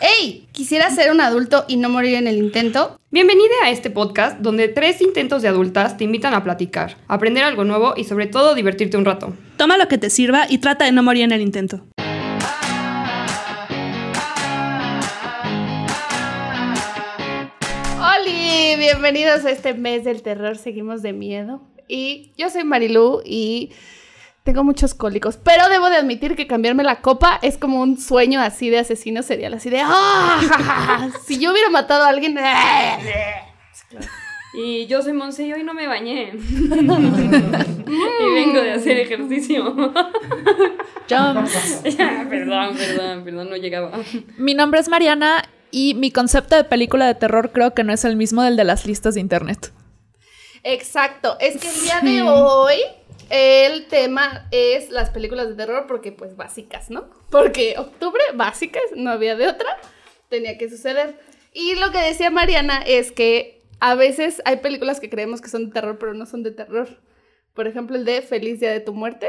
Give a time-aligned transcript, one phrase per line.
[0.00, 0.46] ¡Hey!
[0.52, 3.00] ¿Quisiera ser un adulto y no morir en el intento?
[3.10, 7.64] Bienvenida a este podcast donde tres intentos de adultas te invitan a platicar, aprender algo
[7.64, 9.34] nuevo y sobre todo divertirte un rato.
[9.56, 11.84] Toma lo que te sirva y trata de no morir en el intento.
[17.98, 18.76] ¡Holi!
[18.78, 21.60] Bienvenidos a este mes del terror, seguimos de miedo.
[21.88, 23.70] Y yo soy Marilu y
[24.48, 28.40] tengo muchos cólicos, pero debo de admitir que cambiarme la copa es como un sueño
[28.40, 31.10] así de asesino serial, así de ¡ah!
[31.26, 32.38] Si yo hubiera matado a alguien...
[34.54, 36.32] Y yo soy Monse y hoy no me bañé.
[36.62, 39.74] y vengo de hacer ejercicio.
[41.10, 41.82] Jumps.
[41.84, 44.00] Ya, perdón, perdón, perdón, no llegaba.
[44.38, 48.06] Mi nombre es Mariana y mi concepto de película de terror creo que no es
[48.06, 49.74] el mismo del de las listas de internet.
[50.62, 52.78] Exacto, es que el día de hoy
[53.30, 57.08] el tema es las películas de terror porque pues básicas, ¿no?
[57.30, 59.76] Porque octubre, básicas, no había de otra,
[60.28, 61.18] tenía que suceder.
[61.52, 65.66] Y lo que decía Mariana es que a veces hay películas que creemos que son
[65.66, 66.88] de terror pero no son de terror.
[67.54, 69.28] Por ejemplo, el de Feliz Día de tu Muerte.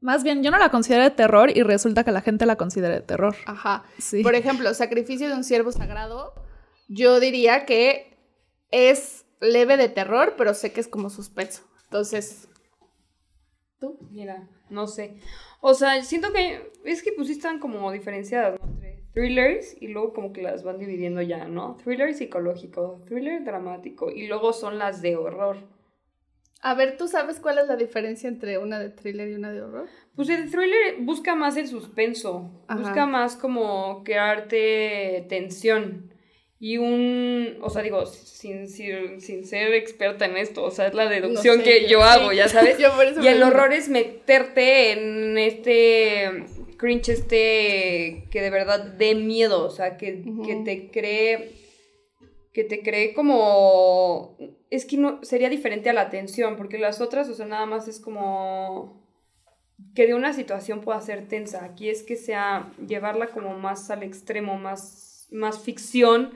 [0.00, 2.94] Más bien, yo no la considero de terror y resulta que la gente la considera
[2.94, 3.34] de terror.
[3.46, 3.84] Ajá.
[3.98, 4.22] Sí.
[4.22, 6.34] Por ejemplo, Sacrificio de un Siervo Sagrado,
[6.88, 8.16] yo diría que
[8.70, 11.62] es leve de terror, pero sé que es como suspenso.
[11.84, 12.48] Entonces,
[13.78, 13.98] ¿tú?
[14.10, 15.16] Mira, no sé.
[15.60, 18.66] O sea, siento que es que pues sí están como diferenciadas, ¿no?
[18.66, 21.76] Entre thrillers y luego como que las van dividiendo ya, ¿no?
[21.82, 25.58] Thriller psicológico, thriller dramático y luego son las de horror.
[26.62, 29.62] A ver, ¿tú sabes cuál es la diferencia entre una de thriller y una de
[29.62, 29.88] horror?
[30.14, 32.80] Pues el thriller busca más el suspenso, Ajá.
[32.80, 36.12] busca más como crearte tensión.
[36.58, 40.94] Y un, o sea, digo, sin, sin, sin ser experta en esto, o sea, es
[40.94, 42.04] la deducción No sé, que yo yo sí.
[42.08, 42.78] hago, ya sabes.
[42.78, 46.44] Yo por eso Y el me- horror es meterte en este
[46.78, 51.52] cringe este que de verdad dé miedo, o sea, que, que te cree
[52.54, 54.36] que te cree como
[54.70, 57.86] es que no sería diferente a la tensión, porque las otras, o sea, nada más
[57.86, 59.06] es como
[59.94, 61.64] que de una situación pueda ser tensa.
[61.66, 66.30] Aquí es que sea llevarla como más al extremo, más más ficción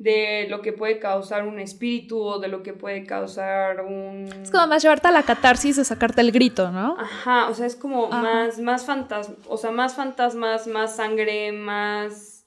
[0.00, 4.50] de lo que puede causar un espíritu o de lo que puede causar un Es
[4.50, 6.96] como más llevarte a la catarsis de sacarte el grito, ¿no?
[6.98, 8.22] Ajá, o sea, es como Ajá.
[8.22, 12.46] más, más fantasma, o sea, más fantasmas, más sangre, más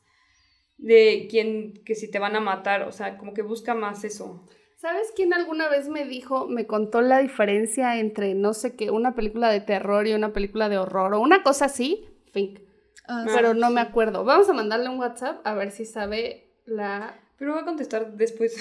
[0.78, 4.48] de quién, que si te van a matar, o sea, como que busca más eso.
[4.78, 9.14] ¿Sabes quién alguna vez me dijo, me contó la diferencia entre, no sé qué, una
[9.14, 12.08] película de terror y una película de horror o una cosa así?
[12.32, 12.62] Fink.
[13.08, 14.24] Ah, Pero no me acuerdo.
[14.24, 17.20] Vamos a mandarle un WhatsApp a ver si sabe la...
[17.38, 18.56] Pero voy a contestar después.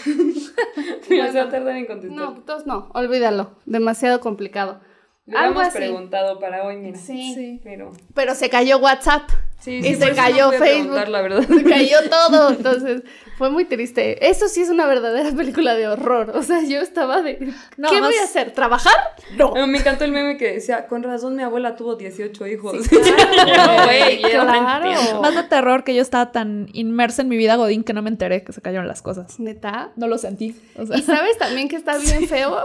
[1.09, 2.19] Mira, se va a tardar en contestar.
[2.19, 3.53] No, entonces no, olvídalo.
[3.66, 4.81] Demasiado complicado.
[5.27, 5.78] Le algo habíamos así.
[5.78, 6.99] preguntado para hoy, mira.
[6.99, 7.33] Sí.
[7.34, 7.60] Sí.
[7.62, 9.31] Pero Pero se cayó WhatsApp.
[9.62, 10.60] Sí, Y sí, se no cayó Facebook.
[10.68, 11.42] preguntar, la verdad.
[11.48, 12.50] Se cayó todo.
[12.50, 13.02] Entonces,
[13.38, 14.28] fue muy triste.
[14.28, 16.32] Eso sí es una verdadera película de horror.
[16.34, 17.38] O sea, yo estaba de.
[17.76, 18.50] No, ¿Qué más- voy a hacer?
[18.52, 18.94] ¿Trabajar?
[19.36, 19.54] No.
[19.66, 22.76] Me encantó el meme que decía, con razón mi abuela tuvo 18 hijos.
[22.84, 25.20] Sí, claro, no claro.
[25.22, 28.10] Más de terror que yo estaba tan inmersa en mi vida godín que no me
[28.10, 29.38] enteré que se cayeron las cosas.
[29.40, 29.90] Neta.
[29.96, 30.54] No lo sentí.
[30.76, 32.62] O sea, Y sabes también que está bien feo.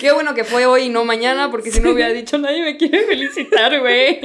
[0.00, 2.76] Qué bueno que fue hoy y no mañana, porque si no hubiera dicho nadie me
[2.76, 4.20] quiere felicitar, güey.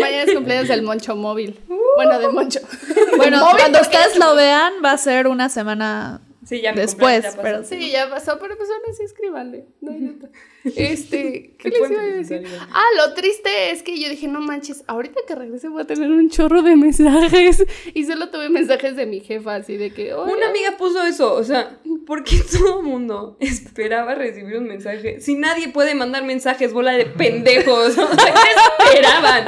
[0.00, 1.58] Mañana es cumpleaños del Moncho móvil.
[1.96, 2.60] Bueno, de Moncho.
[3.16, 7.30] bueno, cuando ustedes lo vean va a ser una semana Sí, ya mi Después, ya
[7.30, 7.42] pasó.
[7.42, 9.66] pero Sí, ya pasó, pero pues ahora sí escríbanle.
[9.82, 10.30] No, ya está.
[10.64, 12.42] Este, ¿qué Me les iba a decir?
[12.72, 16.10] Ah, lo triste es que yo dije, no manches, ahorita que regrese voy a tener
[16.10, 17.66] un chorro de mensajes.
[17.92, 21.34] Y solo tuve mensajes de mi jefa, así de que, "Oye, Una amiga puso eso,
[21.34, 25.20] o sea, ¿por qué todo el mundo esperaba recibir un mensaje?
[25.20, 29.46] Si nadie puede mandar mensajes, bola de pendejos, o sea, ¿qué esperaban?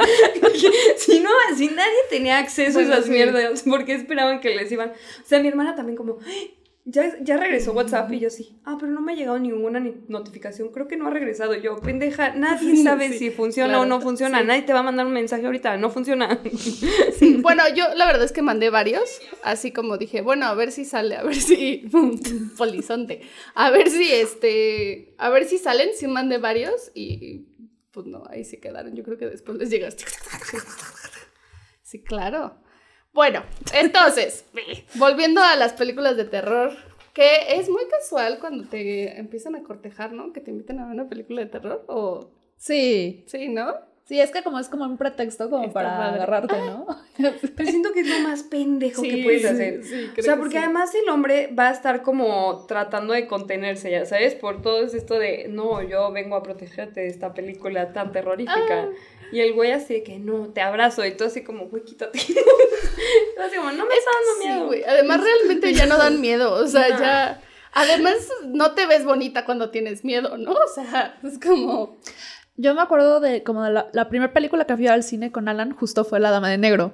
[0.97, 3.11] si no, si nadie tenía acceso a esas sí.
[3.11, 4.89] mierdas, ¿por qué esperaban que les iban?
[4.91, 6.53] O sea, mi hermana también como, "Ay,
[6.85, 9.95] ya, ya regresó WhatsApp y yo sí, ah, pero no me ha llegado ninguna ni-
[10.07, 11.53] notificación, creo que no ha regresado.
[11.55, 14.45] Yo, pendeja, nadie sabe Sí, si funciona claro, o no funciona, sí.
[14.47, 16.39] nadie te va a mandar un mensaje ahorita, no funciona.
[17.21, 20.71] Sí, bueno, yo la verdad es que mandé varios, así como dije, bueno, a ver
[20.71, 21.87] si sale, a ver si
[22.57, 23.21] polizonte,
[23.53, 27.45] a ver si este, a ver si salen, sí mandé varios y
[27.91, 30.05] pues no, ahí se quedaron, yo creo que después les llegaste.
[31.83, 32.60] Sí, claro.
[33.13, 33.43] Bueno,
[33.73, 34.45] entonces,
[34.95, 36.71] volviendo a las películas de terror,
[37.13, 40.31] que es muy casual cuando te empiezan a cortejar, ¿no?
[40.31, 43.23] Que te inviten a ver una película de terror o Sí.
[43.27, 43.73] sí, ¿no?
[44.05, 46.15] Sí, es que como es como un pretexto como Está para padre.
[46.15, 46.85] agarrarte, ¿no?
[47.55, 49.83] Pero siento que es lo más pendejo que Sí, puedes sí, hacer.
[49.83, 50.63] sí, O creo sea, que porque sí.
[50.63, 55.17] además el hombre va a estar como tratando de contenerse, ya sabes, por todo esto
[55.17, 58.55] de, no, yo vengo a protegerte de esta película tan terrorífica.
[58.69, 58.89] Ah.
[59.31, 61.05] Y el güey así de que, no, te abrazo.
[61.05, 62.19] Y tú así como, güey, quítate.
[63.43, 64.65] Así como, no me está dando Sí, miedo.
[64.67, 64.83] güey.
[64.83, 66.53] Además, realmente ya no dan miedo.
[66.53, 66.99] O sea, No.
[66.99, 67.41] ya.
[67.73, 70.51] Además, no te ves bonita cuando tienes miedo, ¿no?
[70.51, 71.97] O sea, es como.
[72.57, 75.47] Yo me acuerdo de como de la, la primera película que fui al cine con
[75.47, 76.93] Alan justo fue La Dama de Negro.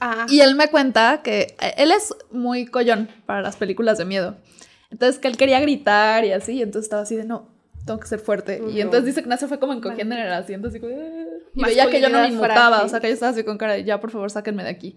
[0.00, 4.04] Ah, Y él me cuenta que eh, él es muy collón para las películas de
[4.04, 4.36] miedo.
[4.90, 7.48] Entonces que él quería gritar y así, y entonces estaba así de no,
[7.86, 8.60] tengo que ser fuerte.
[8.60, 8.70] No.
[8.70, 10.94] Y entonces dice que Nace fue como encogiendo en el asiento, así como...
[10.94, 11.24] "Ah".
[11.54, 13.74] Y veía que yo no me inmutaba, o sea que yo estaba así con cara
[13.74, 14.96] de ya, por favor, sáquenme de aquí.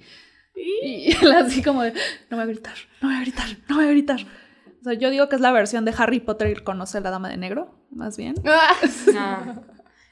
[0.56, 1.92] Y él así como de
[2.30, 4.20] no voy a gritar, no voy a gritar, no voy a gritar.
[4.80, 7.10] O sea, yo digo que es la versión de Harry Potter y conoce a la
[7.10, 8.36] Dama de Negro, más bien.
[8.46, 8.76] Ah,
[9.18, 9.62] Ah.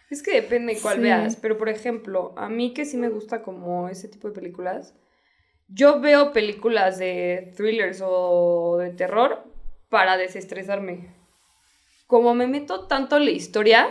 [0.09, 1.01] Es que depende de cuál Sí.
[1.03, 1.35] veas.
[1.37, 4.93] Pero, por ejemplo, a mí que sí me gusta como ese tipo de películas,
[5.69, 9.43] yo veo películas de thrillers o de terror
[9.89, 11.15] para desestresarme.
[12.11, 13.89] Como me meto tanto en la historia,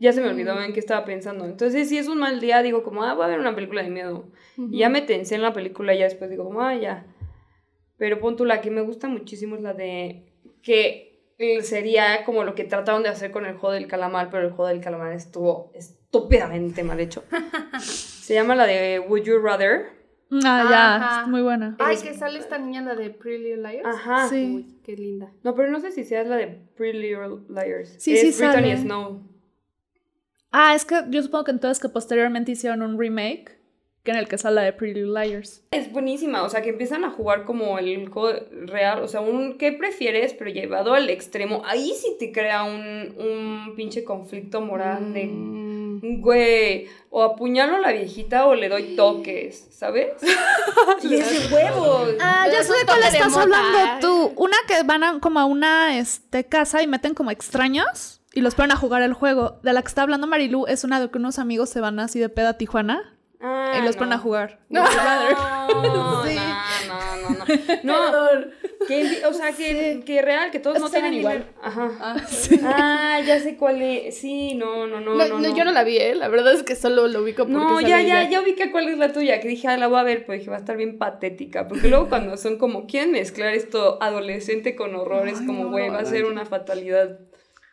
[0.00, 1.44] ya se me olvidó en qué estaba pensando.
[1.44, 3.88] Entonces, si es un mal día, digo como, ah, voy a ver una película de
[3.88, 4.24] miedo.
[4.56, 7.06] Y ya me tensé en la película y ya después digo como, ah, ya.
[7.98, 10.24] Pero pon tú, la que me gusta muchísimo es la de
[10.60, 14.44] que eh, sería como lo que trataron de hacer con el juego del calamar, pero
[14.44, 17.22] el juego del calamar estuvo estúpidamente mal hecho.
[17.80, 20.01] Se llama la de Would You Rather.
[20.44, 21.22] Ah, ya, Ajá.
[21.22, 21.76] es muy buena.
[21.78, 23.86] Ay, que sale esta niña, la de Pretty Little Liars.
[23.86, 24.28] Ajá.
[24.28, 24.52] Sí.
[24.56, 25.30] Uy, qué linda.
[25.42, 26.46] No, pero no sé si sea la de
[26.76, 27.96] Pretty Little Liars.
[27.98, 28.76] Sí, es sí Brittany sale.
[28.78, 29.22] Snow.
[30.50, 33.58] Ah, es que yo supongo que entonces que posteriormente hicieron un remake
[34.04, 35.64] que en el que sale la de Pretty Little Liars.
[35.70, 38.36] Es buenísima, o sea, que empiezan a jugar como el juego
[38.66, 40.34] real, o sea, un ¿qué prefieres?
[40.34, 41.62] Pero llevado al extremo.
[41.64, 45.81] Ahí sí te crea un, un pinche conflicto moral de, Mm.
[46.00, 50.08] Güey, o apuñalo a la viejita o le doy toques, ¿sabes?
[51.02, 52.06] y ese huevo.
[52.20, 54.32] Ah, ya sé de cuál estás hablando tú.
[54.36, 58.54] Una que van a, como a una este, casa y meten como extraños y los
[58.54, 59.58] ponen a jugar el juego.
[59.62, 62.18] De la que está hablando Marilu es una de que unos amigos se van así
[62.18, 63.08] de peda a Tijuana
[63.44, 63.98] Ah, y los no.
[63.98, 64.60] ponen a jugar.
[64.68, 64.84] No,
[65.82, 66.38] no, Sí.
[67.82, 67.94] no,
[68.86, 71.46] que, o sea, que, que real, que todos no tienen igual.
[71.62, 71.90] Ajá.
[72.00, 72.60] Ah, sí.
[72.64, 74.18] Ah, ya sé cuál es.
[74.18, 75.38] Sí, no, no, no, No, no.
[75.38, 76.14] no, yo no la vi, ¿eh?
[76.14, 78.98] La verdad es que solo lo ubico porque No, ya, ya, ya ubiqué cuál es
[78.98, 80.98] la tuya, que dije, ah, la voy a ver, pues dije, va a estar bien
[80.98, 85.64] patética, porque luego cuando son como, quieren mezclar esto adolescente con horror, es Ay, como,
[85.64, 87.18] no, güey, va a ser una fatalidad.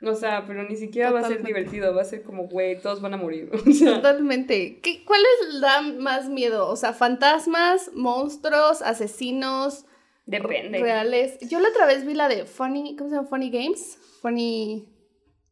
[0.02, 3.02] O sea, pero ni siquiera va a ser divertido, va a ser como, güey, todos
[3.02, 3.52] van a morir.
[3.68, 4.80] O sea, Totalmente.
[4.82, 6.70] ¿Qué, ¿Cuál es da más miedo?
[6.70, 9.86] O sea, fantasmas, monstruos, asesinos,
[10.26, 10.80] depende.
[10.80, 11.38] reales.
[11.50, 13.28] Yo la otra vez vi la de Funny, ¿cómo se llama?
[13.28, 13.98] Funny Games.
[14.22, 14.88] Funny.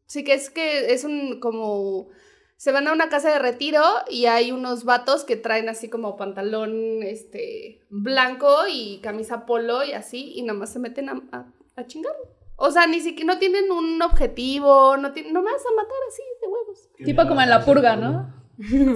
[0.06, 2.08] Sí, que es que es un como.
[2.56, 6.16] Se van a una casa de retiro y hay unos vatos que traen así como
[6.16, 11.86] pantalón este blanco y camisa polo y así, y nomás se meten a, a, a
[11.86, 12.16] chingar.
[12.60, 16.48] O sea, ni siquiera no tienen un objetivo, no tienen, nomás a matar así de
[16.48, 16.88] huevos.
[17.04, 18.34] Tipo como en la purga, ¿no?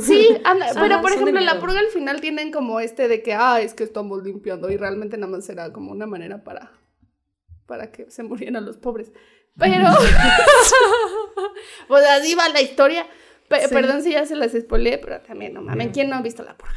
[0.00, 3.35] Sí, anda, pero por ejemplo, en la purga al final tienen como este de que,
[3.35, 6.73] ah, es que estamos limpiando y realmente nada más era como una manera para,
[7.67, 9.12] para que se murieran los pobres.
[9.56, 9.85] Pero,
[11.88, 13.06] pues así va la historia.
[13.49, 13.75] Pe- Sí.
[13.75, 16.56] Perdón si ya se las spoileé, pero también no mames, ¿quién no ha visto la
[16.56, 16.75] purga?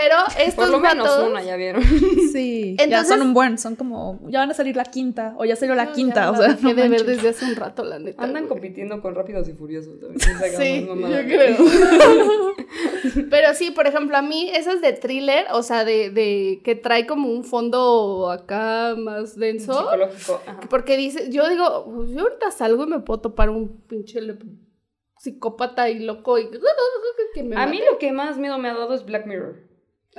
[0.00, 1.82] Pero estos Por lo menos vatos- una, ya vieron.
[2.32, 2.76] Sí.
[2.78, 5.56] ya Entonces- son un buen, son como, ya van a salir la quinta, o ya
[5.56, 6.56] salió la No, quinta, o sea.
[6.60, 8.22] no de ver desde hace un rato, la neta.
[8.22, 8.48] Andan güey.
[8.48, 9.98] compitiendo con Rápidos y Furiosos.
[9.98, 10.20] también,
[10.56, 11.56] Sí, yo creo.
[13.30, 17.06] Pero sí, por ejemplo, a mí esas de thriller, o sea, de, de que trae
[17.06, 19.72] como un fondo acá más denso.
[19.72, 20.40] Psicológico.
[20.46, 20.60] ajá.
[20.70, 24.20] Porque dice, yo digo, pues, yo ahorita salgo y me puedo topar un pinche
[25.18, 26.48] psicópata y loco y
[27.34, 29.67] que me A mí lo que más miedo me ha dado es Black Mirror.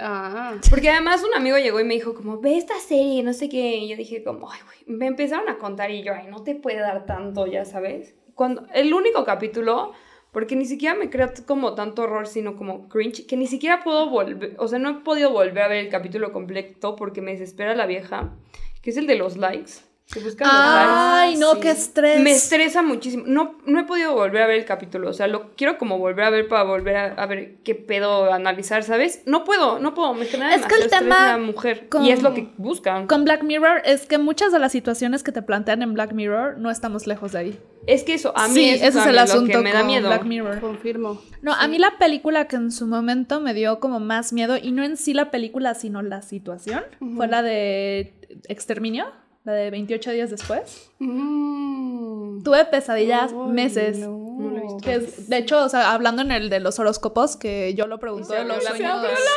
[0.01, 3.50] Ah, Porque además un amigo llegó y me dijo como, ve esta serie, no sé
[3.50, 3.77] qué.
[3.77, 4.98] Y yo dije como, ay, güey.
[4.98, 8.15] Me empezaron a contar y yo, ay, no te puede dar tanto, ya sabes.
[8.34, 9.91] Cuando, el único capítulo,
[10.32, 14.10] porque ni siquiera me crea como tanto horror, sino como cringe, que ni siquiera puedo
[14.10, 17.75] volver, o sea, no he podido volver a ver el capítulo completo porque me desespera
[17.75, 18.34] la vieja,
[18.82, 19.88] que es el de los likes.
[20.12, 20.56] Que buscan los.
[20.58, 21.60] Ay, no, Sí.
[21.62, 22.20] qué estrés.
[22.22, 23.24] Me estresa muchísimo.
[23.28, 25.08] No, no he podido volver a ver el capítulo.
[25.10, 28.34] O sea, lo quiero como volver a ver para volver a, a ver qué pedo
[28.34, 29.22] analizar, ¿sabes?
[29.28, 30.16] No puedo, no puedo.
[30.16, 31.88] Me genera Es que el tema la mujer.
[31.89, 33.06] con- Y es lo que buscan.
[33.06, 36.58] Con Black Mirror es que muchas de las situaciones que te plantean en Black Mirror
[36.58, 37.60] no estamos lejos de ahí.
[37.86, 40.08] Es que eso, a mí sí, eso ese es el asunto que me da miedo.
[40.08, 40.60] Black Mirror.
[40.60, 41.22] confirmo.
[41.44, 44.72] No, a mí la película que en su momento me dio como más miedo, y
[44.72, 46.84] no en sí la película, sino la situación,
[47.16, 48.13] fue la de
[48.48, 49.06] Exterminio,
[49.43, 50.91] la de 28 días después.
[51.00, 52.43] Mm.
[52.43, 54.77] Tuve pesadillas Ay, meses, no.
[54.81, 58.00] Que es, de hecho, o sea, hablando en el de los horóscopos, que yo lo
[58.00, 59.19] pregunto de los Se abrió la sueños.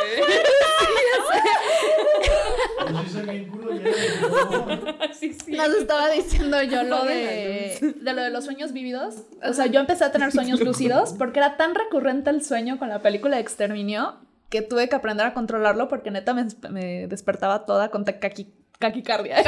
[5.47, 9.15] Nos estaba diciendo yo lo de, de lo de los sueños vividos.
[9.47, 12.89] O sea, yo empecé a tener sueños lúcidos porque era tan recurrente el sueño con
[12.89, 14.15] la película de Exterminio
[14.49, 18.62] que tuve que aprender a controlarlo porque neta me, me despertaba toda con taqui- taquicardia.
[18.91, 19.23] Cagaba.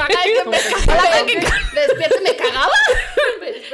[1.73, 2.71] Despierta y me cagaba.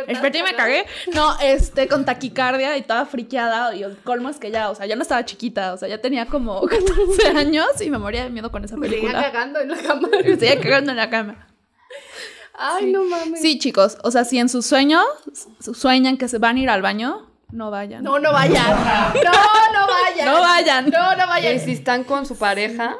[0.08, 0.86] Desperté y me cagué.
[1.13, 3.75] No, este, con taquicardia y toda friqueada.
[3.75, 5.74] Y el colmo es que ya, o sea, ya no estaba chiquita.
[5.74, 8.88] O sea, ya tenía como 14 años y me moría de miedo con esa Me
[8.88, 9.32] seguía película.
[9.32, 10.08] cagando en la cama.
[10.12, 11.48] Me seguía cagando en la cama.
[12.53, 13.41] Ay, no mames.
[13.41, 15.03] Sí, chicos, o sea, si en sus sueños
[15.62, 18.03] su- sueñan que se van a ir al baño, no vayan.
[18.03, 18.65] No, no vayan.
[19.15, 19.32] No,
[19.74, 20.25] no vayan.
[20.25, 20.89] No vayan.
[20.89, 21.60] No, no Y vayan.
[21.60, 22.98] si están con su pareja,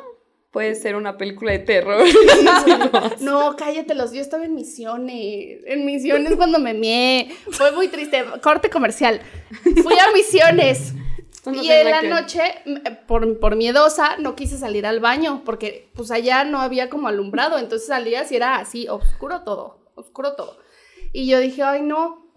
[0.51, 2.05] puede ser una película de terror.
[3.22, 4.12] No, cállatelos.
[4.12, 5.60] Yo estaba en misiones.
[5.65, 7.31] En misiones cuando me mié.
[7.51, 8.25] Fue muy triste.
[8.41, 9.22] Corte comercial.
[9.84, 10.93] Fui a misiones.
[11.46, 12.41] No y en la que noche,
[13.08, 17.58] por, por miedosa, no quise salir al baño, porque pues allá no había como alumbrado,
[17.58, 20.60] entonces salías y era así, oscuro todo, oscuro todo.
[21.13, 22.31] Y yo dije, ay no.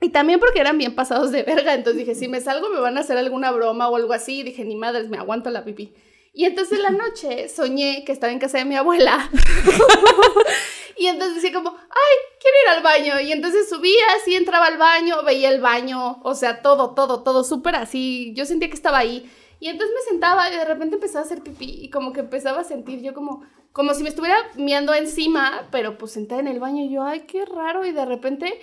[0.00, 2.96] Y también porque eran bien pasados de verga, entonces dije, si me salgo me van
[2.96, 5.92] a hacer alguna broma o algo así, y dije, ni madres, me aguanto la pipí.
[6.34, 9.30] Y entonces en la noche soñé que estaba en casa de mi abuela.
[10.98, 13.20] y entonces decía como, ay, quiero ir al baño.
[13.20, 17.44] Y entonces subía, así entraba al baño, veía el baño, o sea, todo, todo, todo
[17.44, 18.34] súper así.
[18.34, 19.30] Yo sentía que estaba ahí.
[19.60, 22.60] Y entonces me sentaba y de repente empezaba a hacer pipí y como que empezaba
[22.60, 26.60] a sentir yo como, como si me estuviera miando encima, pero pues sentada en el
[26.60, 27.86] baño y yo, ay, qué raro.
[27.86, 28.60] Y de repente,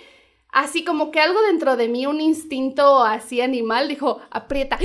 [0.50, 4.78] así como que algo dentro de mí, un instinto así animal, dijo, aprieta.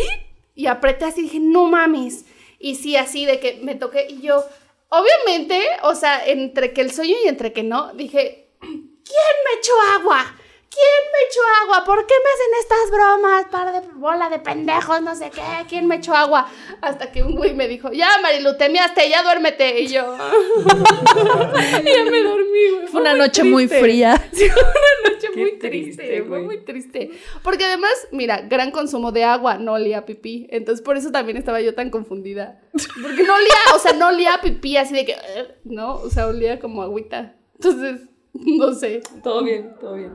[0.55, 2.25] Y apreté así, dije, no mames.
[2.59, 4.43] Y sí, así de que me toqué y yo,
[4.89, 9.73] obviamente, o sea, entre que el sueño y entre que no, dije, ¿quién me echó
[9.99, 10.35] agua?
[10.77, 11.83] ¿Quién me echó agua?
[11.85, 13.45] ¿Por qué me hacen estas bromas?
[13.49, 15.41] Par de bola de pendejos, no sé qué.
[15.67, 16.47] ¿Quién me echó agua?
[16.81, 19.79] Hasta que un güey me dijo, ya, Marilu, te miaste, ya duérmete.
[19.79, 22.87] Y yo, ya me dormí, güey.
[22.87, 24.29] Fue una noche muy fría.
[24.31, 27.11] Sí, fue una noche muy triste, triste, fue muy triste.
[27.43, 30.47] Porque además, mira, gran consumo de agua, no olía a pipí.
[30.49, 32.61] Entonces por eso también estaba yo tan confundida.
[32.71, 36.09] Porque no olía, o sea, no olía a pipí así de que, "Ugh", no, o
[36.09, 37.35] sea, olía como agüita.
[37.55, 39.01] Entonces, no sé.
[39.23, 40.13] Todo bien, todo bien.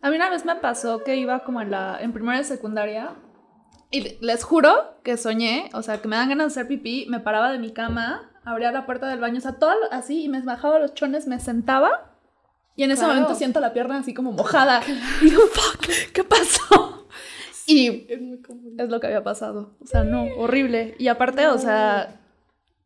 [0.00, 3.14] A mí una vez me pasó que iba como en la en primera de secundaria
[3.90, 7.20] y les juro que soñé, o sea, que me dan ganas de hacer pipí, me
[7.20, 10.40] paraba de mi cama, abría la puerta del baño, o sea, todo así y me
[10.42, 12.07] bajaba los chones, me sentaba
[12.78, 13.14] y en ese Claro.
[13.14, 14.80] momento siento la pierna así como mojada.
[15.20, 17.06] Y digo, fuck, ¿qué pasó?
[17.66, 18.76] Y Es muy común.
[18.78, 19.76] es lo que había pasado.
[19.82, 20.94] O sea, no, horrible.
[20.98, 22.18] Y aparte, o sea,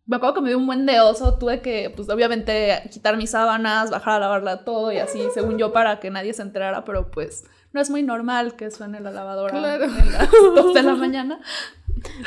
[0.06, 1.38] me acuerdo que me dio un buen de oso.
[1.38, 5.72] Tuve que, pues, obviamente, quitar mis sábanas, bajar a lavarla todo y así, según yo,
[5.72, 6.84] para que nadie se enterara.
[6.84, 9.84] Pero, pues, no es muy normal que suene la lavadora Claro.
[9.84, 11.40] en las 2 de la mañana.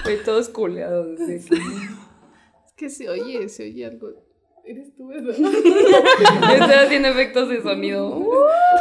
[0.03, 1.17] Fue todos culeados.
[1.17, 1.35] que-
[2.67, 4.24] Es que se oye, se oye algo.
[4.67, 5.29] Eres tú, ¿verdad?
[6.53, 8.19] Estoy haciendo efectos de sonido.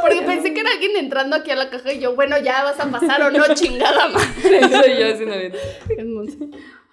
[0.00, 2.80] Porque pensé que era alguien entrando aquí a la caja y yo, bueno, ya vas
[2.80, 4.60] a pasar o no, chingada madre.
[4.70, 5.52] Soy yo haciendo bien.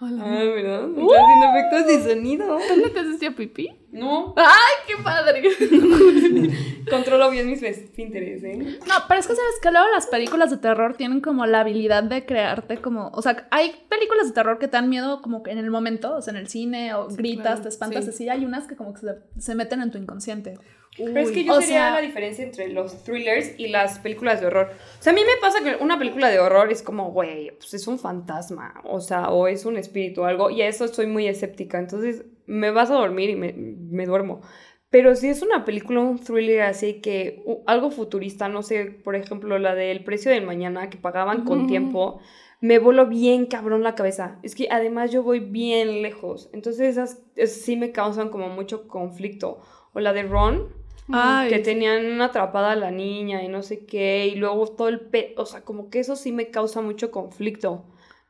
[0.03, 0.23] Hola.
[0.25, 0.89] Ah, ¿verdad?
[0.89, 2.57] Estoy haciendo efectos de sonido.
[2.67, 3.69] ¿Dónde te haces ya pipí?
[3.91, 5.43] No, ¡Ay, qué padre!
[6.89, 8.79] controlo bien mis esfínteres, ¿eh?
[8.87, 12.01] No, pero es que sabes que luego las películas de terror tienen como la habilidad
[12.01, 15.51] de crearte como, o sea, hay películas de terror que te dan miedo como que
[15.51, 18.09] en el momento, o sea, en el cine, o gritas, claro, te espantas sí.
[18.09, 20.57] así, hay unas que como que se, se meten en tu inconsciente.
[21.05, 24.47] Pero es que yo sería sea- la diferencia entre los thrillers y las películas de
[24.47, 24.69] horror.
[24.99, 27.73] O sea, a mí me pasa que una película de horror es como, güey, pues
[27.73, 31.07] es un fantasma, o sea, o es un espíritu o algo, y a eso soy
[31.07, 31.79] muy escéptica.
[31.79, 34.41] Entonces, me vas a dormir y me, me duermo.
[34.89, 39.15] Pero si es una película, un thriller así que u- algo futurista, no sé, por
[39.15, 41.67] ejemplo, la del precio del mañana que pagaban con Ujú.
[41.67, 42.19] tiempo,
[42.59, 44.37] me voló bien cabrón la cabeza.
[44.43, 46.49] Es que además yo voy bien lejos.
[46.53, 49.61] Entonces esas, esas sí me causan como mucho conflicto.
[49.93, 50.67] O la de Ron,
[51.13, 54.99] Ay, que tenían atrapada a la niña y no sé qué, y luego todo el
[54.99, 55.33] pe...
[55.37, 57.85] O sea, como que eso sí me causa mucho conflicto.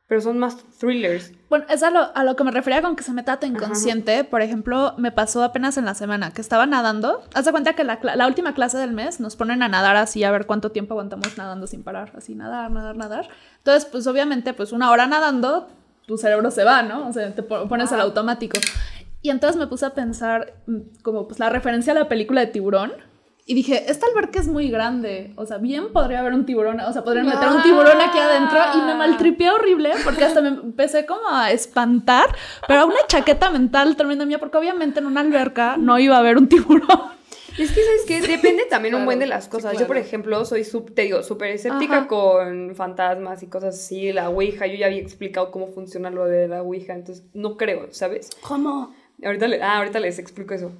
[0.08, 1.32] Pero son más thrillers.
[1.50, 3.46] Bueno, es a lo, a lo que me refería con que se meta a tu
[3.48, 4.26] inconsciente.
[4.26, 7.24] Por ejemplo, me pasó apenas en la semana que estaba nadando.
[7.34, 10.26] Haz de cuenta que la, la última clase del mes nos ponen a nadar así,
[10.26, 12.12] a ver cuánto tiempo aguantamos nadando sin parar.
[12.18, 13.30] Así, nadar, nadar, nadar.
[13.60, 15.70] Entonces, pues obviamente, pues una hora nadando,
[16.08, 17.08] tu cerebro se va, ¿no?
[17.08, 18.60] O sea, te po- pones al automático.
[19.22, 22.48] Y entonces me puse a pensar mm, como pues la referencia a la película de
[22.48, 22.92] tiburón.
[23.46, 25.34] Y dije, esta alberca es muy grande.
[25.36, 26.80] O sea, bien podría haber un tiburón.
[26.80, 28.60] O sea, podrían meter un tiburón aquí adentro.
[28.76, 32.34] Y me maltripié horrible porque hasta me empecé como a espantar.
[32.68, 36.38] Pero una chaqueta mental tremenda mía porque obviamente en una alberca no iba a haber
[36.38, 36.88] un tiburón.
[37.58, 38.22] Es que, ¿sabes qué?
[38.22, 39.78] Depende también un buen de las sí, cosas.
[39.78, 42.08] Yo, por ejemplo, soy, sub- te digo, súper escéptica Ajá.
[42.08, 44.68] con fantasmas y cosas así, la Ouija.
[44.68, 48.30] Yo ya había explicado cómo funciona lo de la Ouija, entonces no creo, ¿sabes?
[48.42, 48.94] ¿Cómo?
[49.24, 50.72] Ahorita, le- ah, ahorita les explico eso.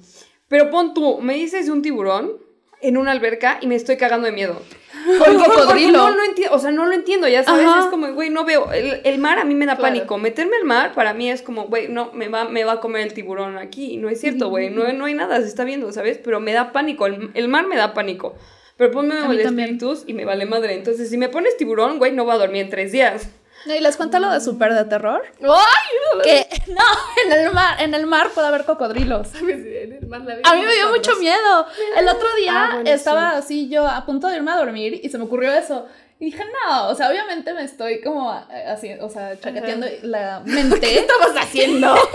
[0.48, 2.32] Pero pon tú, me dices de un tiburón
[2.80, 4.60] en una alberca y me estoy cagando de miedo.
[5.04, 5.98] O el cocodrilo.
[5.98, 7.80] No lo entiendo, o sea, no lo entiendo, ya sabes, Ajá.
[7.80, 9.94] es como, güey, no veo, el, el mar a mí me da Claro.
[9.94, 12.80] pánico, meterme al mar para mí es como, güey, no, me va, me va a
[12.80, 15.90] comer el tiburón aquí, no es cierto, güey, no, no hay nada, se está viendo,
[15.92, 16.18] ¿sabes?
[16.22, 18.36] Pero me da pánico, el, el mar me da pánico,
[18.76, 19.40] pero ponme también.
[19.70, 22.62] espíritus y me vale madre, entonces si me pones tiburón, güey, no va a dormir
[22.62, 23.28] en tres días.
[23.66, 25.22] No, y les cuento lo de súper de terror.
[25.40, 26.22] ¡Ay!
[26.22, 26.82] Que no,
[27.24, 29.28] en el mar, en el mar puede haber cocodrilos.
[29.38, 31.66] A mí me dio mucho miedo.
[31.96, 35.08] El otro día Ah, bueno, estaba así yo a punto de irme a dormir y
[35.08, 35.86] se me ocurrió eso.
[36.22, 40.40] Y dije, no, o sea, obviamente me estoy como eh, así, o sea, chaqueteando la
[40.46, 40.78] mente.
[40.78, 41.96] ¿Qué estabas haciendo?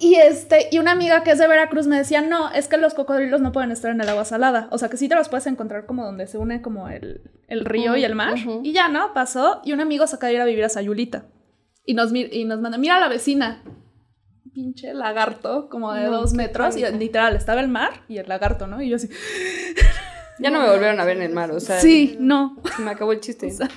[0.00, 2.92] Y este, y una amiga que es de Veracruz me decía, no, es que los
[2.92, 4.68] cocodrilos no pueden estar en el agua salada.
[4.72, 7.64] O sea, que sí te los puedes encontrar como donde se une como el, el
[7.64, 8.34] río y el mar.
[8.64, 9.14] Y ya, ¿no?
[9.14, 9.62] Pasó.
[9.64, 11.26] Y un amigo se acaba de ir a vivir a Sayulita.
[11.86, 13.62] Y nos, y nos manda, mira a la vecina.
[14.52, 16.76] Pinche lagarto, como de No, dos metros.
[16.76, 18.82] Y literal, estaba el mar y el lagarto, ¿no?
[18.82, 19.08] Y yo así,
[20.38, 22.56] Ya no me volvieron a ver en el mar, o sea, sí, no.
[22.76, 23.52] se me acabó el chiste.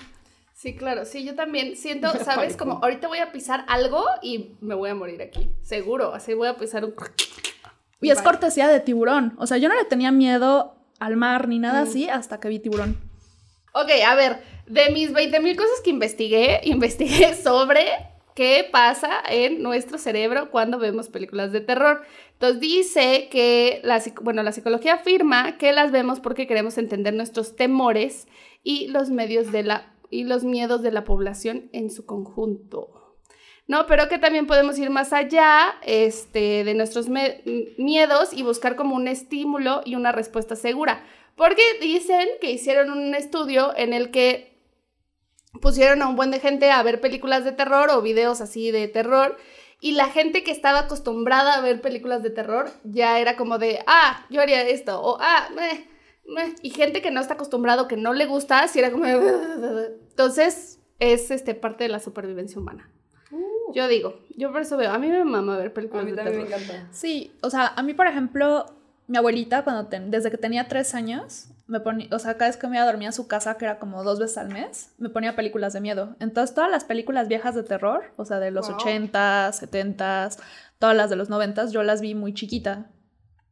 [0.60, 2.58] Sí, claro, sí, yo también siento, ¿sabes?
[2.58, 6.48] Como ahorita voy a pisar algo y me voy a morir aquí, seguro, así voy
[6.48, 6.96] a pisar un...
[8.02, 9.36] Y es cortesía de tiburón.
[9.38, 11.62] O sea, yo no le tenía miedo al mar ni Mm.
[11.62, 12.98] nada así hasta que vi tiburón.
[13.74, 17.86] Ok, a ver, de mis 20 mil cosas que investigué, investigué sobre
[18.38, 22.04] qué pasa en nuestro cerebro cuando vemos películas de terror.
[22.34, 27.56] Entonces dice que, la, bueno, la psicología afirma que las vemos porque queremos entender nuestros
[27.56, 28.28] temores
[28.62, 33.16] y los medios de la y los miedos de la población en su conjunto.
[33.66, 38.96] No, pero que también podemos ir más allá este, de nuestros miedos y buscar como
[38.96, 41.04] un estímulo y una respuesta segura.
[41.36, 44.57] Porque dicen que hicieron un estudio en el que
[45.62, 48.88] pusieron a un buen de gente a ver películas de terror o videos así de
[48.88, 49.38] terror.
[49.80, 53.80] Y la gente que estaba acostumbrada a ver películas de terror ya era como de,
[53.86, 55.88] ah, yo haría esto, o ah, meh,
[56.28, 56.56] meh".
[56.64, 59.06] Y gente que no está acostumbrado, que no le gusta, sí era como...
[60.10, 62.90] Entonces, es este, parte de la supervivencia humana.
[63.74, 66.18] Yo digo, yo por eso veo, a mí me mama ver A películas mí de
[66.18, 66.62] también me terror.
[66.64, 66.88] encanta.
[66.92, 68.66] Sí, o sea, a mí, por ejemplo,
[69.08, 72.58] mi abuelita, cuando ten- desde que tenía tres años, me ponía, o sea, cada vez
[72.58, 74.94] que me iba a dormir a su casa, que era como dos veces al mes,
[74.98, 76.16] me ponía películas de miedo.
[76.20, 78.78] Entonces, todas las películas viejas de terror, o sea, de los Wow.
[78.80, 80.38] 80s, 70s,
[80.80, 82.88] todas las de los 90s, yo las vi muy chiquita.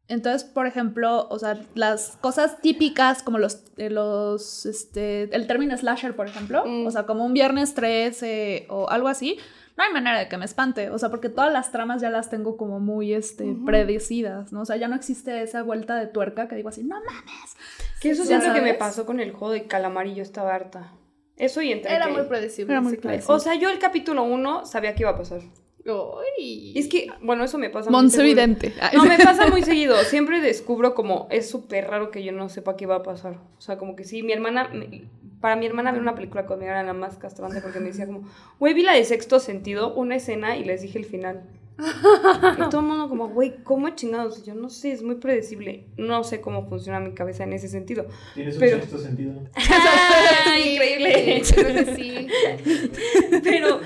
[0.07, 5.75] Entonces, por ejemplo, o sea, las cosas típicas como los, eh, los, este, el término
[5.75, 6.85] slasher, por ejemplo, Mm.
[6.85, 9.37] o sea, como un viernes 13 o algo así,
[9.77, 12.29] no hay manera de que me espante, o sea, porque todas las tramas ya las
[12.29, 14.61] tengo como muy, este, predecidas, ¿no?
[14.61, 17.55] O sea, ya no existe esa vuelta de tuerca que digo así, no mames.
[18.01, 20.53] Que eso siento ya que me pasó con el juego de calamar y yo estaba
[20.55, 20.91] harta.
[21.37, 22.71] Eso y entre Era que- muy predecible.
[22.73, 23.35] Era muy predecible.
[23.35, 25.41] O sea, yo el capítulo 1 sabía que iba a pasar.
[25.87, 26.73] Ay.
[26.75, 28.35] Es que, bueno, eso me pasa muy Monse seguido.
[28.35, 28.73] Vidente.
[28.81, 29.95] Ay, No, me pasa muy seguido.
[30.03, 33.37] Siempre descubro como es súper raro que yo no sepa qué va a pasar.
[33.57, 35.03] O sea, como que sí, mi hermana, me-
[35.41, 38.27] para mi hermana ver una película conmigo era la más castrante porque me decía como,
[38.59, 41.43] güey, vi la de sexto sentido, una escena y les dije el final.
[41.77, 44.43] Y todo el mundo como, güey, ¿cómo chingados?
[44.45, 45.87] Yo no sé, es muy predecible.
[45.97, 48.05] No sé cómo funciona mi cabeza en ese sentido.
[48.33, 49.33] Tienes un Pero- sexto sentido.
[49.55, 51.41] ¡Ah, increíble!
[51.53, 52.27] creo que sí.
[53.43, 53.81] Pero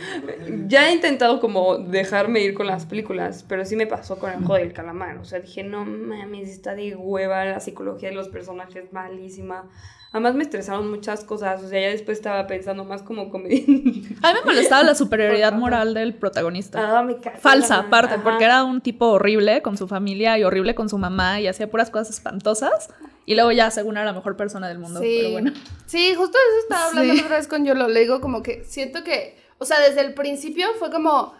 [0.67, 4.37] ya he intentado como dejarme ir con las películas, pero sí me pasó con el
[4.37, 5.17] juego del calamar.
[5.17, 9.67] O sea, dije, no mames, está de hueva, la psicología de los personajes malísima.
[10.11, 14.15] Además me estresaron muchas cosas, o sea, ya después estaba pensando más como comediante.
[14.23, 16.97] A mí me molestaba la superioridad moral del protagonista.
[16.99, 18.23] Ah, me Falsa, aparte, Ajá.
[18.23, 21.69] porque era un tipo horrible con su familia y horrible con su mamá y hacía
[21.69, 22.89] puras cosas espantosas.
[23.27, 24.99] Y luego ya, según era la mejor persona del mundo.
[24.99, 25.17] Sí.
[25.19, 25.51] Pero bueno.
[25.85, 27.21] Sí, justo eso estaba hablando Sí.
[27.21, 27.87] otra vez con Yolo.
[27.87, 31.35] Le digo como que siento que, o sea, desde el principio fue como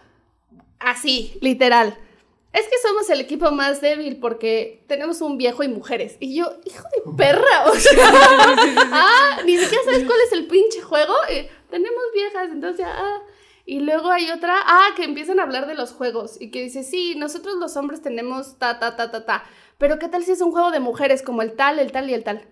[0.78, 1.96] así, literal.
[2.52, 6.16] Es que somos el equipo más débil porque tenemos un viejo y mujeres.
[6.18, 8.10] Y yo, hijo de perra, o sea,
[8.92, 11.14] ah, ni siquiera sabes cuál es el pinche juego.
[11.28, 13.22] Eh, tenemos viejas, entonces ya, ah.
[13.66, 16.82] Y luego hay otra, ah, que empiezan a hablar de los juegos y que dice,
[16.82, 19.44] sí, nosotros los hombres tenemos ta, ta, ta, ta, ta.
[19.78, 22.14] Pero ¿qué tal si es un juego de mujeres como el tal, el tal y
[22.14, 22.48] el tal?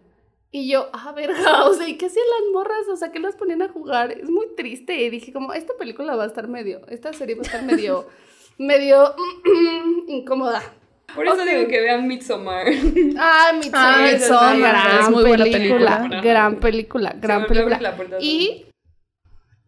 [0.50, 2.88] Y yo, ah, verga, o sea, ¿y qué hacían las morras?
[2.90, 4.12] O sea, ¿qué las ponían a jugar?
[4.12, 4.94] Es muy triste.
[5.02, 8.06] Y dije, como, esta película va a estar medio, esta serie va a estar medio,
[8.58, 9.14] medio
[10.08, 10.62] incómoda.
[11.14, 12.66] Por eso digo que vean Midsommar.
[13.18, 16.20] Ah, Midsommar, Ah, Midsommar, gran es muy buena película, película.
[16.22, 17.80] gran película, gran película.
[18.20, 18.66] Y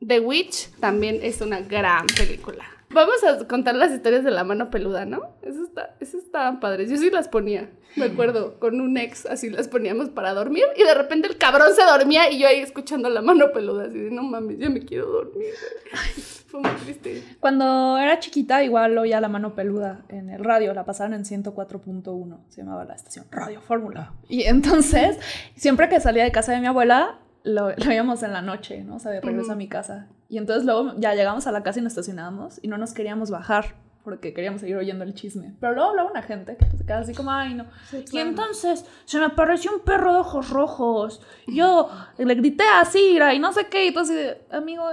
[0.06, 2.64] The Witch también es una gran película.
[2.90, 5.36] Vamos a contar las historias de la mano peluda, ¿no?
[5.42, 6.90] Eso está, eso estaban padres.
[6.90, 10.82] Yo sí las ponía, me acuerdo, con un ex, así las poníamos para dormir y
[10.82, 14.10] de repente el cabrón se dormía y yo ahí escuchando la mano peluda, así de
[14.10, 15.54] no mames, ya me quiero dormir.
[15.92, 16.39] güey".
[16.50, 17.22] Fue muy triste.
[17.38, 22.38] Cuando era chiquita, igual oía la mano peluda en el radio, la pasaban en 104.1,
[22.48, 24.12] se llamaba la estación Radio Fórmula.
[24.28, 25.18] Y entonces,
[25.56, 28.96] siempre que salía de casa de mi abuela, lo, lo veíamos en la noche, ¿no?
[28.96, 30.08] O sea, de regreso a mi casa.
[30.28, 33.30] Y entonces luego ya llegamos a la casa y nos estacionábamos y no nos queríamos
[33.30, 35.54] bajar porque queríamos seguir oyendo el chisme.
[35.60, 37.66] Pero luego hablaba una gente que se quedaba así como, ay, no.
[38.12, 41.20] Y entonces se me apareció un perro de ojos rojos.
[41.46, 43.86] Yo le grité a Cira y no sé qué.
[43.86, 44.14] Y tú así
[44.50, 44.84] amigo,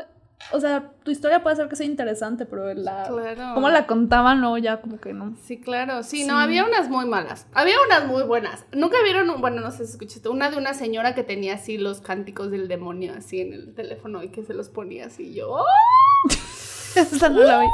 [0.53, 3.53] o sea, tu historia puede ser que sea interesante, pero la, Claro.
[3.55, 5.35] cómo la contaban, no, ya como que no.
[5.43, 6.03] Sí, claro.
[6.03, 7.47] Sí, no, había unas muy malas.
[7.53, 8.65] Había unas muy buenas.
[8.71, 11.77] Nunca vieron, un- bueno, no sé si escuchaste, una de una señora que tenía así
[11.77, 15.49] los cánticos del demonio así en el teléfono y que se los ponía así yo.
[15.51, 15.65] ¡oh!
[16.95, 17.67] Esa no la vi.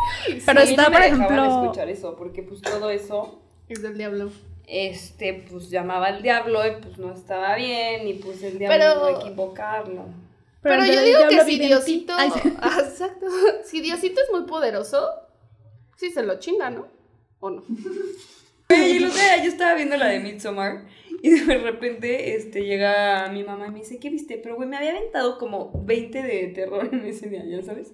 [0.46, 1.46] Pero Sí, está, no me por ejemplo.
[1.46, 4.30] escuchar eso, porque pues todo eso, Es del diablo.
[4.68, 8.96] este, pues llamaba al diablo y pues no estaba bien y pues el diablo Pero-
[9.00, 9.30] no hay
[10.64, 11.60] Pero, el yo digo que si.
[11.60, 12.14] Diosito.
[12.18, 12.32] Ay.
[12.60, 13.28] Ah, exacto.
[13.66, 15.10] Si Diosito es muy poderoso,
[15.98, 16.88] sí se lo chinga, ¿no?
[17.40, 17.64] ¿O no?
[18.76, 20.86] Y yo estaba viendo la de Midsommar
[21.22, 24.38] y de repente este, llega mi mamá y me dice, ¿qué viste?
[24.38, 27.94] Pero güey, me había aventado como 20 de terror en ese día, ¿ya sabes?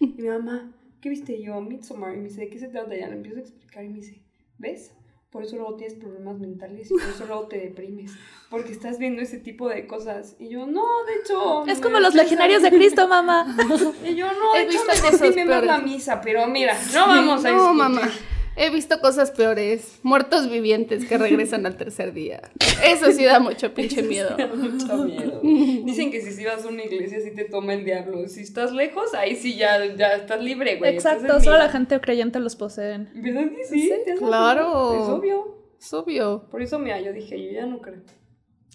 [0.00, 1.40] Y mi mamá, ¿qué viste?
[1.40, 2.14] Yo, Midsommar.
[2.14, 2.96] Y me dice, ¿de qué se trata?
[2.96, 4.22] Ya le empiezo a explicar y me dice,
[4.58, 4.92] ¿ves?
[5.36, 8.12] Por eso luego tienes problemas mentales y por eso luego te deprimes.
[8.48, 10.34] Porque estás viendo ese tipo de cosas.
[10.38, 11.66] Y yo, no, de hecho...
[11.66, 12.22] Es me como los estresa".
[12.24, 13.54] legionarios de Cristo, mamá.
[14.02, 16.22] Y yo, no, de He hecho, cosas dime más la misa.
[16.22, 17.76] Pero mira, no vamos a No, discutir.
[17.76, 18.10] mamá.
[18.56, 19.98] He visto cosas peores.
[20.02, 22.40] Muertos vivientes que regresan al tercer día.
[22.84, 24.34] Eso sí da mucho pinche miedo.
[24.56, 25.40] Mucho miedo.
[25.42, 28.26] Dicen que si, si vas a una iglesia sí te toma el diablo.
[28.28, 30.94] Si estás lejos, ahí sí ya, ya estás libre, güey.
[30.94, 33.10] Exacto, solo la gente creyente los poseen.
[33.14, 33.92] ¿Verdad que sí?
[34.04, 34.94] ¿Te has dado Claro.
[34.94, 35.56] Es obvio.
[35.78, 36.48] Es obvio.
[36.50, 38.00] Por eso, mira, yo dije, yo ya no creo.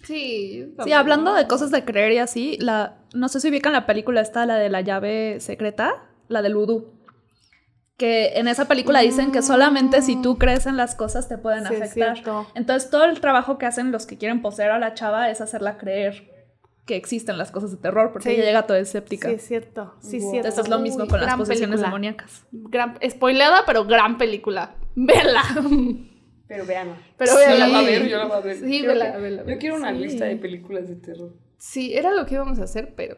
[0.04, 0.74] Sí.
[0.84, 4.20] Sí, hablando de cosas de creer y así, la, no sé si ubican la película
[4.20, 6.91] esta, la de la llave secreta, la del vudú.
[7.98, 11.66] Que en esa película dicen que solamente si tú crees en las cosas te pueden
[11.66, 12.14] Sí, es afectar.
[12.16, 12.46] cierto.
[12.54, 15.76] Entonces todo el trabajo que hacen los que quieren poseer a la chava es hacerla
[15.78, 16.30] creer
[16.86, 18.34] que existen las cosas de terror, porque Sí.
[18.34, 19.28] ella llega toda escéptica.
[19.28, 19.94] Sí, es cierto.
[20.00, 20.30] Sí, es Wow.
[20.32, 20.48] cierto.
[20.48, 21.86] Esto es lo mismo Uy, con las posesiones película.
[21.88, 22.46] demoníacas.
[22.50, 24.74] Gran, spoileada, pero gran película.
[24.96, 25.42] Vela.
[26.48, 26.96] Pero vean.
[27.16, 27.66] Pero yo véanla.
[27.66, 28.56] la voy a ver, yo la voy a ver.
[28.56, 29.98] Sí, vela, Yo quiero una Sí.
[29.98, 31.32] lista de películas de terror.
[31.56, 33.16] Sí, era lo que íbamos a hacer, pero.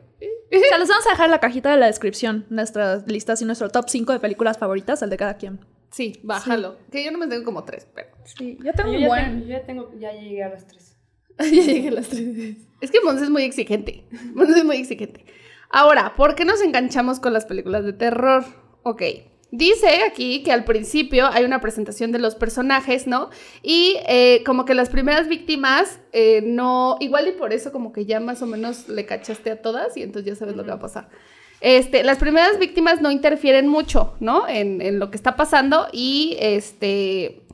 [0.53, 3.45] O sea, les vamos a dejar en la cajita de la descripción nuestras listas y
[3.45, 5.61] nuestro top 5 de películas favoritas, el de cada quien.
[5.91, 6.77] Sí, bájalo.
[6.91, 8.09] Que yo no me tengo como tres, pero.
[8.25, 9.25] Sí, yo tengo Yo un ya, buen.
[9.25, 10.97] tengo, yo ya tengo, ya llegué a las tres.
[11.39, 12.57] ya llegué a las tres.
[12.81, 14.05] Es que Mons es muy exigente.
[14.35, 15.25] Mons es muy exigente.
[15.71, 18.45] Ahora, ¿por qué nos enganchamos con las películas de terror?
[18.83, 19.03] Ok.
[19.51, 23.31] Dice aquí que al principio hay una presentación de los personajes, ¿no?
[23.63, 28.05] Y eh, como que las primeras víctimas eh, no, igual y por eso como que
[28.05, 30.77] ya más o menos le cachaste a todas y entonces ya sabes lo que va
[30.77, 31.09] a pasar.
[31.61, 34.49] Este, las primeras víctimas no interfieren mucho, ¿no?
[34.49, 37.45] En, en lo que está pasando y este,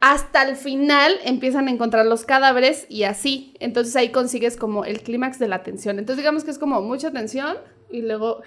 [0.00, 3.54] hasta el final empiezan a encontrar los cadáveres y así.
[3.58, 5.98] Entonces ahí consigues como el clímax de la tensión.
[5.98, 7.56] Entonces digamos que es como mucha tensión
[7.90, 8.42] y luego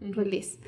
[0.00, 0.58] release.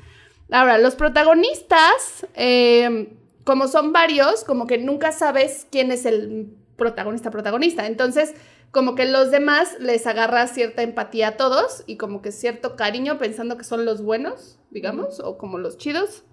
[0.51, 7.31] Ahora, los protagonistas, eh, como son varios, como que nunca sabes quién es el protagonista
[7.31, 7.87] protagonista.
[7.87, 8.33] Entonces,
[8.71, 13.17] como que los demás les agarra cierta empatía a todos y como que cierto cariño
[13.17, 16.23] pensando que son los buenos, digamos, o como los chidos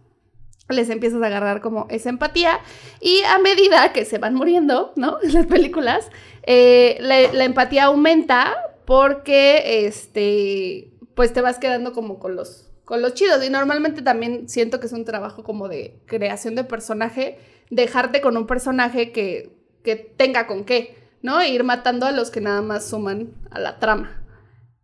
[0.68, 2.61] les empiezas a agarrar como esa empatía
[3.01, 5.18] y a medida que se van muriendo, ¿no?
[5.22, 6.11] Las películas,
[6.44, 13.00] eh, la, la empatía aumenta porque, este, pues te vas quedando como con los, con
[13.00, 17.38] los chidos y normalmente también siento que es un trabajo como de creación de personaje,
[17.70, 21.40] dejarte con un personaje que, que tenga con qué, ¿no?
[21.40, 24.22] E ir matando a los que nada más suman a la trama,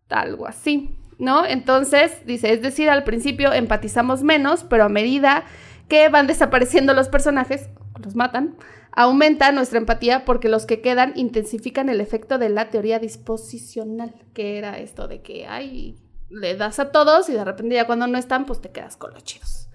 [0.09, 0.97] algo así.
[1.19, 1.45] ¿No?
[1.45, 5.45] Entonces, dice, es decir, al principio empatizamos menos, pero a medida
[5.87, 7.69] que van desapareciendo los personajes,
[8.03, 8.57] los matan,
[8.93, 14.57] aumenta nuestra empatía porque los que quedan intensifican el efecto de la teoría disposicional, que
[14.57, 15.99] era esto de que, ay,
[16.31, 19.13] le das a todos y de repente ya cuando no están, pues te quedas con
[19.15, 19.69] los chidos.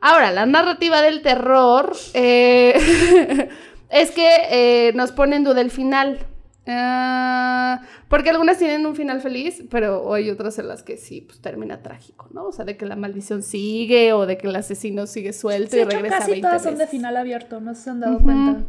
[0.00, 3.48] Ahora, la narrativa del terror eh,
[3.90, 6.18] es que eh, nos pone en duda el final.
[6.66, 11.40] Ah, porque algunas tienen un final feliz, pero hay otras en las que sí, pues
[11.40, 12.44] termina trágico, ¿no?
[12.46, 15.82] O sea, de que la maldición sigue o de que el asesino sigue suelto Sí,
[15.82, 16.90] y regresa casi 20 todas son de veces.
[16.90, 18.24] final abierto, no se han dado Ujú.
[18.24, 18.64] cuenta.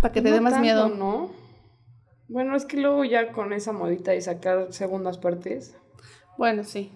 [0.00, 0.88] Para que te No dé más tanto, miedo.
[0.88, 1.30] ¿no?
[2.28, 5.76] Bueno, es que luego ya con esa modita de sacar segundas partes.
[6.40, 6.90] Bueno, sí.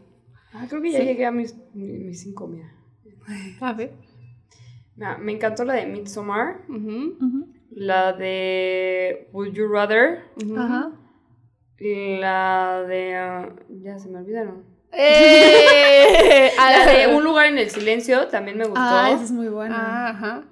[0.54, 1.04] Ah, creo que ya Sí.
[1.04, 2.72] llegué a mis, mi- mis cinco, mira.
[3.60, 3.92] A ver.
[4.96, 7.46] Mira, me encantó la de Midsommar, Ujú.
[7.70, 10.22] la de Would You Rather,
[11.78, 13.14] la de...
[13.16, 14.64] ah, ya se me olvidaron.
[14.92, 16.52] ¡Eh!
[16.56, 18.80] La de Un lugar en el silencio también me gustó.
[18.80, 19.76] Ah, esa es muy buena.
[19.76, 20.44] Ah, Ajá.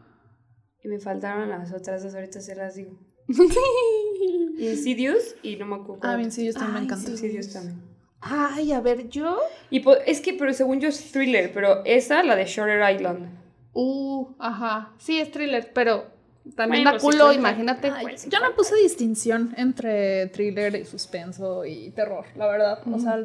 [0.85, 2.99] Y me faltaron las otras dos, ahorita se las digo.
[4.59, 6.01] Insidious y no me acuerdo.
[6.03, 7.11] Ah, Insidious también me sí.
[7.13, 7.92] Insidious también.
[8.23, 9.37] Ay, a ver, yo.
[9.71, 13.29] Y es que, pero según yo es thriller, pero esa, la de Shutter Island.
[13.75, 14.93] Uh, ajá.
[14.99, 16.07] Sí, es thriller, pero
[16.55, 17.91] también Bueno, da sí culo, imagínate.
[17.91, 22.79] Ay, yo no puse distinción entre thriller y suspenso y terror, la verdad.
[22.93, 23.19] O sea,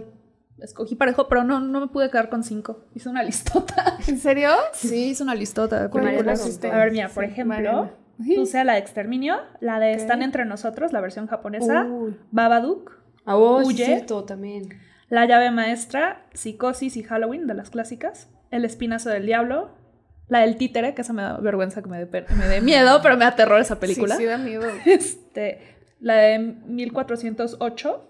[0.60, 2.86] escogí parejo, pero no, no me pude quedar con cinco.
[2.96, 3.98] Hice una listota.
[4.08, 4.50] ¿En serio?
[4.74, 6.60] Sí, hice una listota de ¿Cuál películas.
[6.64, 7.92] A ver, mira, por Sí, ejemplo, Mariana.
[8.36, 12.16] puse la de Exterminio, la de Están entre nosotros, la versión japonesa, Uy.
[12.32, 12.94] Babadook,
[13.30, 13.86] Ah, oh, sí, Huye.
[13.86, 14.70] cierto, también.
[15.10, 19.70] La llave maestra, Psicosis y Halloween, de las clásicas, El espinazo del diablo,
[20.28, 23.00] la del títere, que esa me da vergüenza que me dé, pe- me dé miedo,
[23.02, 24.16] pero me da terror esa película.
[24.16, 24.66] Sí, sí da miedo.
[24.86, 25.60] Este,
[26.02, 28.04] la de 1408,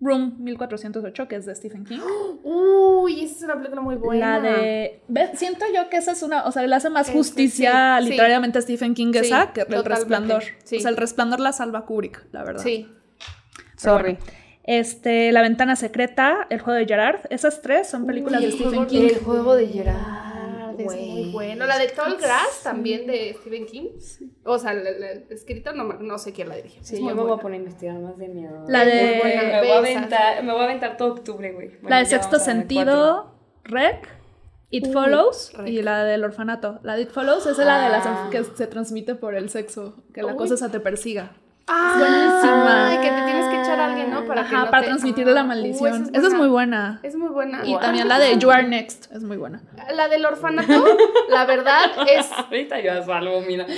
[0.00, 1.98] Room 1408, que es de Stephen King.
[2.44, 4.38] Uy, esa es una película muy buena.
[4.38, 5.02] La de.
[5.34, 6.44] Siento yo que esa es una.
[6.44, 8.10] O sea, le hace más Ese, justicia sí, sí.
[8.10, 10.42] literariamente a Stephen King Sí, esa que el totalmente, resplandor.
[10.64, 10.76] sí.
[10.76, 12.62] O sea, el resplandor la salva Kubrick, la verdad.
[12.62, 12.88] Sí.
[13.56, 14.12] Pero Sorry.
[14.14, 14.43] bueno.
[14.64, 17.20] Este, La ventana secreta, El juego de Gerard.
[17.30, 19.08] Esas tres son películas Uy, de Stephen juego King.
[19.10, 20.24] El juego de Gerard.
[20.78, 21.66] Es muy bueno.
[21.66, 23.90] La de Tall Grass también de Stephen King.
[24.44, 26.82] O sea, el, el- el escrito no, no sé quién la dirigió.
[26.82, 28.64] Sí, yo me voy a poner a investigar más de miedo.
[28.66, 29.42] La de- buena.
[29.42, 31.68] Me voy a aventar, me voy a aventar todo octubre, güey.
[31.68, 34.08] Bueno, La de sexto sentido, Rec.
[34.70, 35.68] It Follows Rec.
[35.68, 36.80] y la del orfanato.
[36.82, 38.28] La de It Follows es la de las Ah.
[38.32, 40.36] que se transmite por el sexo, que la Uy.
[40.36, 41.36] cosa esa te persiga.
[41.66, 42.88] Ah, buenísima.
[42.90, 44.26] Ay, que te tienes que echar a alguien, ¿no?
[44.26, 46.10] Para que Ajá, no para te- transmitirle la Ah, uh, maldición.
[46.14, 47.00] esa, es muy buena.
[47.02, 47.62] Es muy buena.
[47.64, 49.62] Y también la de You Are Next es muy buena.
[49.94, 50.84] La del orfanato,
[51.28, 52.30] la verdad es.
[52.32, 53.66] Ahorita yo salgo, mira.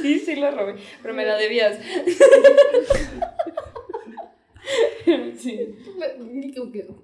[0.00, 1.78] sí, sí lo robé, pero me la debías.
[5.38, 5.74] sí.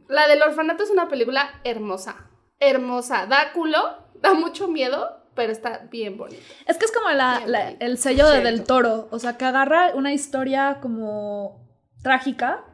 [0.08, 2.26] La del orfanato es una película hermosa.
[2.58, 3.26] Hermosa.
[3.26, 3.78] Da culo,
[4.14, 6.42] da mucho miedo, pero está bien bonita.
[6.66, 7.76] Es que es como la- bonito.
[7.80, 8.42] el sello de.
[8.42, 9.08] Del Toro.
[9.10, 11.66] O sea, que agarra una historia como
[12.02, 12.64] trágica.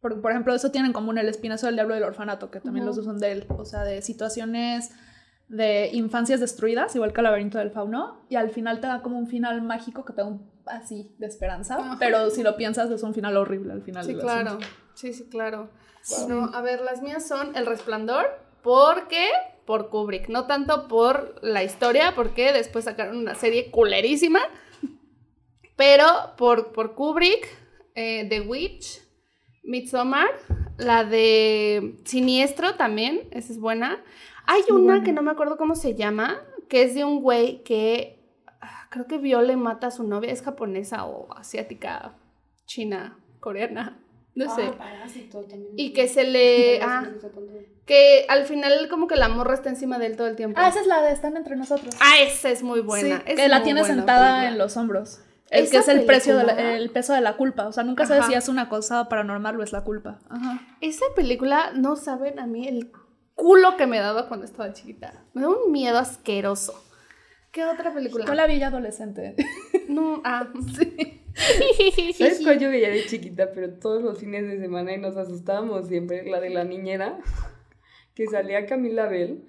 [0.00, 2.60] Por, por ejemplo, eso tienen en común el espinazo del diablo y el orfanato, que
[2.60, 3.46] también los dos son de él.
[3.56, 4.90] O sea, de situaciones
[5.48, 8.24] de infancias destruidas, igual que el laberinto del fauno.
[8.30, 11.26] Y al final te da como un final mágico que te da un así de
[11.26, 11.76] esperanza.
[11.76, 11.96] Ajá.
[11.98, 14.04] Pero si lo piensas, es un final horrible al final.
[14.04, 14.48] Sí, del claro.
[14.48, 14.66] asunto.
[14.94, 15.68] Sí, sí, claro.
[16.28, 18.26] No, a ver, las mías son El Resplandor,
[18.62, 19.26] porque
[19.66, 24.40] por Kubrick, no tanto por la historia, porque después sacaron una serie culerísima,
[25.76, 27.48] pero por, por Kubrick,
[27.94, 29.00] eh, The Witch,
[29.62, 30.28] Midsommar,
[30.76, 34.02] la de Siniestro también, esa es buena.
[34.46, 35.04] Hay Muy una buena.
[35.04, 38.18] que no me acuerdo cómo se llama, que es de un güey que
[38.60, 42.14] ah, creo que viola y mata a su novia, es japonesa o asiática,
[42.66, 44.03] china, coreana,
[44.34, 44.62] no sé.
[44.64, 45.72] Ah, parásito también.
[45.76, 46.80] Y que se le...
[46.82, 47.08] ah,
[47.86, 50.58] que al final como que la morra está encima de él todo el tiempo.
[50.60, 51.94] Ah, esa es la de Están entre nosotros.
[52.00, 53.18] Ah, esa es muy buena.
[53.18, 54.48] Sí, es que la tiene sentada película.
[54.52, 55.20] en los hombros.
[55.50, 57.68] El que es el, precio de la- el peso de la culpa.
[57.68, 58.30] O sea, nunca sabes Ajá.
[58.32, 60.18] si es una cosa paranormal o es la culpa.
[60.30, 60.60] Ajá.
[60.80, 62.90] Esa película, no saben a mí el
[63.34, 65.22] culo que me daba cuando estaba chiquita.
[65.34, 66.82] Me da un miedo asqueroso.
[67.52, 68.24] ¿Qué otra película?
[68.24, 69.36] Yo la vi ya adolescente.
[69.88, 70.48] No, ah,
[71.34, 73.52] ¿Sabes cuál yo veía de chiquita?
[73.52, 76.28] Pero todos los fines de semana y nos asustábamos siempre.
[76.28, 77.18] La de la niñera.
[78.14, 79.44] Que salía Camila Bell.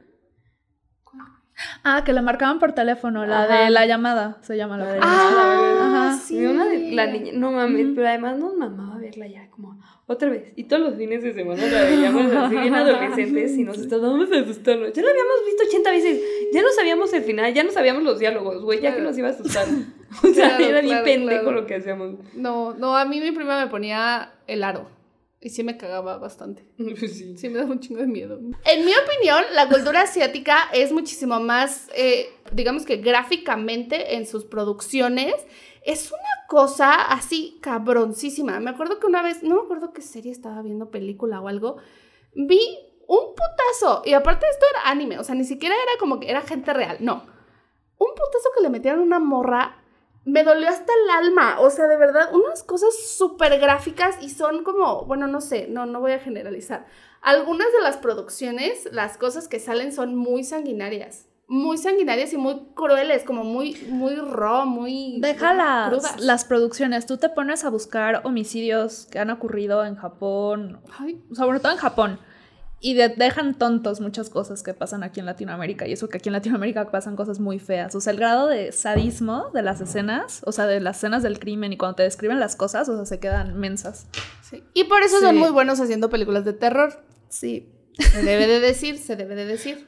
[1.83, 3.63] Ah, que le marcaban por teléfono, la Ajá.
[3.65, 5.19] de la llamada, se llama la La de película.
[5.21, 6.17] Ah, Ajá.
[6.17, 6.45] sí.
[6.45, 10.51] Una de la niña, no mames, pero además nos mamaba verla ya como otra vez.
[10.57, 14.87] Y todos los fines de semana la veíamos así bien adolescentes y nos estábamos asustando.
[14.91, 16.21] Ya la habíamos visto 80 veces,
[16.53, 19.29] ya no sabíamos el final, ya no sabíamos los diálogos, güey, ya que nos iba
[19.29, 19.65] a asustar.
[20.23, 21.61] O sea, Claro, era bien claro, pendejo claro.
[21.61, 22.15] lo que hacíamos.
[22.35, 24.87] No, no, a mí mi prima me ponía el aro.
[25.45, 26.65] Y sí me cagaba bastante.
[26.97, 27.37] Sí.
[27.37, 28.39] Sí, me da un chingo de miedo.
[28.65, 34.43] En mi opinión, la cultura asiática es muchísimo más, eh, digamos que gráficamente en sus
[34.43, 35.35] producciones,
[35.83, 38.59] es una cosa así cabroncísima.
[38.59, 41.77] Me acuerdo que una vez, no me acuerdo qué serie estaba viendo, película o algo,
[42.33, 44.01] vi un putazo.
[44.03, 46.97] Y aparte esto era anime, o sea, ni siquiera era como que era gente real,
[47.01, 47.23] no.
[47.99, 49.84] Un putazo que le metieron a una morra
[50.25, 51.59] me dolió hasta el alma.
[51.59, 55.85] O sea, de verdad, unas cosas súper gráficas y son como, bueno, no sé, no,
[55.85, 56.85] no voy a generalizar.
[57.21, 61.27] Algunas de las producciones, las cosas que salen son muy sanguinarias.
[61.47, 66.19] muy sanguinarias y muy crueles, como muy, muy raw, muy Deja las, crudas.
[66.19, 67.05] las producciones.
[67.05, 71.77] Tú te pones a buscar homicidios que han ocurrido en Japón, Ay, sobre todo en
[71.77, 72.19] Japón.
[72.85, 75.87] Y de- dejan tontos muchas cosas que pasan aquí en Latinoamérica.
[75.87, 77.95] Y eso que aquí en Latinoamérica pasan cosas muy feas.
[77.95, 81.39] O sea, el grado de sadismo de las escenas, o sea, de las escenas del
[81.39, 84.05] crimen y cuando te describen las cosas, o sea, se quedan mensas.
[84.43, 84.63] sí.
[84.75, 87.01] Y por eso son muy buenos haciendo películas de terror.
[87.29, 87.71] Sí.
[87.97, 89.87] Se debe de decir, se debe de decir.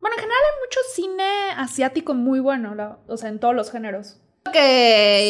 [0.00, 3.70] Bueno, en general hay mucho cine asiático muy bueno, la- o sea, en todos los
[3.70, 4.18] géneros.
[4.48, 4.56] Ok,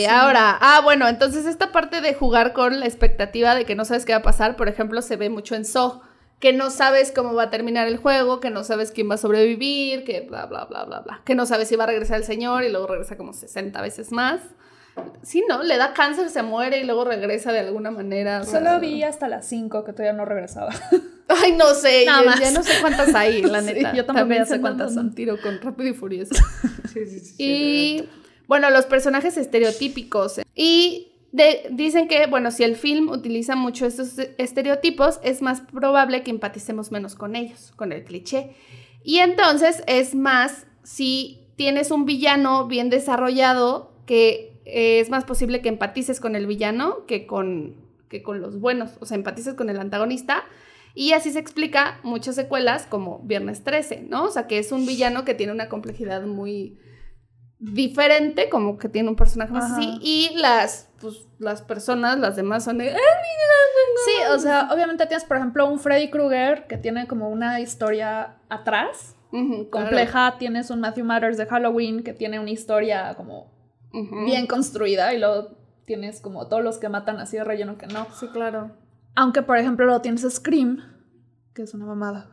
[0.08, 4.06] ahora, ah, bueno, entonces esta parte de jugar con la expectativa de que no sabes
[4.06, 6.00] qué va a pasar, por ejemplo, se ve mucho en Saw,
[6.42, 9.18] que no sabes cómo va a terminar el juego, que no sabes quién va a
[9.18, 12.24] sobrevivir, que bla, bla, bla, bla, bla, que no sabes si va a regresar el
[12.24, 14.40] señor y luego regresa como 60 veces más.
[15.22, 15.62] Sí, ¿no?
[15.62, 18.42] Le da cáncer, se muere y luego regresa de alguna manera.
[18.44, 20.70] Solo vi hasta las 5 que todavía no regresaba.
[21.28, 22.40] Ay, no sé, Nada yo más.
[22.40, 23.92] ya no sé cuántas hay, la Sí, neta.
[23.94, 25.06] yo tampoco También ya sé cuántas son.
[25.06, 26.34] un tiro con Rápido y Furioso.
[26.92, 27.34] Sí, sí, sí.
[27.38, 28.08] Y
[28.48, 30.40] bueno, los personajes estereotípicos.
[30.56, 31.11] Y
[31.70, 36.92] dicen que, bueno, si el film utiliza mucho estos estereotipos, es más probable que empaticemos
[36.92, 38.54] menos con ellos, con el cliché.
[39.02, 45.62] Y entonces es más si tienes un villano bien desarrollado, que eh, es más posible
[45.62, 47.76] que empatices con el villano que con,
[48.08, 48.90] que con los buenos.
[49.00, 50.44] O sea, empatices con el antagonista.
[50.94, 54.24] Y así se explica muchas secuelas como Viernes 13, ¿no?
[54.24, 56.78] O sea, que es un villano que tiene una complejidad muy
[57.62, 59.76] diferente, como que tiene un personaje más Ajá.
[59.76, 62.90] así, y las, pues, las personas, las demás son de...
[62.90, 62.96] "Ah,
[64.04, 68.36] Sí, o sea, obviamente tienes, por ejemplo, un Freddy Krueger que tiene como una historia
[68.48, 69.86] atrás, ujú, claro".
[69.86, 70.36] compleja.
[70.38, 73.52] Tienes un Matthew Matters de Halloween que tiene una historia como
[74.24, 75.50] bien construida y luego
[75.84, 78.06] tienes como todos los que matan así de relleno que no.
[78.18, 78.72] Sí, claro.
[79.14, 80.82] Aunque, por ejemplo, luego tienes Scream,
[81.54, 82.30] que es una mamada.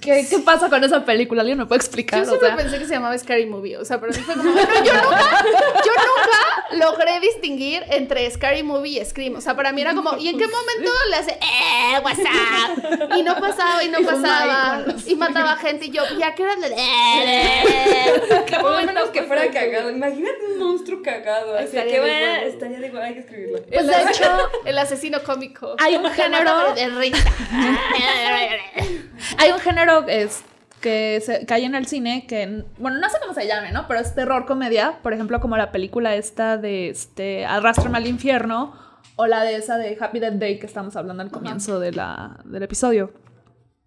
[0.00, 1.40] ¿Qué, qué pasa con esa película?
[1.42, 2.18] ¿Alguien me puede explicar?
[2.20, 4.52] Yo O siempre sea, pensé que se llamaba Scary Movie, o sea, pero fue como,
[4.52, 5.44] bueno, yo nunca,
[5.84, 10.16] yo nunca logré distinguir entre Scary Movie y Scream, o sea, para mí era como,
[10.18, 13.12] ¿y en qué momento le hace, eh, WhatsApp?
[13.16, 16.56] Y no pasaba, y no pasaba, y mataba gente, y yo, ¿y a qué hora
[16.56, 18.14] le, eh,
[18.60, 19.90] Por lo menos que fuera cagado.
[19.90, 21.56] Imagínate un monstruo cagado.
[21.56, 23.62] Así Estaría que de bueno, estaría de huevo, hay que escribirlo.
[23.62, 25.74] pues de hecho, El asesino cómico.
[25.78, 27.30] Hay un género- de risa.
[29.38, 30.04] hay un género
[30.80, 33.86] que, se, que hay en el cine que, bueno, no sé cómo se llame, ¿no?
[33.88, 37.62] Pero es terror comedia, por ejemplo, como la película esta de este, al
[38.06, 38.74] infierno
[39.16, 42.40] o la de esa de Happy Death Day que estamos hablando al comienzo de la,
[42.44, 43.12] del episodio.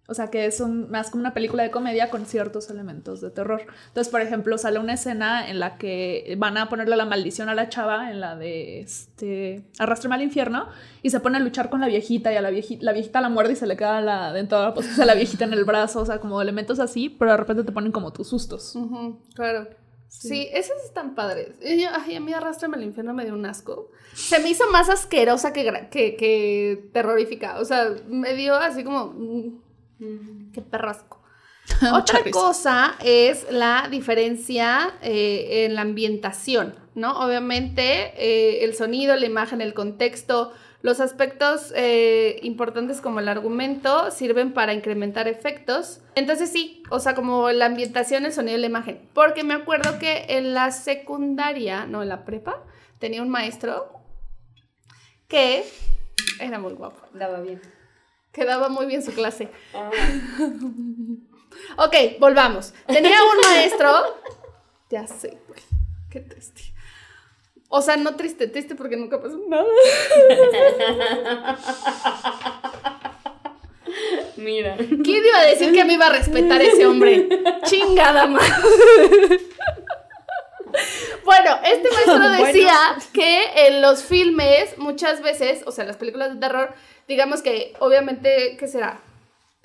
[0.08, 3.30] O sea, que es un- más como una película de comedia con ciertos elementos de
[3.30, 3.62] terror.
[3.88, 7.54] Entonces, por ejemplo, sale una escena en la que van a ponerle la maldición a
[7.54, 10.68] la chava, en la de este, Arrástrame al infierno,
[11.02, 13.28] y se pone a luchar con la viejita, y a la viejita, la viejita la
[13.28, 16.06] muerde y se le queda la dentadura postiza a la viejita en el brazo, o
[16.06, 18.74] sea, como elementos así, pero de repente te ponen como tus sustos.
[19.34, 19.66] Claro.
[20.08, 20.48] Sí.
[20.52, 21.58] esos están padres.
[21.60, 23.90] Yo- ay, a mí Arrástrame al infierno me dio un asco.
[24.14, 27.58] Se me hizo más asquerosa que, que, que terrorífica.
[27.58, 29.12] O sea, me dio así como...
[29.98, 31.22] mm, qué perrasco.
[31.92, 32.30] Otra risa.
[32.30, 37.18] cosa es la diferencia eh, en la ambientación, ¿no?
[37.18, 44.10] Obviamente eh, el sonido, la imagen, el contexto, los aspectos eh, importantes como el argumento
[44.12, 46.00] sirven para incrementar efectos.
[46.14, 49.00] Entonces sí, o sea, como la ambientación, el sonido y la imagen.
[49.12, 52.62] Porque me acuerdo que en la secundaria, no, en la prepa,
[53.00, 53.90] tenía un maestro
[55.26, 55.64] que
[56.38, 57.60] era muy guapo, Daba bien.
[58.36, 59.48] Que daba muy bien su clase.
[59.74, 59.90] Ah,
[61.78, 62.74] Ok, volvamos.
[62.86, 63.90] Tenía un maestro.
[64.90, 65.60] Ya sé, güey.
[66.10, 66.74] Qué triste.
[67.70, 69.64] O sea, no triste, triste porque nunca pasó nada.
[74.36, 74.76] mira.
[74.76, 77.26] ¿Quién iba a decir que me iba a respetar ese hombre?
[77.64, 78.48] Chingada más.
[81.24, 82.76] Bueno, este maestro decía
[83.12, 86.74] que en los filmes muchas veces, o sea, en las películas de terror,
[87.08, 89.00] digamos que obviamente, ¿qué será?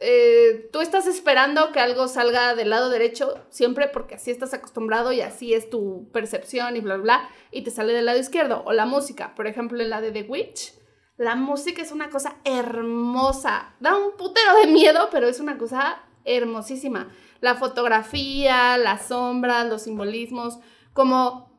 [0.04, 5.12] Eh, tú estás esperando que algo salga del lado derecho siempre porque así estás acostumbrado
[5.12, 8.64] y así es tu percepción y bla, bla, bla, y te sale del lado izquierdo.
[8.66, 10.74] O la música, por ejemplo, en la de The Witch,
[11.18, 13.76] la música es una cosa hermosa.
[13.80, 17.12] Da un putero de miedo, pero es una cosa hermosísima.
[17.42, 20.58] La fotografía, las sombras, los simbolismos,
[20.94, 21.51] como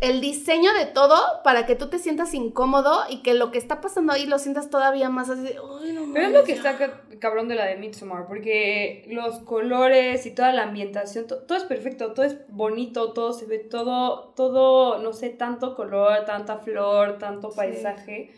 [0.00, 3.80] el diseño de todo para que tú te sientas incómodo y que lo que está
[3.80, 5.42] pasando ahí lo sientas todavía más así.
[5.42, 6.56] de, "Uy, no Pero es lo que ya".
[6.58, 11.38] está ca- cabrón de la de Midsommar, porque los colores y toda la ambientación, to-
[11.42, 16.24] todo es perfecto, todo es bonito, todo se ve, todo, todo, no sé, tanto color,
[16.26, 17.56] tanta flor, tanto Sí.
[17.56, 18.30] paisaje,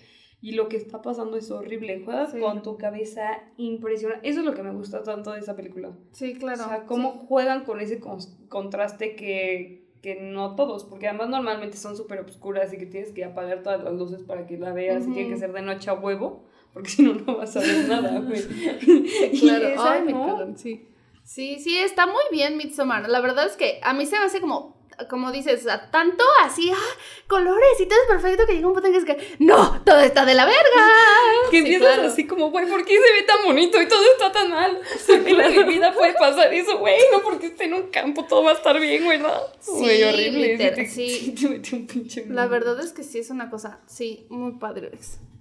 [0.43, 2.01] Y lo que está pasando es horrible.
[2.03, 2.41] Juegas Sí.
[2.41, 4.27] con tu cabeza impresionante.
[4.27, 5.93] Eso es lo que me gusta tanto de esa película.
[6.13, 6.65] Sí, claro.
[6.65, 11.77] O sea, cómo juegan con ese cons- contraste que, que no todos, porque además normalmente
[11.77, 15.07] son súper oscuras y que tienes que apagar todas las luces para que la veas
[15.07, 17.89] y tiene que ser de noche a huevo, porque si no, no vas a ver
[17.89, 18.41] nada, güey.
[19.41, 19.69] Claro.
[19.69, 20.27] esa, Ay, me ¿no?
[20.27, 20.87] cagan, sí.
[21.23, 23.09] Sí, sí, está muy bien Midsommar.
[23.09, 26.97] La verdad es que a mí se me hace como, como dices, tanto así, ah,
[27.27, 30.01] colores y todo es perfecto que llega un punto en que es que, no, todo
[30.01, 30.61] está de la verga.
[31.51, 32.09] Que Sí, empiezas claro.
[32.09, 34.81] así como, güey, ¿por qué se ve tan bonito y todo está tan mal?
[35.09, 38.51] En mi vida puede pasar eso, güey, no porque esté en un campo todo va
[38.53, 39.31] a estar bien, güey, ¿no?
[39.59, 40.57] Sí, Güey, horrible.
[40.59, 41.35] te, sí.
[41.41, 44.91] te metió un pinche La verdad es que sí es una cosa, sí, muy padre.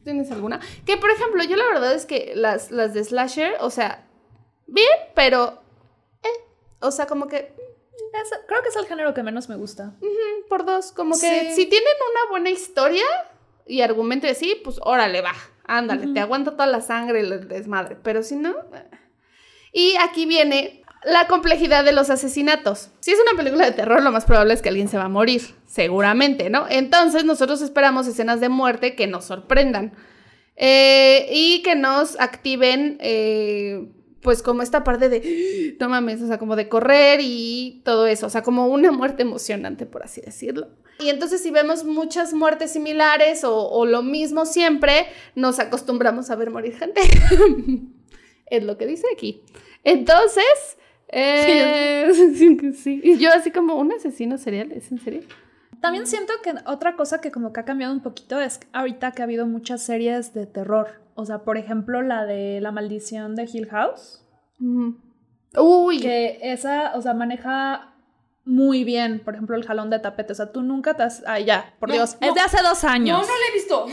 [0.03, 0.59] ¿Tienes alguna?
[0.85, 4.07] Que por ejemplo, yo la verdad es que las, las de Slasher, o sea,
[4.65, 5.61] bien, pero,
[6.23, 6.27] eh,
[6.79, 7.53] o sea, como que
[8.13, 9.93] Es- creo que es el género que menos me gusta.
[10.49, 11.55] por dos, como que Sí.
[11.55, 13.03] si tienen una buena historia
[13.67, 15.33] y argumento de sí, pues órale, va,
[15.65, 18.49] ándale, te aguanta toda la sangre y el desmadre, pero si no...
[18.73, 18.89] eh.
[19.71, 22.89] Y aquí viene la complejidad de los asesinatos.
[22.99, 25.09] Si es una película de terror, lo más probable es que alguien se va a
[25.09, 26.65] morir, seguramente, ¿no?
[26.67, 29.93] Entonces nosotros esperamos escenas de muerte que nos sorprendan
[30.55, 33.87] eh, y que nos activen, eh,
[34.21, 38.27] pues como esta parte de, no mames, o sea, como de correr y todo eso,
[38.27, 40.67] o sea, como una muerte emocionante, por así decirlo.
[40.99, 46.35] Y entonces si vemos muchas muertes similares o, o lo mismo siempre, nos acostumbramos a
[46.35, 47.01] ver morir gente.
[48.47, 49.41] es lo que dice aquí.
[49.83, 50.77] Entonces,
[51.09, 52.11] eh,
[52.75, 53.17] sí.
[53.17, 55.21] yo así como un asesino serial, ¿es en serio?
[55.81, 59.21] También siento que otra cosa que como que ha cambiado un poquito es ahorita que
[59.21, 60.89] ha habido muchas series de terror.
[61.19, 64.23] O sea, por ejemplo, la de La maldición de Hill House.
[65.57, 67.93] Uy, Que esa, o sea, maneja
[68.45, 70.31] muy bien, por ejemplo, el jalón de tapete.
[70.31, 71.23] O sea, tú nunca te has...
[71.27, 72.17] Ay, ya, por No, Dios.
[72.21, 72.27] no.
[72.27, 73.19] Es de hace dos No, años.
[73.19, 73.85] no la he visto.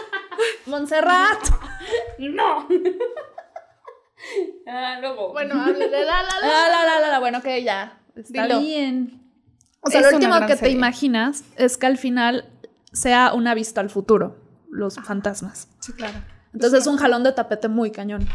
[0.66, 1.38] Montserrat.
[2.18, 2.66] No.
[4.66, 5.32] ah, luego.
[5.32, 6.46] bueno, hable de la, la, la.
[6.48, 8.00] La, la, la, la, la, bueno, que ya.
[8.14, 8.60] Está Dilo.
[8.60, 9.22] bien.
[9.80, 12.44] O sea, Es lo último que te imaginas es que al final
[12.92, 14.36] sea una vista al futuro,
[14.70, 15.68] los fantasmas.
[15.80, 16.18] Sí, claro.
[16.56, 18.26] Entonces es un jalón de tapete muy cañón.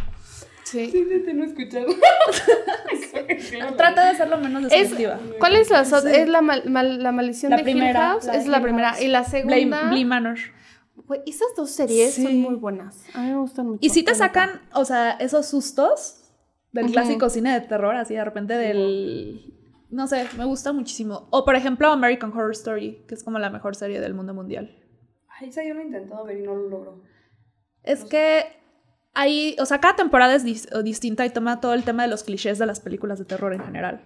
[0.64, 0.90] Sí.
[0.92, 1.88] Sí, sí, te lo he escuchado.
[3.78, 5.20] Trata de ser lo menos Es, descriptiva.
[5.40, 6.08] ¿Cuál es la, so- Sí.
[6.14, 8.26] es la, mal- mal- la maldición La de primera, Hill House?
[8.26, 8.90] la es la primera.
[8.92, 9.02] House.
[9.02, 9.90] Y la segunda.
[9.90, 10.38] Bly Manor.
[11.08, 12.24] Güey, esas dos series Sí.
[12.24, 13.04] son muy buenas.
[13.14, 13.80] A mí me gustan mucho.
[13.82, 16.30] Y si te sacan, o sea, esos sustos
[16.72, 19.54] del clásico cine de terror, así de repente del...
[19.90, 21.28] No sé, me gusta muchísimo.
[21.32, 24.78] O por ejemplo American Horror Story, que es como la mejor serie del mundo mundial.
[25.28, 27.02] Ay, esa yo lo he intentado ver y no lo logro.
[27.84, 28.46] Es que
[29.14, 32.24] ahí, o sea, cada temporada es dis- distinta y toma todo el tema de los
[32.24, 34.02] clichés de las películas de terror en general.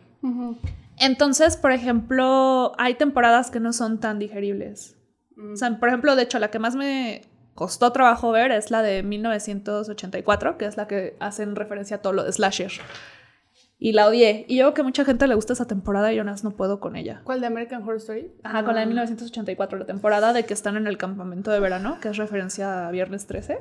[0.97, 4.95] Entonces, por ejemplo, hay temporadas que no son tan digeribles.
[5.35, 5.53] Mm.
[5.53, 7.21] O sea, por ejemplo, de hecho, la que más me
[7.53, 12.13] costó trabajo ver es la de 1984, que es la que hacen referencia a todo
[12.13, 12.71] lo de slasher.
[13.77, 14.45] Y la odié.
[14.47, 16.95] Y yo creo que mucha gente le gusta esa temporada y yo no puedo con
[16.95, 17.21] ella.
[17.25, 18.31] ¿Cuál de American Horror Story?
[18.43, 18.87] Ajá, con la de Ah.
[18.87, 22.91] 1984, la temporada de que están en el campamento de verano, que es referencia a
[22.91, 23.59] Viernes 13.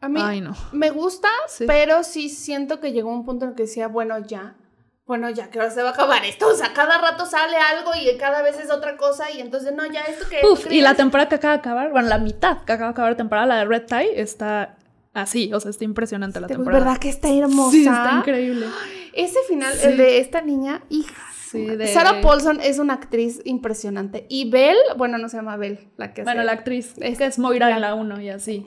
[0.00, 0.54] A mí Ay, no.
[0.72, 1.64] me gusta, Sí.
[1.66, 4.56] pero sí siento que llegó un punto en el que decía, bueno, ya.
[5.04, 6.46] Bueno, ya, que ahora se va a acabar esto.
[6.48, 9.30] O sea, cada rato sale algo y cada vez es otra cosa.
[9.32, 10.38] Y entonces, no, ya, esto que.
[10.40, 13.10] Puf, y la temporada que acaba de acabar, bueno, la mitad que acaba de acabar
[13.12, 14.76] la temporada, la de Red Tie, está
[15.12, 16.84] así, o sea, está impresionante la Te- temporada.
[16.84, 17.70] ¿Verdad que está hermosa?
[17.72, 18.66] Sí, está increíble.
[19.14, 19.86] Ese final, Sí.
[19.88, 21.14] el de esta niña, hija.
[21.50, 24.26] Sí, de- Sarah Paulson es una actriz impresionante.
[24.30, 27.26] Y Belle, bueno, no se llama Belle, la que Bueno, hace- la actriz, es que
[27.26, 28.66] es Moira en la 1 y así.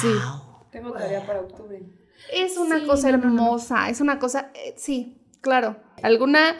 [0.00, 0.08] Sí.
[0.72, 1.80] Tengo tarea para octubre.
[2.32, 3.28] Es una Sí, cosa no, no, no.
[3.28, 5.76] hermosa, es una cosa, eh, sí, claro.
[6.02, 6.56] ¿Alguna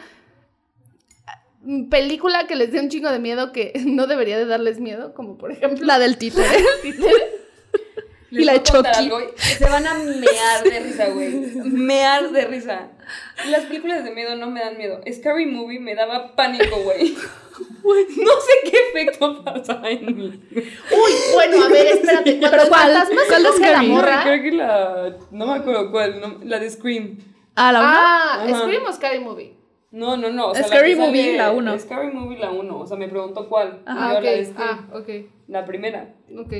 [1.89, 5.13] película que les dé un chingo de miedo que no debería de darles miedo?
[5.13, 5.85] Como por ejemplo...
[5.85, 6.47] La del títere.
[8.31, 8.89] Les Y la de Chucky.
[8.95, 11.31] algo Se van a mear de risa, güey.
[11.63, 12.89] Mear de risa.
[13.49, 15.01] Las películas de miedo no me dan miedo.
[15.11, 17.15] Scary Movie me daba pánico, güey.
[17.85, 20.41] No sé qué efecto pasaba en mí.
[20.51, 22.33] Uy, bueno, a ver, espérate.
[22.41, 22.91] ¿Pero cuál?
[23.27, 23.87] ¿Cuál de a la Scary?
[23.87, 24.21] morra...
[24.23, 25.17] Creo que la.
[25.31, 26.19] No me acuerdo cuál.
[26.19, 27.19] no- la de Scream.
[27.55, 27.87] Ah, la 1.
[27.89, 28.59] Ah, Ajá.
[28.63, 29.55] Scream o Scary Movie.
[29.91, 30.47] No, no, no.
[30.49, 31.79] O sea, Scary la que sale- Movie, la uno.
[31.79, 32.79] Scary Movie, la 1.
[32.79, 33.81] O sea, me preguntó cuál.
[33.85, 34.23] Ah, yo ok.
[34.25, 34.87] la de Scream.
[34.91, 35.09] Ah, ok.
[35.47, 36.13] La primera.
[36.37, 36.53] Ok.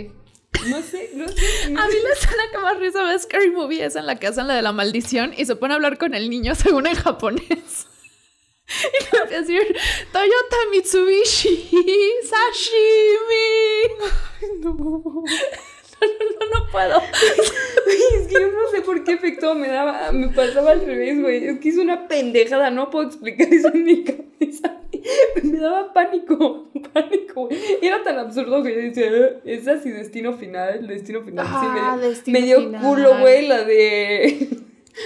[0.67, 1.69] No sé, no sé.
[1.69, 4.27] no A mí la escena que más risa me Scary Movie es en la que
[4.27, 6.95] hacen la de la maldición y se pone a hablar con el niño según en
[6.95, 7.87] japonés.
[8.67, 9.77] Y le empieza a decir,
[10.11, 11.69] Toyota Mitsubishi,
[12.23, 13.45] sashimi.
[14.61, 15.13] No, no,
[16.39, 17.01] no, no puedo.
[17.87, 21.47] Es que yo no sé por qué efecto me daba, me pasaba al revés, güey.
[21.47, 24.81] Es que hice una pendejada, no puedo explicar eso en mi cabeza.
[25.43, 27.49] Me daba pánico, pánico.
[27.81, 31.45] Era tan absurdo que yo decía, "Eh, es así destino final, el destino final.
[31.45, 31.97] sí, me Ah,
[32.27, 32.81] me dio Final.
[32.83, 34.47] culo, güey, la de.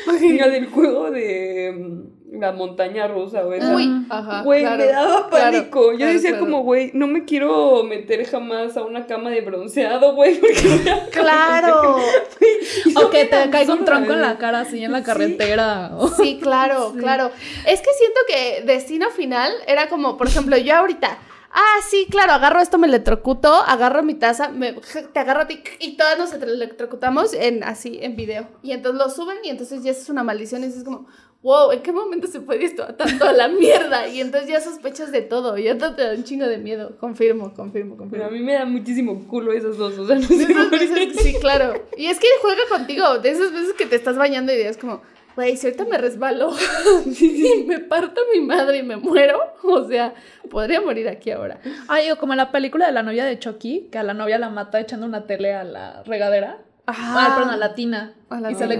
[0.39, 2.02] la del juego de mm,
[2.40, 3.60] la montaña rusa, güey.
[3.60, 3.76] esa.
[3.76, 4.42] Uy, ajá.
[4.44, 5.92] Güey, claro, me daba claro, pánico.
[5.92, 6.46] Yo claro, decía claro.
[6.46, 10.88] como, güey, no me quiero meter jamás a una cama de bronceado, güey, porque voy
[10.90, 11.98] a- Claro.
[12.96, 15.92] O que te caiga un tronco en la cara así en la carretera.
[16.18, 17.32] Sí, claro, claro.
[17.66, 21.18] Es que siento que destino final era como, por ejemplo, yo ahorita.
[21.52, 24.74] Ah, sí, claro, agarro esto, me electrocuto, agarro mi taza, me,
[25.14, 28.48] te agarro a ti y todas nos electrocutamos en, así, en video.
[28.62, 31.08] Y entonces lo suben y entonces ya es una maldición y es como,
[31.42, 34.08] wow, ¿en qué momento se puede esto a tanto a la mierda?
[34.08, 36.98] Y entonces ya sospechas de todo y entonces te da un chingo de miedo.
[37.00, 38.26] Confirmo, confirmo, Pero confirmo.
[38.26, 40.36] a mí me da muchísimo culo esas dos, o sea, no sé
[40.72, 41.74] veces- sí, claro.
[41.98, 45.02] Y es que juega contigo, de esas veces que te estás bañando y es como,
[45.36, 46.52] güey, si ahorita me resbalo
[47.06, 50.14] y me parto mi madre y me muero, o sea,
[50.50, 51.60] podría morir aquí ahora.
[51.88, 54.38] Ay, o como en la película de la novia de Chucky, que a la novia
[54.40, 56.58] la mata echando una tele a la regadera.
[56.88, 58.16] Ah, perdón, a la tina.
[58.30, 58.74] A la y se tina.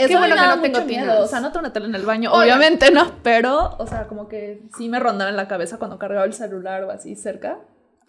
[0.00, 0.06] Electrocuta.
[0.06, 1.06] Qué Eso bueno que no tengo tinas.
[1.06, 1.24] miedo.
[1.24, 4.28] O sea, no tengo una tele en el baño, obviamente no, pero, o sea, como
[4.28, 7.58] que sí me rondaba en la cabeza cuando cargaba el celular o así cerca.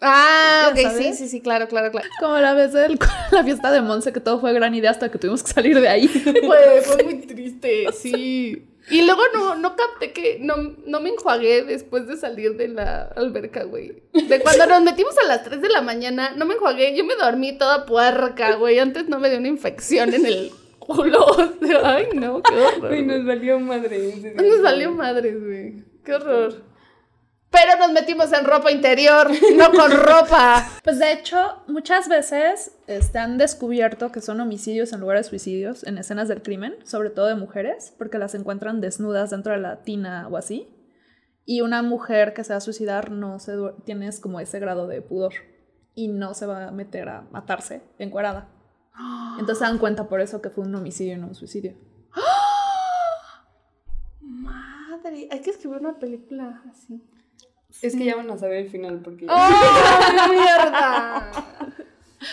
[0.04, 2.08] Ah, ok, sí, sí, sí, claro, claro, claro.
[2.18, 2.98] Como la vez de
[3.30, 5.88] la fiesta de Monse, que todo fue gran idea hasta que tuvimos que salir de
[5.88, 6.08] ahí.
[6.46, 8.68] Fue, fue muy triste, sí.
[8.90, 13.02] Y luego no, no capté que no, no me enjuagué después de salir de la
[13.14, 14.02] alberca, güey.
[14.12, 17.14] De cuando nos metimos a las 3 de la mañana, no me enjuagué, yo me
[17.14, 18.80] dormí toda puerca, güey.
[18.80, 20.52] Antes no me dio una infección en el
[20.86, 21.24] culo.
[21.24, 22.88] O sea, ay, no, qué horror.
[22.88, 23.06] Güey.
[23.06, 24.34] nos valió madre.
[24.36, 25.84] Nos valió madres, güey.
[26.04, 26.72] Qué horror.
[27.52, 30.66] Pero nos metimos en ropa interior, no con ropa.
[30.82, 35.84] Pues de hecho, muchas veces este, han descubierto que son homicidios en lugar de suicidios
[35.84, 39.82] en escenas del crimen, sobre todo de mujeres, porque las encuentran desnudas dentro de la
[39.82, 40.66] tina o así.
[41.44, 43.52] Y una mujer que se va a suicidar no se
[43.84, 45.34] tienes como ese grado de pudor
[45.94, 48.48] y no se va a meter a matarse encuerada.
[49.38, 51.74] Entonces se dan cuenta por eso que fue un homicidio y no un suicidio.
[54.20, 57.02] Madre, hay que escribir una película así.
[57.80, 59.26] Es que ya van a saber el final porque.
[59.28, 61.30] ¡Oh, mierda!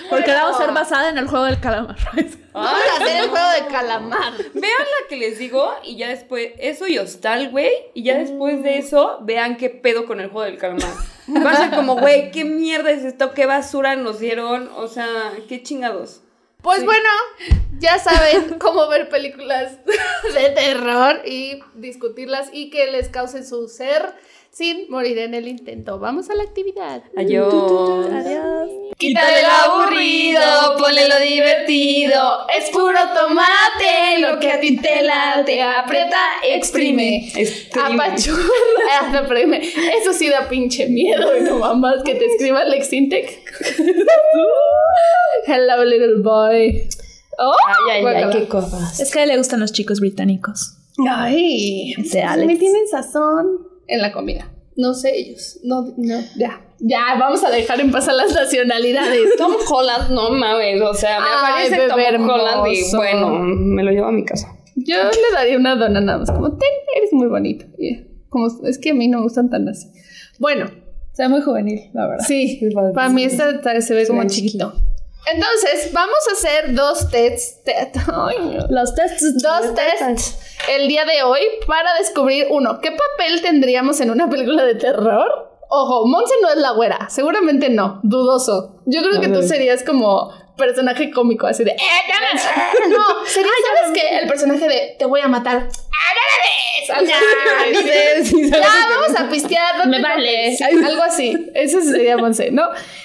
[0.10, 1.98] Porque la va a ser basada en el juego del calamar.
[2.54, 4.34] Vamos a hacer el juego de calamar.
[4.54, 7.72] Vean la que les digo y ya después, eso y hostal, güey.
[7.94, 10.94] Y ya después de eso, vean qué pedo con el juego del calamar.
[11.44, 14.70] Va a ser como, güey, qué mierda es esto, qué basura nos dieron.
[14.76, 16.22] O sea, qué chingados.
[16.62, 17.10] Pues bueno,
[17.80, 19.78] ya saben cómo ver películas
[20.34, 24.14] de terror y discutirlas y que les causen su ser
[24.52, 26.00] sin morir en el intento.
[26.00, 27.04] Vamos a la actividad.
[27.16, 27.54] Adiós.
[28.12, 28.70] Adiós.
[28.98, 30.42] Quítale lo aburrido,
[30.78, 32.48] ponle lo divertido.
[32.58, 35.62] Es puro tomate, lo que a ti te late.
[35.62, 37.32] Aprieta, exprime.
[37.72, 38.44] Apachurra,
[39.02, 39.62] ah, no, espérame.
[40.02, 43.40] Eso sí da pinche miedo, no mamás, que te escriba Lex Intec.
[45.48, 46.90] Hello, little boy.
[47.38, 47.56] Oh,
[48.02, 48.48] guácala.
[48.50, 49.00] cosas.
[49.00, 50.76] Es que a él le gustan los chicos británicos.
[51.10, 52.60] Ay, Ese me Alex.
[52.60, 54.50] tienen sazón en la comida.
[54.76, 55.60] No sé ellos.
[55.64, 56.62] No, no, ya.
[56.80, 59.22] Ya, vamos a dejar en paz a las nacionalidades.
[59.38, 63.92] Tom Holland, no mames, o sea, me Ay, aparece Tom Holland y bueno, me lo
[63.92, 64.56] llevo a mi casa.
[64.78, 67.66] Yo le daría una dona nada más, como, ten, eres muy bonito.
[68.30, 69.90] Como, es que a mí no me gustan tan así.
[70.40, 70.68] Bueno,
[71.12, 72.26] Se ve muy juvenil, la verdad.
[72.26, 72.62] sí,
[72.96, 74.74] para mí esta se ve como muy chiquito.
[75.26, 77.64] Entonces, vamos a hacer dos tests.
[77.64, 77.92] te-.
[78.70, 79.42] Los tests.
[79.42, 84.64] Dos tests el día de hoy para descubrir, uno, ¿qué papel tendríamos en una película
[84.66, 85.50] de terror?
[85.70, 88.82] Ojo, Monse no es la güera, seguramente no, dudoso.
[88.86, 92.90] Yo creo que tú serías como personaje cómico, así de, ¡eh, ya me-".
[92.96, 94.20] No, sería, ¿sabes qué?
[94.20, 95.70] El personaje de, te voy a matar.
[98.20, 98.50] Así.
[98.50, 99.88] Ya, vamos a pistear.
[99.88, 100.58] Me vale.
[100.86, 101.36] Algo así.
[101.54, 102.64] Eso sería Monse, ¿no?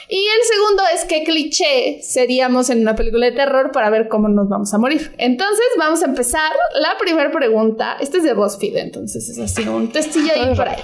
[0.08, 4.28] Y el segundo es qué cliché seríamos en una película de terror para ver cómo
[4.28, 5.12] nos vamos a morir.
[5.18, 6.52] Entonces, vamos a empezar.
[6.74, 10.82] La primera pregunta, este es de BuzzFeed, entonces es así, un testillo ahí por ahí.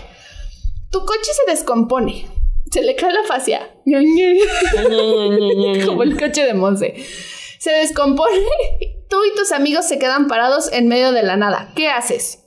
[0.90, 2.26] Tu coche se descompone.
[2.70, 3.68] Se le cae la fascia.
[5.86, 6.94] Como el coche de Monse.
[7.58, 8.36] Se descompone.
[9.08, 11.72] Tú y tus amigos se quedan parados en medio de la nada.
[11.74, 12.39] ¿Qué haces?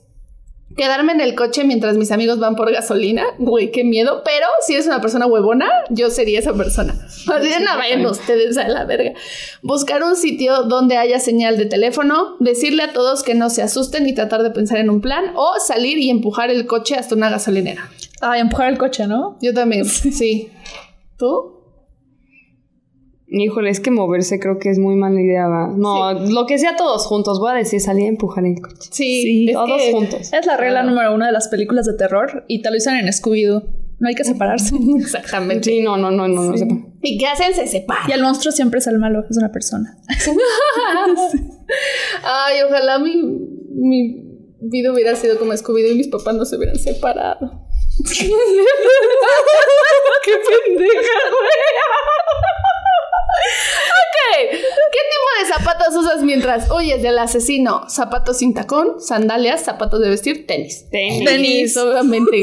[0.76, 3.24] Quedarme en el coche mientras mis amigos van por gasolina.
[3.38, 4.22] Güey, qué miedo.
[4.24, 6.94] Pero si eres una persona huevona, yo sería esa persona.
[7.06, 9.12] Así de no vayan ustedes a la verga.
[9.62, 12.36] Buscar un sitio donde haya señal de teléfono.
[12.40, 15.32] Decirle a todos que no se asusten y tratar de pensar en un plan.
[15.36, 17.88] O salir y empujar el coche hasta una gasolinera.
[18.20, 19.38] Ay, empujar el coche, ¿no?
[19.40, 19.84] Yo también.
[20.14, 20.50] Sí.
[21.16, 21.53] ¿Tú?
[23.26, 25.72] Híjole, es que moverse creo que es muy mala idea, ¿va?
[25.76, 28.88] No, lo que sea todos juntos, voy a decir salir a empujar el coche.
[28.92, 30.32] Sí, es todos que- juntos.
[30.32, 30.90] Es la regla Claro.
[30.90, 33.62] número uno de las películas de terror y te lo dicen en Scooby-Doo.
[33.98, 34.74] No hay que separarse.
[35.00, 35.70] Exactamente.
[35.70, 36.56] Sí, no, no, no, no, no.
[36.56, 36.74] sepa.
[37.02, 37.54] ¿Y qué hacen?
[37.54, 38.10] Se separan.
[38.10, 39.96] Y el monstruo siempre es el malo, es una persona.
[42.24, 43.16] Ay, ojalá mi,
[43.72, 44.22] mi
[44.60, 47.62] vida hubiera sido como Scooby-Doo y mis papás no se hubieran separado.
[50.24, 51.64] ¡Qué pendeja, güey!
[53.94, 54.03] I
[54.50, 57.88] ¿qué tipo de zapatos usas mientras huyes del asesino?
[57.88, 60.88] Zapatos sin tacón, sandalias, zapatos de vestir, tenis.
[60.90, 61.24] Tenis.
[61.24, 62.42] Tenis, obviamente.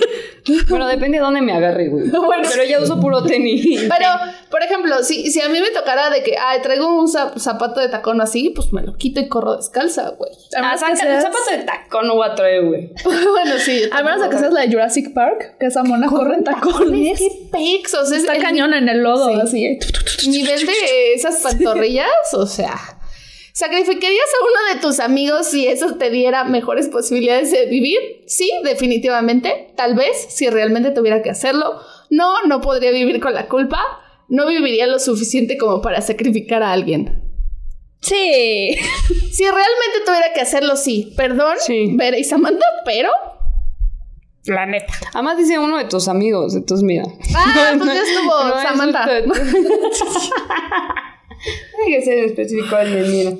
[0.69, 2.09] Bueno, depende de dónde me agarre, güey.
[2.31, 2.47] Bueno.
[2.49, 3.81] Pero ya uso puro tenis.
[3.81, 4.07] Pero,
[4.49, 7.79] por ejemplo, si, si a mí me tocara de que, ay, traigo un zap- zapato
[7.79, 10.31] de tacón así, pues me lo quito y corro descalza, güey.
[10.55, 12.89] Ah, saca, seas- zapato de tacón no voy a traer, güey.
[13.03, 13.81] bueno, sí.
[13.91, 17.19] A menos de que seas la de Jurassic Park, que esa mona corre en tacones.
[17.19, 18.11] ¿Qué pexos?
[18.11, 19.39] Es Está el cañón en el lodo, Sí.
[19.41, 19.79] así.
[20.29, 22.75] nivel de esas pantorrillas, o sea...
[23.53, 27.99] ¿Sacrificarías a uno de tus amigos si eso te diera mejores posibilidades de vivir?
[28.25, 29.73] Sí, definitivamente.
[29.75, 31.81] Tal vez, si realmente tuviera que hacerlo.
[32.09, 33.81] No, no podría vivir con la culpa.
[34.29, 37.21] No viviría lo suficiente como para sacrificar a alguien.
[38.01, 38.75] Sí.
[39.31, 41.13] Si realmente tuviera que hacerlo, sí.
[41.15, 41.93] Perdón, Sí.
[41.95, 43.09] Vera y Samantha, pero...
[44.45, 44.93] La neta.
[45.13, 47.03] Además dice uno de tus amigos, entonces mira.
[47.35, 49.07] Ah, pues ya estuvo No, es Samantha.
[51.79, 53.31] Hay que ser específico alguien, mira.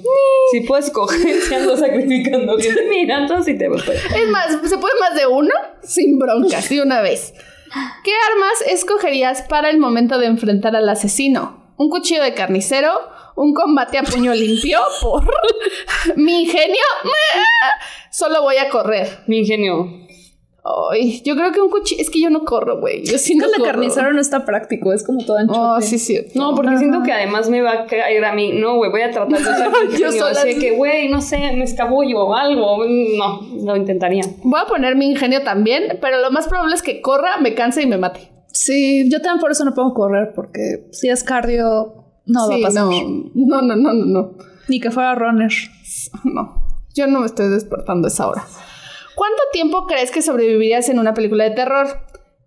[0.52, 3.80] Si puedes coger, si ando sacrificando gente, mira, entonces sí te voy.
[3.80, 5.52] Es más, ¿se puede más de uno?
[5.84, 7.34] Sin broncas, de una vez.
[8.04, 11.74] ¿Qué armas escogerías para el momento de enfrentar al asesino?
[11.78, 12.92] ¿Un cuchillo de carnicero?
[13.36, 14.80] ¿Un combate a puño limpio?
[15.02, 15.24] ¿Por
[16.18, 16.84] mi ingenio?
[18.12, 19.20] Solo voy a correr.
[19.28, 20.08] Mi ingenio.
[20.64, 22.00] Ay, yo creo que un cuchillo...
[22.02, 23.04] Es que yo no corro, güey.
[23.04, 23.66] Yo sí no que corro.
[23.72, 25.54] carnicero no está práctico, es como todo ancho.
[25.56, 26.20] Oh, sí, sí.
[26.36, 28.52] No, porque siento que además me va a caer a mí.
[28.54, 31.38] No, güey, voy a tratar de usar mi Yo sola- Así que, güey, no sé,
[31.54, 32.86] me escabullo o algo.
[32.86, 34.22] No, lo intentaría.
[34.44, 37.82] Voy a poner mi ingenio también, pero lo más probable es que corra, me canse
[37.82, 38.32] y me mate.
[38.54, 41.96] Sí, yo también por eso no puedo correr, porque si es cardio,
[42.26, 42.84] no va a pasar.
[42.86, 42.92] no,
[43.34, 44.32] no, no, no, no, no.
[44.68, 45.52] Ni que fuera runner.
[46.24, 48.46] No, yo no me estoy despertando a esa hora.
[49.16, 51.88] ¿Cuánto tiempo crees que sobrevivirías en una película de terror?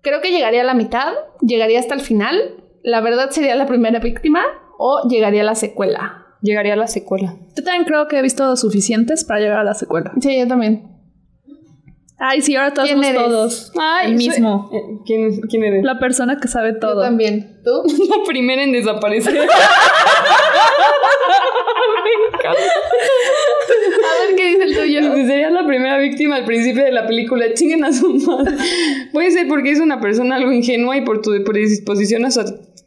[0.03, 3.99] Creo que llegaría a la mitad, llegaría hasta el final, la verdad sería la primera
[3.99, 4.43] víctima
[4.79, 6.27] o llegaría a la secuela.
[6.43, 7.37] Llegaría a la secuela.
[7.57, 10.13] Yo también creo que he visto suficientes para llegar a la secuela.
[10.21, 10.94] Sí, yo también.
[12.27, 13.23] Ay, sí, ahora todos ¿Quién somos eres?
[13.23, 13.73] todos.
[13.79, 14.71] Ay, el soy- mismo.
[14.73, 15.85] eh, ¿Quién, ¿Quién eres?
[15.85, 17.03] La persona que sabe Yo todo.
[17.03, 17.61] también.
[17.63, 17.83] ¿Tú?
[18.09, 19.47] La primera en desaparecer.
[22.45, 25.15] A ver qué dice el tuyo.
[25.27, 27.53] Sería la primera víctima al principio de la película.
[27.55, 28.57] Chinguen a su madre.
[29.13, 32.31] Puede ser porque es una persona algo ingenua y por tu predisposición a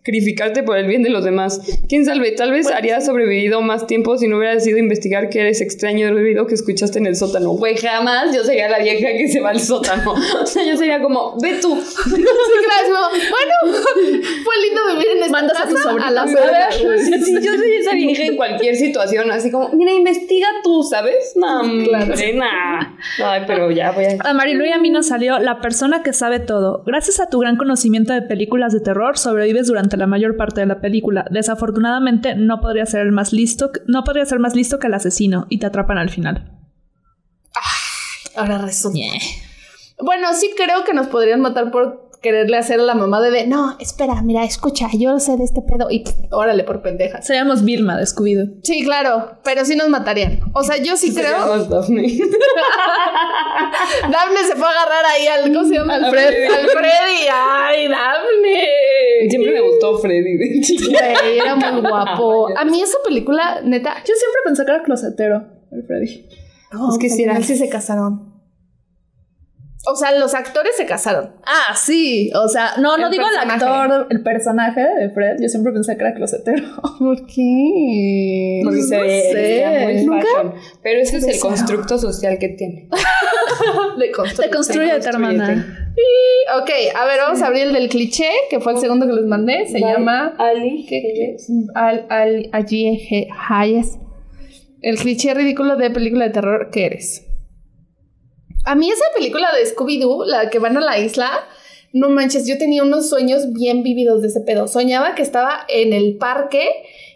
[0.07, 1.59] sacrificarte por el bien de los demás.
[1.89, 5.41] Quién sabe, tal vez harías sobrevivido más tiempo si no hubieras ido a investigar que
[5.41, 7.49] eres extraño del ruido que escuchaste en el sótano.
[7.51, 10.13] Güey, jamás yo sería la vieja que se va al sótano.
[10.41, 11.77] O sea, yo sería como, ve tú.
[12.87, 12.93] Sí.
[12.93, 13.77] Bueno,
[14.43, 16.21] fue lindo vivir en esta Mandas a tu sobrino.
[16.21, 16.27] A.
[16.71, 21.33] Sí, yo soy esa vieja en cualquier situación, así como, mira, investiga tú, ¿sabes?
[21.35, 22.05] No, Claro.
[22.05, 22.95] hombre, nah.
[23.23, 24.17] Ay, pero ya voy a...
[24.23, 26.83] A Marilu y a mí nos salió La persona que sabe todo.
[26.85, 30.67] Gracias a tu gran conocimiento de películas de terror, sobrevives durante la mayor parte de
[30.67, 31.25] la película.
[31.29, 35.45] Desafortunadamente, no podría ser el más listo, no podría ser más listo que el asesino
[35.49, 36.51] y te atrapan al final.
[38.35, 38.99] Ahora resulta.
[39.99, 43.47] Bueno, sí creo que nos podrían matar por quererle hacer a la mamá de, de,
[43.47, 45.87] no, espera, mira, escucha, yo sé de este pedo.
[45.89, 47.25] Y pff, órale, por pendejas.
[47.25, 48.59] Seríamos Vilma de Scooby-Doo.
[48.63, 50.39] Sí, claro, pero sí nos matarían.
[50.53, 51.29] O sea, yo sí creo.
[51.39, 52.01] Seríamos Daphne.
[54.11, 55.53] Daphne se fue a agarrar ahí al.
[55.53, 55.95] ¿Cómo se llama?
[55.95, 56.45] Al Fred- Freddy.
[56.53, 57.27] Al Freddy.
[57.31, 59.29] ¡Ay, Daphne!
[59.29, 60.99] Siempre me gustó Freddy de chiquita.
[61.21, 62.47] Güey, era muy guapo.
[62.57, 63.95] A mí esa película, neta.
[63.99, 66.27] Yo siempre pensé que era closetero, el Freddy.
[66.71, 67.33] No, Es que sí era.
[67.33, 68.36] final sí se casaron.
[69.89, 71.31] O sea, los actores se casaron.
[71.45, 72.29] Ah, sí.
[72.35, 73.65] O sea, no, no El digo el personaje.
[73.65, 75.37] actor, el personaje de Fred.
[75.41, 76.63] Yo siempre pensé que era closetero.
[76.99, 78.61] ¿Por qué?
[78.63, 80.05] Porque se no ve sé.
[80.05, 80.53] muy fashion.
[80.83, 82.89] Pero ese es el constructo social que tiene.
[83.97, 84.49] Le construye.
[84.49, 85.89] Construye, hermana.
[86.61, 89.25] Ok, a ver, vamos a abrir el del cliché, que fue el segundo que les
[89.25, 89.67] mandé.
[89.67, 90.87] Se llama Ali.
[91.75, 93.97] Al, al, allí G- Hayes.
[94.81, 97.26] El cliché ridículo de película de terror que eres.
[98.67, 101.47] A mí esa película de Scooby-Doo, la que van a la isla,
[101.93, 104.67] no manches, yo tenía unos sueños bien vividos de ese pedo.
[104.67, 106.67] Soñaba que estaba en el parque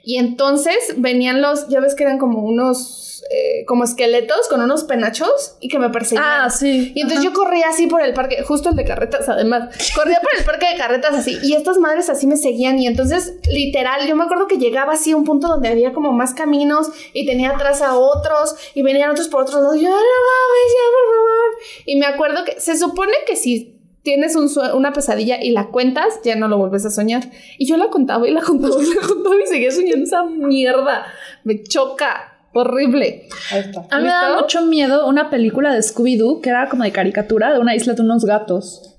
[0.04, 4.84] y entonces venían los, ya ves que eran como unos, eh, como esqueletos con unos
[4.84, 6.26] penachos y que me perseguían.
[6.28, 6.91] Ah, sí.
[6.95, 10.32] Y entonces yo corría así por el parque, justo el de carretas además, corría por
[10.38, 14.16] el parque de carretas así, y estas madres así me seguían, y entonces literal, yo
[14.16, 17.52] me acuerdo que llegaba así a un punto donde había como más caminos, y tenía
[17.52, 21.16] atrás a otros, y venían otros por otros lados, y yo, no mames, ya, por
[21.16, 21.52] favor.
[21.86, 26.20] Y me acuerdo que se supone que si tienes un una pesadilla y la cuentas,
[26.24, 27.24] ya no lo vuelves a soñar.
[27.58, 31.06] Y yo la contaba y la contaba y la contaba y seguía soñando esa mierda.
[31.43, 32.28] Me choca.
[32.54, 33.30] Horrible.
[33.52, 33.88] Ahí está.
[33.89, 37.54] A mí me da mucho miedo una película de Scooby-Doo que era como de caricatura
[37.54, 38.97] de una isla de unos gatos.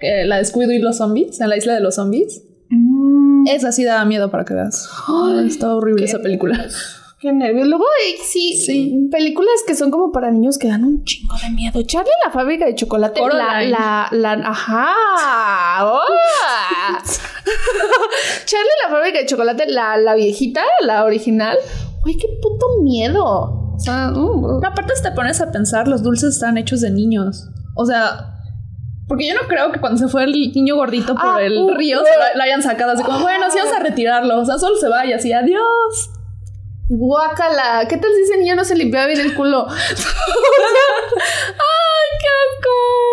[0.00, 2.44] La de Scooby-Doo y los zombies, en la isla de los zombies.
[3.46, 4.88] Esa sí daba miedo para que veas.
[5.06, 6.66] Ay, estaba horrible esa película.
[7.20, 7.66] Qué nervios.
[7.66, 7.84] Luego
[8.22, 9.08] sí, Sí.
[9.10, 11.82] películas que son como para niños que dan un chingo de miedo.
[11.82, 13.20] Charlie la fábrica de chocolate.
[13.32, 14.86] La, la, la, ajá.
[15.84, 17.02] ¡Hola!
[18.44, 21.58] Charlie la fábrica de chocolate, la, la viejita, la original.
[22.04, 23.24] Uy, qué puto miedo.
[23.24, 27.48] O sea, uh, Aparte, si te pones a pensar, los dulces están hechos de niños.
[27.74, 28.34] O sea,
[29.08, 31.74] porque yo no creo que cuando se fue el niño gordito por Ah, el uh,
[31.74, 32.04] río uh.
[32.04, 34.38] se lo, lo hayan sacado así como, bueno, sí vamos a retirarlo.
[34.38, 36.10] O sea, solo se va y así, adiós.
[36.88, 37.86] Guácala.
[37.88, 39.66] ¿Qué tal si ese niño no se limpiaba bien el culo?
[39.68, 39.78] ¡Ay,
[42.20, 43.07] qué asco!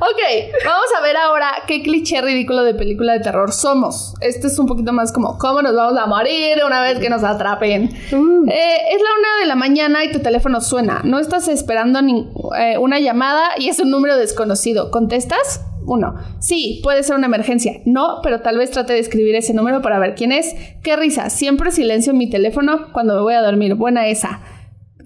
[0.00, 4.14] Ok, vamos a ver ahora qué cliché ridículo de película de terror somos.
[4.20, 7.24] Este es un poquito más como cómo nos vamos a morir una vez que nos
[7.24, 7.84] atrapen.
[7.84, 11.00] Eh, es la una de la mañana y tu teléfono suena.
[11.04, 14.90] No estás esperando ni- eh, una llamada y es un número desconocido.
[14.90, 15.60] ¿Contestas?
[15.86, 16.14] Uno.
[16.40, 17.72] Sí, puede ser una emergencia.
[17.84, 20.54] No, pero tal vez trate de escribir ese número para ver quién es.
[20.82, 21.28] Qué risa.
[21.28, 23.74] Siempre silencio en mi teléfono cuando me voy a dormir.
[23.74, 24.40] Buena esa.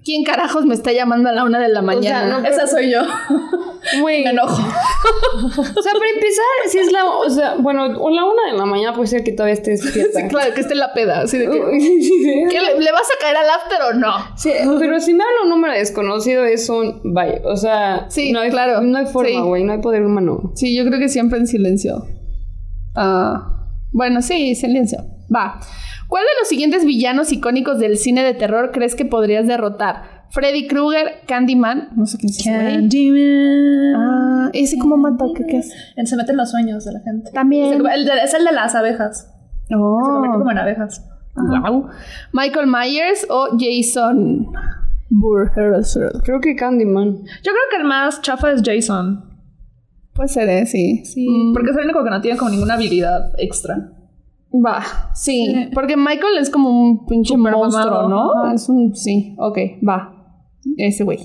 [0.03, 2.39] ¿Quién carajos me está llamando a la una de la mañana?
[2.39, 3.01] no, Esa soy yo.
[4.03, 4.61] Me enojo.
[5.39, 7.05] O sea, para empezar, si es la.
[7.05, 10.21] O sea, bueno, o la una de la mañana puede ser que todavía estés despierta.
[10.21, 11.21] Sí, claro, que esté en la peda.
[11.21, 14.11] Así de que, Sí, ¿qué le, le vas a caer al after o no?
[14.35, 17.41] Sí, pero si me habla un número desconocido es un bye.
[17.45, 18.81] O sea, Sí, no hay, claro.
[18.81, 19.63] No hay forma, güey.
[19.63, 20.51] No hay poder humano.
[20.55, 22.05] Sí, yo creo que siempre en silencio.
[22.95, 24.99] Ah, bueno, sí, silencio.
[25.33, 25.59] Va.
[26.07, 30.19] ¿Cuál de los siguientes villanos icónicos del cine de terror crees que podrías derrotar?
[30.31, 32.43] Freddy Krueger, Candyman, no sé quién es.
[32.43, 33.95] Candyman.
[33.95, 35.73] Ah, ese cómo mata, ¿qué, qué es?
[35.95, 37.31] Él se mete en los sueños de la gente.
[37.31, 37.65] También.
[37.65, 39.31] Es el, de, es el de las abejas.
[39.67, 41.05] Se lo mete como en abejas.
[41.35, 41.89] Wow.
[42.33, 44.47] Michael Myers o Jason
[45.09, 45.97] Voorhees.
[46.23, 47.17] Creo que Candyman.
[47.23, 49.25] Yo creo que el más chafa es Jason.
[50.13, 50.65] Puede ser, ¿eh?
[50.65, 51.05] Sí.
[51.05, 51.27] Sí.
[51.29, 53.93] Mm, Porque es el único que no tiene como ninguna habilidad extra.
[54.51, 54.81] Va,
[55.13, 55.69] sí, Sí.
[55.75, 58.31] porque Michael es como un pinche monstruo, mamado, ¿no?
[58.43, 58.53] ajá.
[58.55, 60.15] Es un, sí, ok, va.
[60.77, 61.19] Ese güey.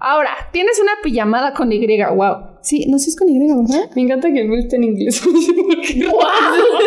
[0.00, 1.78] Ahora, tienes una pijamada con Y,
[2.14, 2.53] wow.
[2.64, 3.90] Sí, no sé si es con Y, ¿verdad?
[3.94, 5.22] Me encanta que el mío esté en inglés.
[5.34, 6.06] No sé por qué.
[6.06, 6.18] ¡Wow,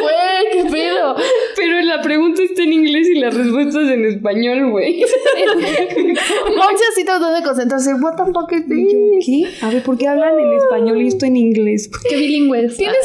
[0.02, 0.64] güey!
[0.64, 1.16] ¡Qué pedo!
[1.56, 5.02] Pero la pregunta está en inglés y la respuesta es en español, güey.
[5.02, 7.94] Monse así tratando de concentrarse.
[7.94, 9.26] What the fuck is this?
[9.26, 9.66] ¿Qué?
[9.66, 11.92] A ver, ¿por qué hablan en español y esto en inglés?
[12.10, 12.76] Qué bilingües.
[12.78, 12.98] Tienes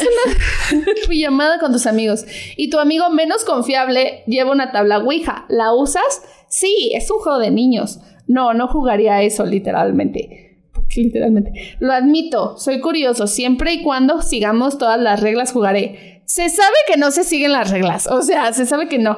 [0.73, 2.25] una pijamada con tus amigos
[2.57, 5.45] y tu amigo menos confiable lleva una tabla Ouija.
[5.47, 6.23] ¿La usas?
[6.47, 7.99] Sí, es un juego de niños.
[8.27, 10.52] No, no jugaría a eso literalmente.
[10.93, 11.77] ¿Por qué literalmente?
[11.79, 13.27] Lo admito, soy curioso.
[13.27, 16.21] Siempre y cuando sigamos todas las reglas jugaré.
[16.25, 18.07] Se sabe que no se siguen las reglas.
[18.07, 19.17] O sea, se sabe que no.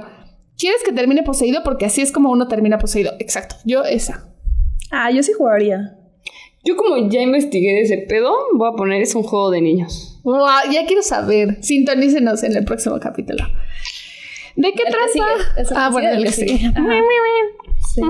[0.57, 1.63] ¿Quieres que termine poseído?
[1.63, 3.13] Porque así es como uno termina poseído.
[3.19, 3.55] Exacto.
[3.65, 4.25] Yo esa.
[4.91, 5.97] Ah, yo sí jugaría.
[6.63, 10.19] Yo como ya investigué de ese pedo, voy a poner es un juego de niños.
[10.23, 11.63] Wow, ya quiero saber.
[11.63, 13.43] Sintonícenos en el próximo capítulo.
[14.55, 15.75] ¿De qué El trampa?
[15.75, 16.57] Ah, bueno, el que sigue.
[16.57, 16.67] sigue.
[16.67, 16.93] Ajá.
[17.93, 18.01] Sí.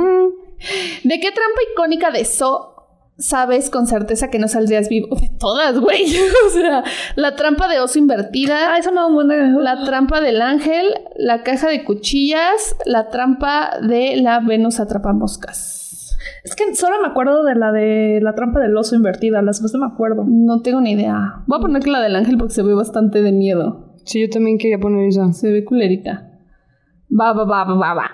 [1.03, 2.74] ¿De qué trampa icónica de So
[3.18, 5.16] sabes con certeza que no saldrías vivo?
[5.16, 6.03] De todas, güey.
[6.47, 6.84] o sea,
[7.16, 9.51] la trampa de oso invertida, Ah, eso me da un buen de...
[9.61, 16.18] la trampa del ángel, la caja de cuchillas, la trampa de la Venus atrapamoscas.
[16.43, 19.41] Es que solo me acuerdo de la de la trampa del oso invertida.
[19.41, 20.26] Las demás no me acuerdo.
[20.28, 21.43] No tengo ni idea.
[21.47, 23.95] Voy a poner que la del ángel porque se ve bastante de miedo.
[24.03, 25.34] Sí, yo también quería poner esa.
[25.34, 26.35] Se ve culerita.
[27.18, 28.11] Va, va, va, va, va.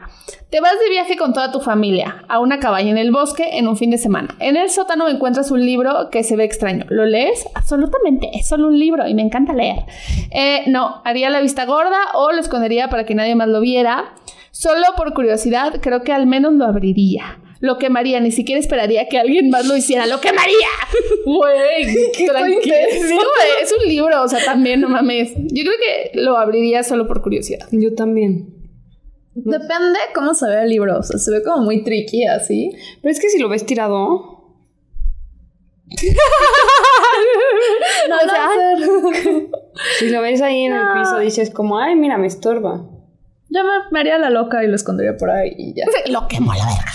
[0.49, 3.68] Te vas de viaje con toda tu familia a una cabaña en el bosque en
[3.68, 4.36] un fin de semana.
[4.39, 6.86] En el sótano encuentras un libro que se ve extraño.
[6.89, 7.47] ¿Lo lees?
[7.56, 9.86] Absolutamente, es solo un libro y me encanta leer.
[10.32, 14.14] Eh, no, haría la vista gorda o lo escondería para que nadie más lo viera.
[14.52, 17.39] Solo por curiosidad, creo que al menos lo abriría.
[17.62, 20.06] Lo quemaría, ni siquiera esperaría que alguien más lo hiciera.
[20.08, 20.68] ¡Lo quemaría!
[21.26, 22.76] Güey, tranquilo.
[23.06, 25.34] güey, Es un libro, o sea, también, no mames.
[25.36, 27.68] Yo creo que lo abriría solo por curiosidad.
[27.72, 28.61] Yo también.
[29.34, 31.00] Depende cómo se ve el libro.
[31.00, 32.72] O sea, se ve como muy tricky así.
[33.02, 34.42] Pero es que si lo ves tirado,
[38.10, 38.50] No, O sea,
[40.00, 42.82] si lo ves ahí en el piso, dices como, ay, mira, me estorba.
[43.50, 45.84] Yo me, me haría la loca y lo escondería por ahí y ya.
[46.12, 46.92] Lo quemo a la verga.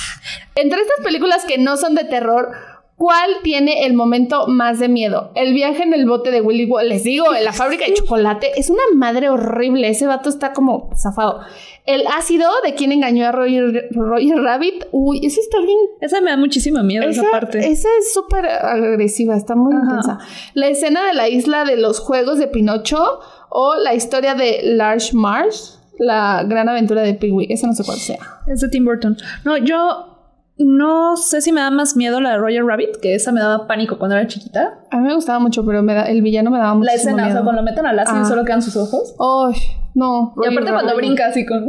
[0.55, 2.53] Entre estas películas que no son de terror,
[2.97, 5.30] ¿Cuál tiene el momento más de miedo?
[5.34, 6.84] El viaje en el bote de Willy Wonka.
[6.84, 9.88] Les digo, en la fábrica de chocolate es una madre horrible.
[9.90, 11.40] Ese vato está como zafado.
[11.84, 14.86] El ácido de quien engañó a Roger, Roger Rabbit.
[14.92, 15.76] Uy, ese está bien.
[16.01, 17.59] Esa me da muchísimo miedo, esa, Esa, parte.
[17.70, 19.82] esa es súper agresiva, está muy Ajá.
[19.84, 20.18] intensa.
[20.55, 23.20] La escena de la isla de los juegos de Pinocho
[23.51, 27.47] o la historia de Large Marsh, la gran aventura de Pee-wee.
[27.51, 28.18] Esa no sé cuál sea.
[28.47, 29.18] Es de Tim Burton.
[29.44, 30.15] No, yo
[30.59, 33.66] no sé si me da más miedo la de Roger Rabbit, que esa me daba
[33.66, 34.78] pánico cuando era chiquita.
[34.90, 37.14] A mí me gustaba mucho, pero me da, el villano me daba mucho La escena,
[37.14, 37.44] o sea, miedo.
[37.44, 38.24] cuando lo meten al ácido y Ah.
[38.24, 39.14] solo quedan sus ojos.
[39.18, 39.61] Ay,
[39.94, 40.34] no.
[40.42, 41.68] Y aparte cuando brinca así con...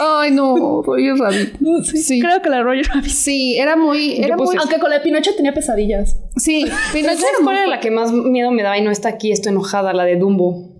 [0.00, 1.54] Ay, no, Roger Rabbit.
[1.84, 2.20] Sí, Sí.
[2.20, 3.10] Creo que la de Roger Rabbit.
[3.10, 4.16] Sí, era muy.
[4.20, 6.16] Era muy Aunque con la de Pinocho tenía pesadillas.
[6.36, 8.90] sí, Pinocho ¿Sabes era cuál muy era la que más miedo me daba y no
[8.90, 9.30] está aquí?
[9.30, 10.70] Estoy enojada, la de Dumbo.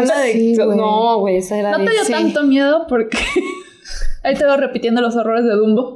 [0.00, 0.76] De- sí, güey.
[0.76, 1.84] no, güey, esa era No de...
[1.86, 2.12] te dio sí.
[2.12, 3.18] tanto miedo porque...
[4.24, 5.94] Ahí te veo repitiendo los horrores de Dumbo.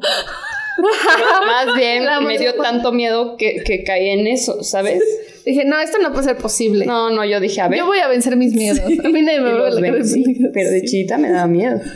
[1.46, 5.02] Más bien me dio tanto miedo que, que caí en eso, ¿sabes?
[5.44, 6.86] Dije, no, esto no puede ser posible.
[6.86, 7.78] No, no, yo dije, a ver.
[7.78, 8.80] Yo voy a vencer mis miedos.
[8.80, 11.80] A mí nadie me va la vencí, pero de chiquita me daba miedo.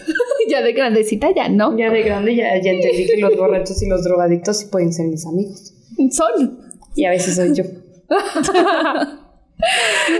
[0.47, 1.75] Ya de grandecita ya, ¿no?
[1.79, 5.07] Ya de grande ya, ya entendí que los borrachos y los drogadictos sí pueden ser
[5.07, 5.73] mis amigos.
[6.11, 6.61] Son.
[6.95, 7.65] Y a veces soy yo.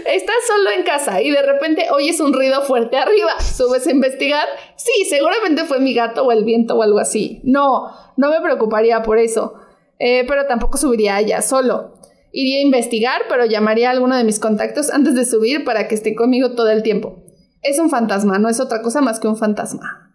[0.07, 3.41] Estás solo en casa y de repente oyes un ruido fuerte arriba.
[3.41, 4.47] Subes a investigar.
[4.77, 7.41] Sí, seguramente fue mi gato o el viento o algo así.
[7.45, 9.55] No, no me preocuparía por eso.
[9.99, 11.95] Eh, pero tampoco subiría allá solo.
[12.33, 15.95] Iría a investigar, pero llamaría a alguno de mis contactos antes de subir para que
[15.95, 17.23] esté conmigo todo el tiempo.
[17.63, 20.13] Es un fantasma, no es otra cosa más que un fantasma.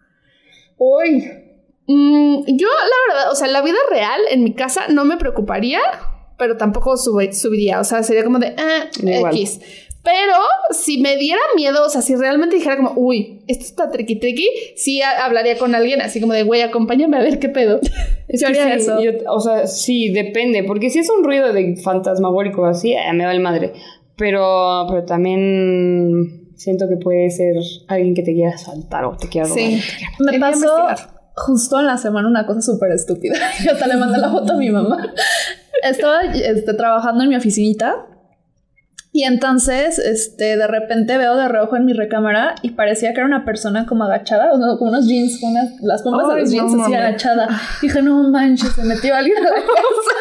[0.76, 1.26] Uy.
[1.86, 5.80] Mm, yo, la verdad, o sea, la vida real en mi casa no me preocuparía,
[6.40, 7.78] pero tampoco sube- subiría.
[7.78, 8.56] O sea, sería como de
[9.00, 9.36] Igual.
[9.36, 9.60] X.
[10.02, 10.32] Pero
[10.70, 14.48] si me diera miedo, o sea, si realmente dijera como, uy, esto está tricky tricky,
[14.74, 17.80] sí ha- hablaría con alguien así como de, güey, acompáñame a ver qué pedo.
[18.26, 19.02] Es Yo haría sí, eso.
[19.02, 20.64] yo- o sea, sí, depende.
[20.64, 23.74] Porque si es un ruido de fantasmagórico así, eh, me va el madre.
[24.16, 27.56] Pero, pero también siento que puede ser
[27.88, 29.60] alguien que te quiera saltar o te quiera robar.
[29.62, 29.80] Sí.
[30.20, 30.70] Me pasó
[31.34, 33.34] justo en la semana una cosa súper estúpida.
[33.64, 35.12] Yo hasta le mandé la foto a mi mamá.
[35.82, 38.06] Estaba este, trabajando en mi oficinita
[39.12, 43.26] y entonces este, de repente veo de reojo en mi recámara y parecía que era
[43.26, 46.50] una persona como agachada, o no, como unos jeans, con unas, las pompas de los
[46.50, 47.48] no jeans así agachada.
[47.82, 50.20] Dije, no manches, se metió alguien a la casa.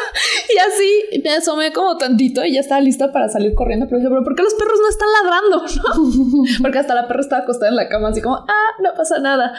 [0.51, 3.85] Y así me asomé como tantito y ya estaba lista para salir corriendo.
[3.85, 5.63] Pero dije, pero ¿por qué los perros no están ladrando?
[5.75, 6.43] ¿no?
[6.63, 9.53] Porque hasta la perra estaba acostada en la cama, así como, ah, no pasa nada.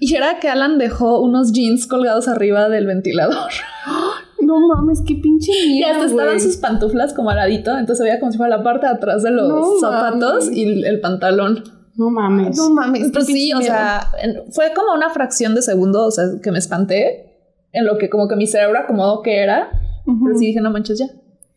[0.00, 3.50] Y era que Alan dejó unos jeans colgados arriba del ventilador.
[4.38, 5.90] No mames, qué pinche Y miedo.
[5.92, 7.76] hasta estaban sus pantuflas como al ladito.
[7.76, 10.56] Entonces veía como si fuera la parte de atrás de los No zapatos mames.
[10.56, 11.64] y el, pantalón.
[11.96, 12.56] No mames.
[12.56, 14.08] No mames, Pues sí, o sea,
[14.52, 17.32] fue como una fracción de segundo, o sea, que me espanté.
[17.72, 19.70] En lo que como que mi cerebro acomodó que era.
[20.06, 20.26] Ujú.
[20.26, 21.06] Pero sí dije, no manches ya.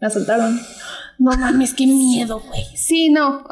[0.02, 0.58] Me asaltaron.
[1.20, 2.64] No mames, qué miedo, güey.
[2.76, 3.44] Sí, no.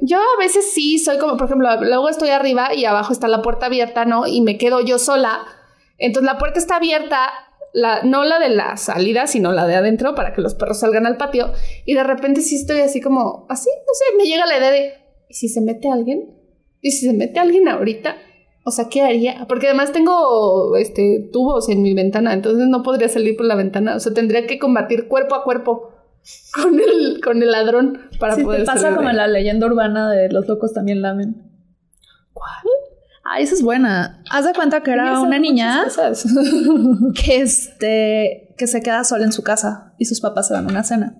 [0.00, 3.42] Yo a veces sí soy como, por ejemplo, luego estoy arriba y abajo está la
[3.42, 4.28] puerta abierta, ¿no?
[4.28, 5.40] Y me quedo yo sola.
[5.98, 7.28] Entonces la puerta está abierta,
[7.72, 11.06] la, no la de la salida, sino la de adentro para que los perros salgan
[11.06, 11.52] al patio.
[11.86, 14.92] Y de repente sí estoy así como, así, no sé, me llega la idea de,
[15.28, 16.36] ¿y si se mete alguien?
[16.80, 18.16] ¿Y si se mete alguien ahorita?
[18.62, 19.46] O sea, ¿qué haría?
[19.48, 23.96] Porque además tengo este, tubos en mi ventana, entonces no podría salir por la ventana.
[23.96, 25.89] O sea, tendría que combatir cuerpo a cuerpo
[26.54, 29.66] con el, con el ladrón para Sí, poder te pasa salir como en la leyenda
[29.66, 31.50] urbana de los locos también lamen.
[32.32, 32.66] ¿Cuál?
[33.24, 34.22] Ah, esa es buena.
[34.30, 35.84] Haz de cuenta que era una niña
[37.24, 40.68] que, este, que se queda sola en su casa y sus papás se van a
[40.68, 41.16] una cena.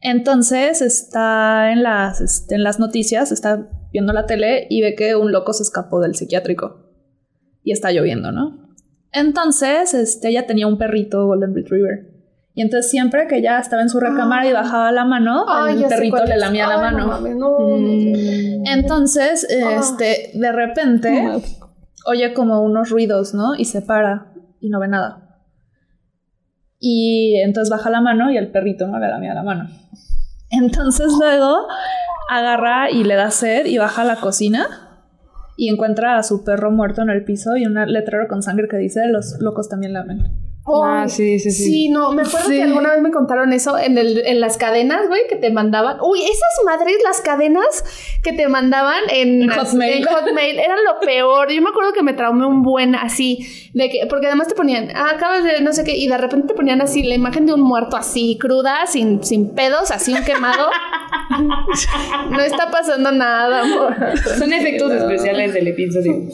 [0.00, 5.16] Entonces está en las, este, en las noticias, está viendo la tele y ve que
[5.16, 6.88] un loco se escapó del psiquiátrico
[7.62, 8.68] y está lloviendo, ¿no?
[9.12, 12.07] Entonces, este, ella tenía un perrito Golden Retriever.
[12.58, 14.54] Y entonces siempre que ella estaba en su recámara y Ah.
[14.62, 16.98] bajaba la mano, el perrito le lamía la mano.
[16.98, 17.78] No, mames, no, no, no.
[17.78, 18.66] Mm.
[18.66, 19.76] Entonces, Ah.
[19.78, 21.40] este, de repente, No,
[22.06, 23.54] oye como unos ruidos, ¿no?
[23.54, 25.38] Y se para y no ve nada.
[26.80, 29.68] Y entonces baja la mano y el perrito no le da miedo a la mano.
[30.50, 31.58] Entonces luego
[32.28, 34.66] agarra y le da sed y baja a la cocina
[35.56, 38.78] y encuentra a su perro muerto en el piso y un letrero con sangre que
[38.78, 40.47] dice los locos también lamen.
[40.84, 41.64] Ah, sí, sí, sí.
[41.64, 42.56] Sí, no, me acuerdo Sí.
[42.56, 45.98] que alguna vez me contaron eso en, el, en las cadenas, güey, que te mandaban.
[46.02, 47.84] Uy, esas madres, las cadenas
[48.22, 50.06] que te mandaban en, En Hotmail.
[50.08, 51.50] en Hotmail, eran lo peor.
[51.52, 54.90] Yo me acuerdo que me traumé un buen así, de que, porque además te ponían,
[54.94, 57.52] ah, acabas de no sé qué, y de repente te ponían así la imagen de
[57.54, 60.68] un muerto así, cruda, sin, sin pedos, así un quemado.
[62.30, 63.94] No está pasando nada, amor.
[64.38, 66.14] Son efectos especiales del episodio.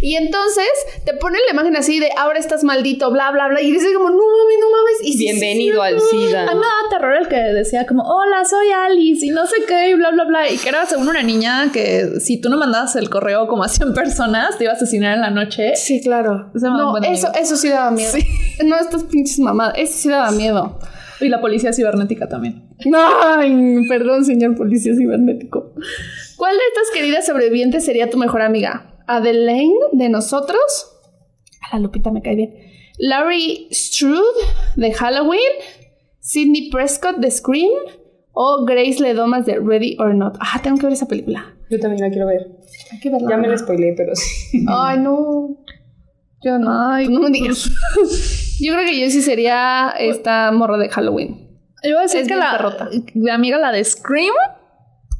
[0.00, 0.68] Y entonces
[1.04, 3.60] te ponen la imagen así de ahora estás maldito, bla, bla, bla.
[3.60, 4.96] Y dices como, no mames, no mames.
[5.02, 6.42] Y Bienvenido sí, al SIDA.
[6.42, 9.56] A mí me daba terror el que decía como, hola, soy Alice y no sé
[9.66, 10.50] qué y bla, bla, bla.
[10.50, 13.68] Y que era según una niña que si tú no mandabas el correo como a
[13.68, 15.76] 100 personas, te iba a asesinar en la noche.
[15.76, 16.50] Sí, claro.
[16.54, 17.42] No, buen eso, amigo.
[17.42, 18.12] eso sí daba miedo.
[18.64, 19.74] No, estas pinches mamadas.
[19.76, 20.78] Eso sí daba miedo.
[21.20, 22.68] Y la policía cibernética también.
[22.94, 25.72] Ay, perdón, señor policía cibernético.
[26.36, 29.02] ¿Cuál de estas queridas sobrevivientes sería tu mejor amiga?
[29.06, 30.92] ¿Adelaine de nosotros?
[31.62, 32.54] A la Lupita me cae bien.
[32.98, 34.22] ¿Larry Strode
[34.76, 35.40] de Halloween?
[36.20, 37.70] ¿Sidney Prescott de Scream?
[38.32, 40.36] ¿O Grace Ledomas de Ready or Not?
[40.40, 41.54] Ah, tengo que ver esa película.
[41.70, 42.46] Yo también la quiero ver.
[42.92, 43.30] Hay que verla.
[43.30, 44.64] Ya me la spoileé, pero sí.
[44.68, 45.56] Ay, no.
[46.44, 46.92] Yo no.
[46.92, 47.70] Ay, no me digas.
[48.60, 51.48] Yo creo que yo sí sería esta morra de Halloween.
[51.82, 52.88] Yo voy a decir Es que la, perrota.
[53.14, 54.34] mi amiga, la de Scream,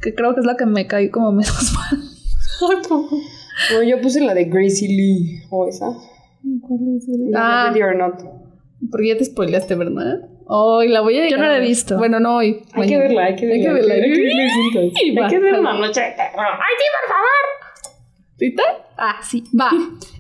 [0.03, 2.01] que creo que es la que me cae como menos mal.
[2.61, 5.43] Bueno, yo puse la de Gracie Lee.
[5.51, 5.87] ¿O esa?
[7.31, 7.73] La Ah.
[7.73, 8.23] de Ready or Not.
[8.91, 10.29] Porque ya te spoileaste, ¿verdad?
[10.47, 11.97] Hoy la voy a Yo no la he visto.
[11.97, 12.63] Bueno, no hoy.
[12.73, 13.55] Hay que verla, hay que verla.
[13.57, 13.95] Hay que verla.
[13.95, 15.27] Hay que verla.
[15.27, 16.47] Hay que una noche de terror.
[18.39, 18.63] ¿Ahorita?
[18.99, 19.45] Ah, sí.
[19.59, 19.71] Va.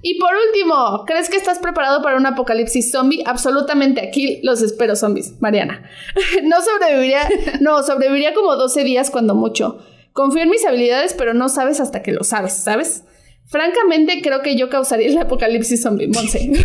[0.00, 3.22] Y por último, ¿crees que estás preparado para un apocalipsis zombie?
[3.26, 4.00] Absolutamente.
[4.06, 5.34] Aquí los espero, zombies.
[5.40, 5.82] Mariana.
[6.44, 7.20] No sobreviviría.
[7.60, 9.78] No, sobreviviría como 12 días cuando mucho.
[10.12, 13.04] Confío en mis habilidades, pero no sabes hasta que lo sabes, ¿sabes?
[13.46, 16.50] Francamente, creo que yo causaría el apocalipsis zombie, Monse.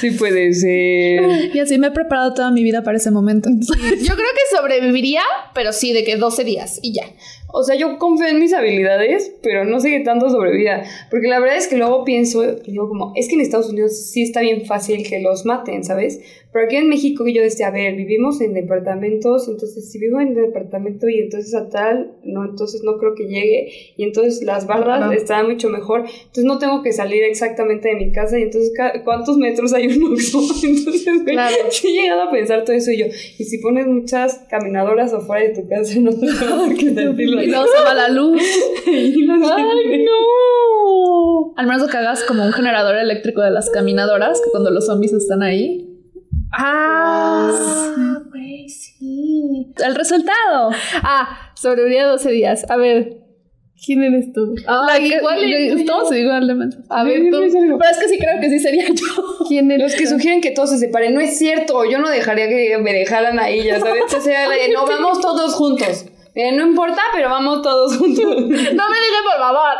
[0.00, 1.54] Sí puede ser.
[1.54, 3.48] Y así me he preparado toda mi vida para ese momento.
[3.50, 5.22] Yo creo que sobreviviría,
[5.54, 7.04] pero sí, de que 12 días y ya.
[7.48, 10.82] O sea, yo confío en mis habilidades, pero no sé qué tanto sobrevida.
[11.10, 14.22] Porque la verdad es que luego pienso, digo como, es que en Estados Unidos sí
[14.22, 16.20] está bien fácil que los maten, ¿sabes?
[16.52, 20.34] Pero aquí en México yo decía, a ver, vivimos en departamentos, entonces si vivo en
[20.34, 23.68] departamento y entonces a tal, no, entonces no creo que llegue.
[23.96, 25.14] Y entonces las bardas Ajá.
[25.14, 26.00] están mucho mejor.
[26.06, 28.72] Entonces no tengo que salir exactamente de mi casa y entonces
[29.04, 30.40] ¿cuántos metros hay un Oxxo?
[30.66, 31.54] Entonces, Claro.
[31.84, 35.54] he llegado a pensar todo eso y yo, y si pones muchas caminadoras afuera de
[35.60, 36.74] tu casa, no te vas a
[37.42, 38.42] Y luego se va la luz.
[38.86, 41.52] ¡Ay, no!
[41.56, 45.12] Al menos que hagas como un generador eléctrico de las caminadoras, que cuando los zombies
[45.12, 45.88] están ahí.
[46.52, 47.50] Ah,
[48.30, 49.72] güey, sí.
[49.84, 50.70] El resultado.
[51.02, 52.66] Ah, sobreviviría 12 días.
[52.70, 53.18] A ver,
[53.84, 54.54] ¿quién eres tú?
[54.66, 55.74] La que- ¿cuál yo- es?
[55.80, 56.76] Estamos igualmente.
[56.88, 57.38] A ver, tú.
[57.40, 59.46] Pero es que sí creo que sí sería yo.
[59.48, 59.92] ¿Quién eres?
[59.92, 62.92] Los que sugieren que todos se separen, no es cierto, yo no dejaría que me
[62.92, 66.06] dejaran ahí, ya sabes, o sea, la de, no, vamos todos juntos.
[66.38, 68.24] Eh, no importa, pero vamos todos juntos.
[68.26, 68.44] No
[68.90, 69.72] me digas, por favor.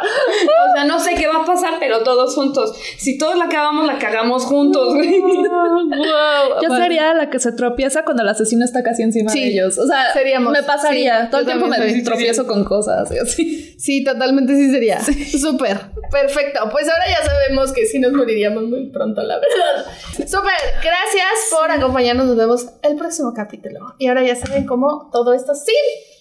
[0.70, 2.74] O sea, no sé qué va a pasar, pero todos juntos.
[2.96, 5.20] Si todos la cagamos, la cagamos juntos, güey.
[6.62, 9.78] Yo sería la que se tropieza cuando el asesino está casi encima Sí, de ellos.
[9.78, 10.52] O sea, seríamos.
[10.52, 11.24] me pasaría.
[11.24, 12.02] Sí, Todo el tiempo me soy.
[12.02, 13.74] tropiezo con cosas y así.
[13.78, 15.00] Sí, totalmente sí sería.
[15.02, 15.78] Súper.
[16.11, 16.61] Perfecto.
[16.70, 19.92] Pues ahora ya sabemos que sí nos moriríamos muy pronto, la verdad.
[20.26, 20.54] Súper.
[20.82, 22.26] Gracias por acompañarnos.
[22.26, 23.94] Nos vemos el próximo capítulo.
[23.98, 25.74] Y ahora ya saben cómo todo esto sin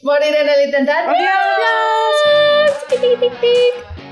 [0.06, 1.10] morir en el intentar.
[1.10, 1.32] ¡Adiós!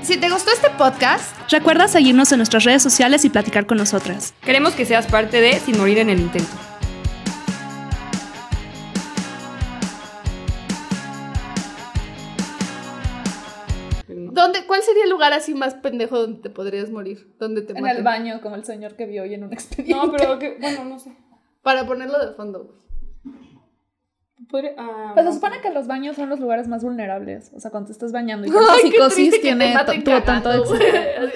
[0.02, 4.34] Si te gustó este podcast, Recuerda seguirnos en nuestras redes sociales y platicar con nosotras.
[4.42, 6.50] Queremos que seas parte de Sin Morir en el Intento.
[14.06, 17.34] ¿dónde, ¿cuál sería el lugar así más pendejo donde te podrías morir?
[17.38, 17.98] Donde te En maten?
[17.98, 19.94] el baño, como el señor que vio hoy en un expediente.
[19.94, 21.16] No, pero que, bueno, no sé.
[21.62, 22.83] Para ponerlo de fondo.
[24.78, 27.50] Ah, Pues se supone que los baños son los lugares más vulnerables.
[27.54, 30.52] O sea, cuando te estás bañando y qué psicosis triste que te tiene tuvo tanto
[30.52, 30.84] éxito.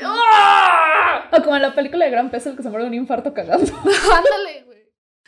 [0.04, 1.28] ¡ah!
[1.32, 3.34] O como en la película de Gran Peso, el que se muere de un infarto
[3.34, 3.66] cagando.
[3.84, 4.78] Ándale, güey.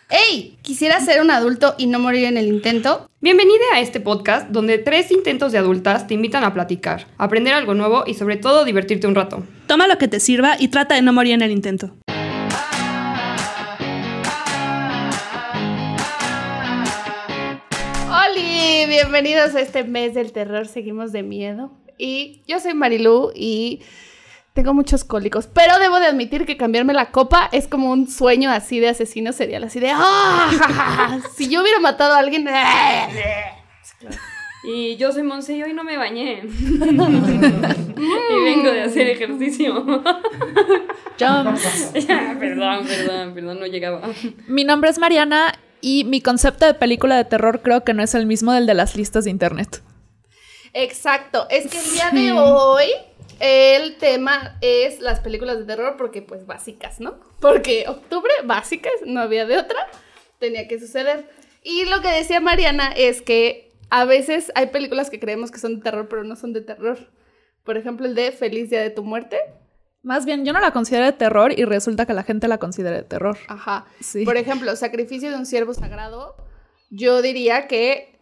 [0.08, 0.58] ¡Ey!
[0.62, 3.08] ¿Quisiera ser un adulto y no morir en el intento?
[3.20, 7.74] Bienvenida a este podcast donde tres intentos de adultas te invitan a platicar, aprender algo
[7.74, 9.44] nuevo y sobre todo divertirte un rato.
[9.66, 11.90] Toma lo que te sirva y trata de no morir en el intento.
[19.02, 20.68] Bienvenidos a este mes del terror.
[20.68, 21.72] Seguimos de miedo.
[21.96, 23.80] Y yo soy Marilu y
[24.52, 25.46] tengo muchos cólicos.
[25.46, 29.32] Pero debo de admitir que cambiarme la copa es como un sueño así de asesino
[29.32, 29.64] serial.
[29.64, 31.18] Así de ¡ah!
[31.34, 32.46] Si yo hubiera matado a alguien.
[34.64, 36.42] Y yo soy Monse y hoy no me bañé.
[36.42, 36.84] y
[38.44, 39.82] vengo de hacer ejercicio.
[41.18, 41.92] Jumps.
[42.38, 44.02] perdón, perdón, perdón, no llegaba.
[44.46, 48.14] Mi nombre es Mariana y mi concepto de película de terror creo que no es
[48.14, 49.82] el mismo del de las listas de internet.
[50.72, 51.46] Exacto.
[51.50, 52.86] Es que el día de hoy
[53.40, 57.18] el tema es las películas de terror porque pues básicas, ¿no?
[57.40, 59.88] Porque octubre, básicas, no había de otra.
[60.38, 61.28] Tenía que suceder.
[61.62, 65.76] Y lo que decía Mariana es que a veces hay películas que creemos que son
[65.76, 66.98] de terror, pero no son de terror.
[67.64, 69.38] Por ejemplo, el de Feliz Día de tu Muerte.
[70.02, 72.96] Más bien, yo no la considero de terror y resulta que la gente la considera
[72.96, 73.36] de terror.
[73.48, 73.86] Ajá.
[74.00, 74.24] Sí.
[74.24, 76.36] Por ejemplo, Sacrificio de un Siervo Sagrado.
[76.90, 78.18] Yo diría que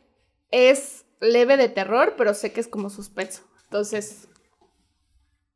[0.50, 3.42] es leve de terror, pero sé que es como suspenso.
[3.64, 4.28] Entonces,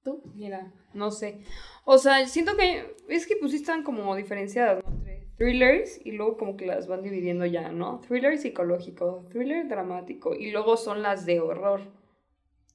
[0.03, 0.23] ¿tú?
[0.35, 1.45] Mira, no sé.
[1.85, 4.91] O sea, siento que es que pues están como diferenciadas, ¿no?
[4.93, 8.01] Entre thrillers y luego como que las van dividiendo ya, ¿no?
[8.07, 11.83] Thriller psicológico, thriller dramático y luego son las de horror.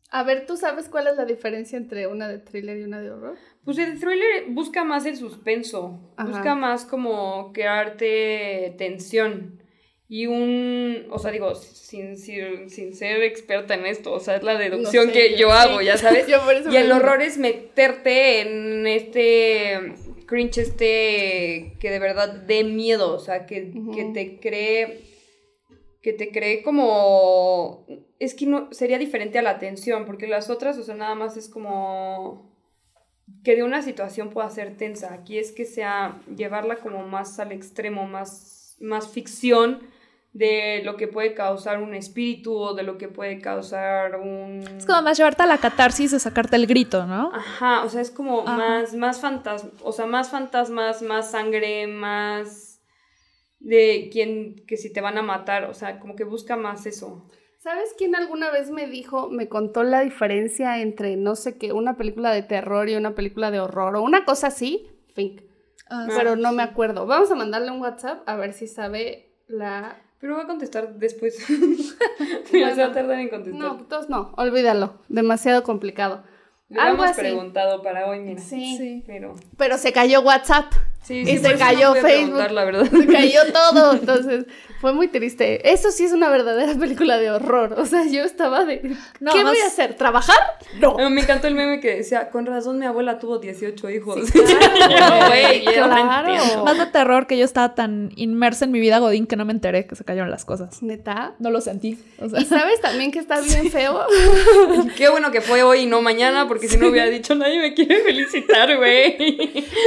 [0.10, 3.12] A ver, ¿tú sabes cuál es la diferencia entre una de thriller y una de
[3.12, 3.36] horror?
[3.66, 6.30] Pues el thriller busca más el suspenso, Ajá.
[6.30, 9.62] busca más como crearte tensión.
[10.10, 14.44] Y un, o sea, digo, sin, sin, sin ser experta en esto, o sea, es
[14.44, 16.28] la deducción sé, que yo hago, ya sabes.
[16.30, 19.96] Yo por eso Y el horror es meterte en este
[20.26, 25.02] cringe este que de verdad dé miedo, o sea, que, que te cree
[26.08, 27.86] que te cree como
[28.18, 31.36] es que no sería diferente a la tensión, porque las otras, o sea, nada más
[31.36, 32.50] es como
[33.44, 35.14] que de una situación pueda ser tensa.
[35.14, 39.82] Aquí es que sea llevarla como más al extremo, más más ficción
[40.32, 44.86] de lo que puede causar un espíritu o de lo que puede causar un Es
[44.86, 47.32] como más llevarte a la catarsis de sacarte el grito, ¿no?
[47.34, 48.56] Ajá, o sea, es como Ajá.
[48.56, 52.67] más, más fantasmas, o sea, más fantasmas, más sangre, más
[53.68, 57.28] de quién, que si te van a matar, o sea, como que busca más eso.
[57.58, 61.98] ¿Sabes quién alguna vez me dijo, me contó la diferencia entre, no sé qué, una
[61.98, 64.88] película de terror y una película de horror o una cosa así?
[65.14, 65.42] Fink.
[65.90, 67.06] Ah, Pero no me acuerdo.
[67.08, 70.02] Vamos a mandarle un WhatsApp a ver si sabe la...
[70.20, 71.36] Pero voy a contestar después.
[72.46, 73.62] Se va a tardar en contestar.
[73.62, 75.02] No, entonces no, olvídalo.
[75.10, 76.24] Demasiado complicado.
[76.70, 77.20] Le algo habíamos así.
[77.22, 78.42] preguntado para hoy, mira.
[78.42, 78.78] Sí.
[78.78, 79.04] Sí.
[79.06, 80.72] Pero Pero se cayó WhatsApp.
[81.04, 82.52] Sí, Y sí, se no cayó a Facebook.
[82.52, 82.86] la verdad.
[82.90, 83.94] Se cayó todo.
[83.94, 84.46] Entonces,
[84.82, 85.72] fue muy triste.
[85.72, 87.76] Eso sí es una verdadera película de horror.
[87.78, 88.82] O sea, yo estaba de.
[89.20, 89.96] No, ¿Qué más- voy a hacer?
[89.96, 90.38] ¿Trabajar?
[90.80, 90.98] No.
[91.10, 94.20] Me encantó el meme que decía, con razón mi abuela tuvo 18 hijos.
[94.28, 96.64] Sí, claro, no claro.
[96.66, 99.54] Más de terror que yo estaba tan inmersa en mi vida godín que no me
[99.54, 100.82] enteré que se cayeron las cosas.
[100.84, 101.34] Neta.
[101.40, 101.98] No lo sentí.
[102.20, 104.00] O sea, Y sabes también que está bien feo.
[104.96, 107.74] Qué bueno que fue hoy y no mañana, porque si no hubiera dicho nadie me
[107.74, 109.18] quiere felicitar, güey.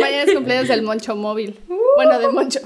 [0.01, 1.59] Mañana es cumpleaños del Moncho móvil.
[1.97, 2.61] Bueno, de Moncho.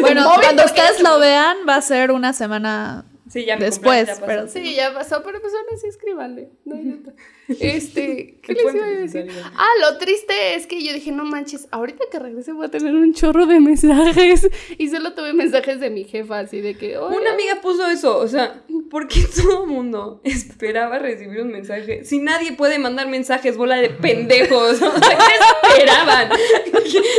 [0.00, 4.16] bueno, cuando ustedes lo vean va a ser una semana Sí, ya me después, ya
[4.26, 4.52] pero pasó.
[4.52, 6.50] Sí, ya pasó, pero pues aún así escríbanle.
[6.66, 7.14] No, neta.
[7.48, 9.30] Este, ¿qué les iba a decir?
[9.56, 12.94] Ah, lo triste es que yo dije, no manches, ahorita que regrese voy a tener
[12.94, 14.48] un chorro de mensajes.
[14.78, 17.16] Y solo tuve mensajes de mi jefa, así de que, "Hola".
[17.16, 22.04] Una amiga puso eso, o sea, ¿por qué todo el mundo esperaba recibir un mensaje?
[22.04, 26.30] Si nadie puede mandar mensajes, bola de pendejos, o sea, ¿qué esperaban?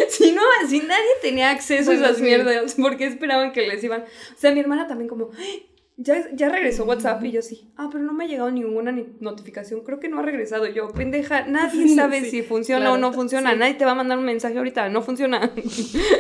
[0.10, 2.24] si no, si nadie tenía acceso Bueno, a esas sí.
[2.24, 4.02] mierdas, ¿por qué esperaban que les iban?
[4.04, 5.66] O sea, mi hermana también como, "Ay,
[5.98, 9.08] ya, ya regresó WhatsApp y yo sí, ah, pero no me ha llegado ninguna ni-
[9.22, 10.66] notificación, creo que no ha regresado.
[10.68, 13.58] Yo, pendeja, nadie sabe Sí, si funciona claro, o no funciona, sí.
[13.58, 15.52] nadie te va a mandar un mensaje ahorita, no funciona.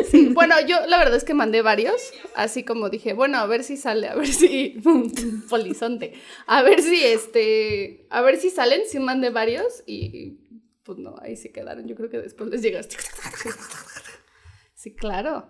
[0.09, 3.63] Sí, bueno, yo la verdad es que mandé varios, así como dije, bueno, a ver
[3.63, 4.79] si sale, a ver si
[5.49, 6.13] polizonte,
[6.47, 10.39] a ver si este, a ver si salen, sí mandé varios y
[10.83, 11.87] pues no, ahí se quedaron.
[11.87, 12.95] Yo creo que después les llegaste.
[14.75, 15.49] Sí, claro.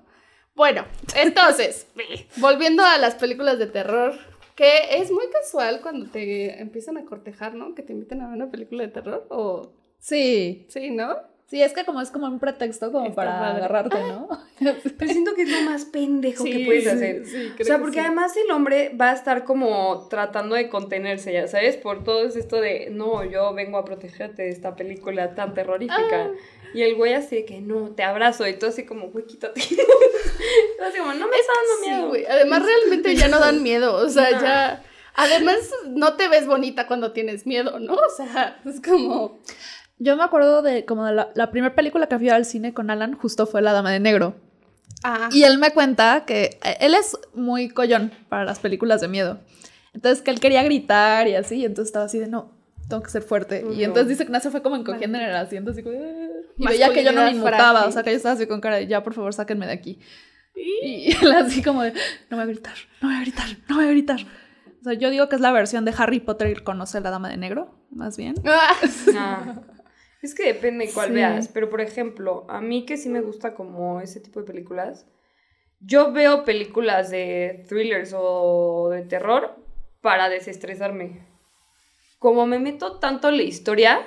[0.56, 0.86] Bueno,
[1.16, 1.88] entonces,
[2.38, 4.14] volviendo a las películas de terror,
[4.56, 7.76] que es muy casual cuando te empiezan a cortejar, ¿no?
[7.76, 10.66] Que te inviten a ver una película de terror o sí.
[10.70, 11.14] sí, ¿no?
[11.48, 13.58] Sí, es que como es como un pretexto como Está para padre.
[13.58, 14.28] agarrarte, ¿no?
[14.98, 17.26] Pero siento que es lo más pendejo que Sí, puedes sí, hacer.
[17.28, 18.06] sí, O creo sea, que porque sí.
[18.06, 22.36] además el hombre va a estar como tratando de contenerse, ya sabes, por todo es
[22.36, 26.32] esto de, no, yo vengo a protegerte de esta película tan terrorífica.
[26.74, 28.48] Y el güey así de que, no, te abrazo.
[28.48, 29.62] Y tú así como, güey, quítate.
[30.86, 32.08] Así como, no me está dando Sí, miedo.
[32.10, 32.26] güey.
[32.26, 33.96] Además, realmente ya no dan miedo.
[33.96, 34.42] O sea, No.
[34.42, 34.84] ya.
[35.16, 35.58] Además,
[35.88, 37.94] no te ves bonita cuando tienes miedo, ¿no?
[37.94, 39.40] O sea, es como.
[39.98, 42.90] Yo me acuerdo de como de la, la primera película que fui al cine con
[42.92, 44.36] Alan justo fue La Dama de Negro.
[45.04, 49.08] Ah, Y él me cuenta que eh, él es muy collón para las películas de
[49.08, 49.40] miedo.
[49.94, 52.52] Entonces que él quería gritar y así, y entonces estaba así de no,
[52.90, 53.66] tengo que ser fuerte.
[53.74, 55.98] Y entonces dice que Nace fue como encogiendo en el asiento, así como...
[55.98, 56.42] "Ah".
[56.58, 58.78] Y veía que yo no me inmutaba, o sea que yo estaba así con cara
[58.78, 60.00] de ya, por favor, sáquenme de aquí.
[60.56, 61.92] Y él así como de
[62.30, 64.20] no voy a gritar, no voy a gritar, no voy a gritar.
[64.80, 67.10] O sea, yo digo que es la versión de Harry Potter y conoce a la
[67.10, 68.36] Dama de Negro, más bien.
[68.46, 68.74] Ah,
[69.18, 69.62] Ah.
[70.22, 71.14] Es que depende de cuál Sí.
[71.16, 71.48] veas.
[71.50, 75.06] Pero, por ejemplo, a mí que sí me gusta como ese tipo de películas,
[75.82, 79.56] yo veo películas de thrillers o de terror
[80.02, 81.28] para desestresarme.
[82.26, 84.02] Como me meto tanto en la historia,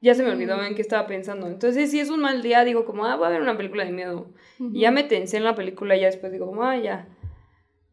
[0.00, 1.48] ya se me olvidó en qué estaba pensando.
[1.48, 3.90] Entonces, si es un mal día, digo como, ah, voy a ver una película de
[3.90, 4.30] miedo.
[4.72, 7.08] Y ya me tensé en la película y ya después digo como, ah, ya.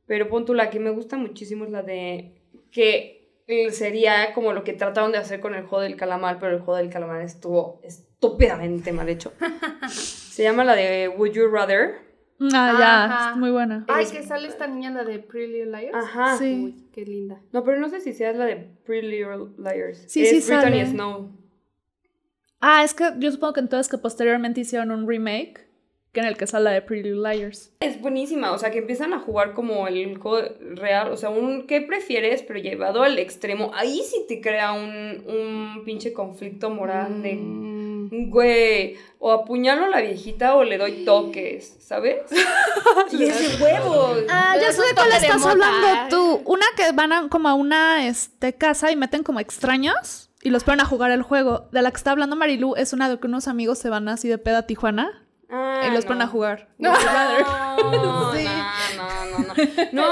[0.05, 2.39] Pero pon la que me gusta muchísimo es la de
[2.71, 6.55] que eh, sería como lo que trataron de hacer con el juego del calamar, pero
[6.55, 9.33] el juego del calamar estuvo estúpidamente mal hecho.
[9.89, 12.12] Se llama la de Would You Rather.
[12.53, 13.31] Ah, ya, Ajá.
[13.31, 13.85] es muy buena.
[13.87, 15.95] Ay, Es- que sale esta niña, la de Pretty Little Liars.
[15.95, 16.37] Ajá.
[16.37, 16.61] Sí.
[16.65, 17.39] Uy, qué linda.
[17.51, 18.55] No, pero no sé si sea la de
[18.85, 20.03] Pretty Little Liars.
[20.07, 20.85] Sí, es sí Brittany sale.
[20.87, 21.29] Snow.
[22.59, 25.67] Ah, es que yo supongo que entonces que posteriormente hicieron un remake
[26.13, 27.73] que en el que sale la de Pretty Little Liars.
[27.79, 31.65] Es buenísima, o sea, que empiezan a jugar como el juego real, o sea, un
[31.65, 32.43] ¿qué prefieres?
[32.43, 33.71] Pero llevado al extremo.
[33.73, 37.92] Ahí sí te crea un, un pinche conflicto moral de, Mm.
[38.11, 42.17] Güey, o apuñalo a la viejita o le doy toques, ¿sabes?
[43.11, 44.19] y es de huevos.
[44.29, 45.51] Ah, Pero ya sé de cuál estás mota.
[45.51, 46.41] hablando tú.
[46.45, 50.63] Una que van a, como a una este, casa y meten como extraños y los
[50.63, 51.69] ponen a jugar el juego.
[51.71, 54.27] De la que está hablando Marilu es una de que unos amigos se van así
[54.27, 55.19] de peda a Tijuana
[55.49, 56.07] Ah, y los no.
[56.07, 56.67] ponen a jugar.
[56.79, 56.91] No,
[57.93, 58.47] no, Sí.
[59.91, 60.03] no,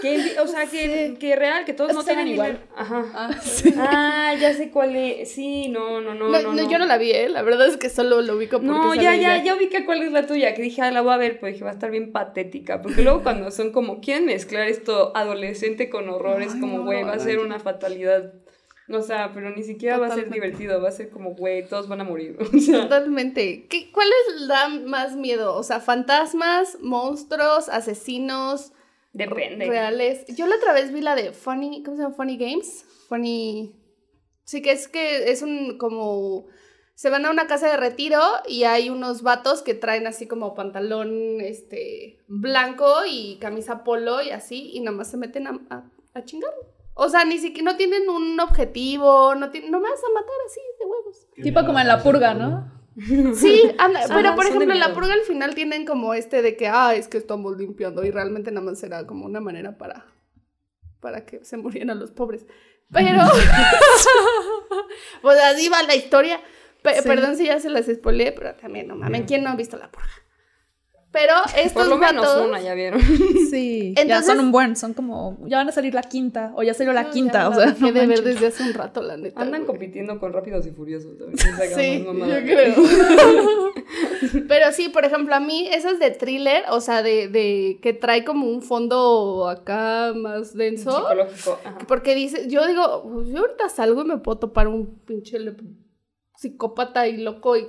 [0.00, 2.60] que, o sea, que, que real, que todos no tienen igual.
[2.76, 3.04] Ajá.
[3.14, 3.74] Ah, sí.
[3.76, 5.30] Ah, ya sé cuál es.
[5.32, 6.28] Sí, no, no, no.
[6.28, 7.28] No, no, no, yo no la vi, ¿eh?
[7.28, 10.12] La verdad es que solo lo ubico porque No, ya, ya, ya ubiqué cuál es
[10.12, 12.12] la tuya, que dije, ah, la voy a ver, pues dije, va a estar bien
[12.12, 17.02] patética, porque luego cuando son como, quieren mezclar esto adolescente con horror, es como, güey,
[17.02, 18.32] va a ser una fatalidad.
[18.90, 21.88] O sea, pero ni siquiera va a ser divertido, va a ser como, güey, todos
[21.88, 22.38] van a morir.
[22.54, 23.66] O sea, Totalmente.
[23.68, 25.54] ¿Qué, ¿Cuál les da más miedo?
[25.54, 28.72] O sea, fantasmas, monstruos, asesinos,
[29.12, 29.66] depende.
[29.66, 30.24] reales.
[30.28, 32.14] Yo la otra vez vi la de Funny, ¿cómo se llama?
[32.14, 32.84] Funny Games.
[33.08, 33.74] Funny.
[34.44, 36.46] Sí, que es que es un como.
[36.94, 40.54] Se van a una casa de retiro y hay unos vatos que traen así como
[40.54, 45.84] pantalón este blanco y camisa polo y así, y nomás se meten a, a,
[46.14, 46.52] a chingar.
[47.00, 50.34] O sea, ni siquiera no tienen un objetivo, no tienen, no me vas a matar
[50.46, 51.28] así de huevos.
[51.42, 52.72] Tipo como en la purga, ¿no?
[53.36, 56.66] Sí, anda, pero por ejemplo, en la purga al final tienen como este de que,
[56.66, 60.06] ah, es que estamos limpiando y realmente nada más era como una manera para,
[61.00, 62.46] para que se murieran los pobres.
[62.90, 63.20] Pero,
[65.22, 66.40] pues así va la historia.
[66.82, 67.08] Pe- Sí.
[67.08, 69.90] Perdón si ya se las spoileé, pero también no mames, ¿quién no ha visto la
[69.90, 70.08] purga?
[71.10, 73.00] Pero estos Por lo menos una, ya vieron.
[73.50, 73.94] Sí.
[73.96, 75.38] ya Entonces- son un buen, son como.
[75.46, 77.74] Ya van a salir la quinta, o ya salió la No, quinta, o sea.
[77.80, 79.40] no de ver desde hace un rato, la neta.
[79.40, 79.66] Andan güey.
[79.66, 81.16] compitiendo con Rápidos y Furiosos.
[81.16, 81.38] también,
[81.74, 82.74] Sí, yo creo.
[84.48, 88.24] Pero sí, por ejemplo, a mí esas de thriller, o sea, de, de que trae
[88.24, 90.90] como un fondo acá más denso.
[90.92, 91.58] Psicológico.
[91.64, 91.78] ajá.
[91.86, 95.38] Porque dice, yo digo, pues, yo ahorita salgo y me puedo topar un pinche
[96.36, 97.66] psicópata y loco y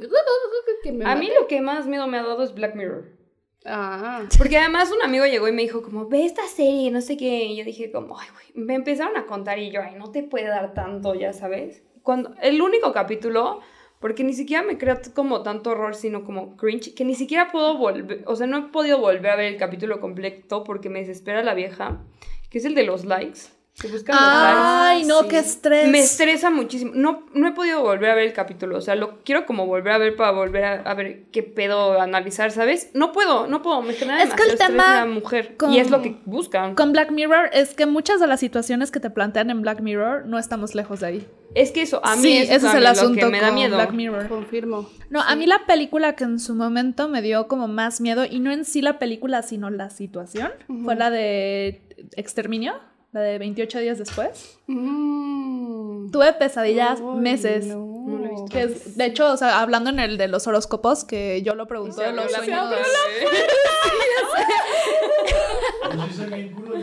[0.83, 3.18] que me A mí lo que más miedo me ha dado es Black Mirror.
[3.65, 7.17] Ah, Porque además un amigo llegó y me dijo como, ve esta serie, no sé
[7.17, 7.45] qué.
[7.45, 8.65] Y yo dije como, ay, güey.
[8.65, 11.83] Me empezaron a contar y yo, ay, no te puede dar tanto, ya sabes.
[12.03, 13.59] Cuando, el único capítulo,
[13.99, 17.51] porque ni siquiera me crea t- como tanto horror, sino como cringe, que ni siquiera
[17.51, 20.99] puedo volver, o sea, no he podido volver a ver el capítulo completo porque me
[20.99, 22.01] desespera la vieja,
[22.49, 23.39] que es el de los likes.
[23.81, 24.59] Que buscan los likes.
[24.61, 25.27] Ay, no, Sí.
[25.29, 25.87] qué estrés.
[25.89, 26.91] Me estresa muchísimo.
[26.95, 28.77] No, no he podido volver a ver el capítulo.
[28.77, 31.99] O sea, lo quiero como volver a ver para volver a, a ver qué pedo
[32.01, 32.89] analizar, ¿sabes?
[32.93, 33.81] No puedo, no puedo.
[33.81, 35.55] Me genera Es que el tema la mujer.
[35.55, 36.75] con- Y es lo que buscan.
[36.75, 40.25] Con Black Mirror es que muchas de las situaciones que te plantean en Black Mirror
[40.25, 41.27] no estamos lejos de ahí.
[41.55, 43.55] Es que eso, a mí sí, eso ese es el asunto que me da con
[43.55, 43.75] miedo.
[43.75, 44.27] Black Mirror.
[44.27, 44.87] confirmo.
[45.09, 48.39] No, a mí la película que en su momento me dio como más miedo, y
[48.39, 50.51] no en sí la película, sino la situación,
[50.83, 51.81] fue la de
[52.15, 52.73] Exterminio,
[53.11, 54.57] la de 28 días después.
[54.67, 56.11] Mm.
[56.11, 57.65] Tuve pesadillas meses.
[57.67, 57.85] no.
[58.07, 58.45] No lo he visto.
[58.49, 61.67] Que es- de hecho, o sea, hablando en el de los horóscopos, que yo lo
[61.67, 62.69] pregunté de los Se sueños.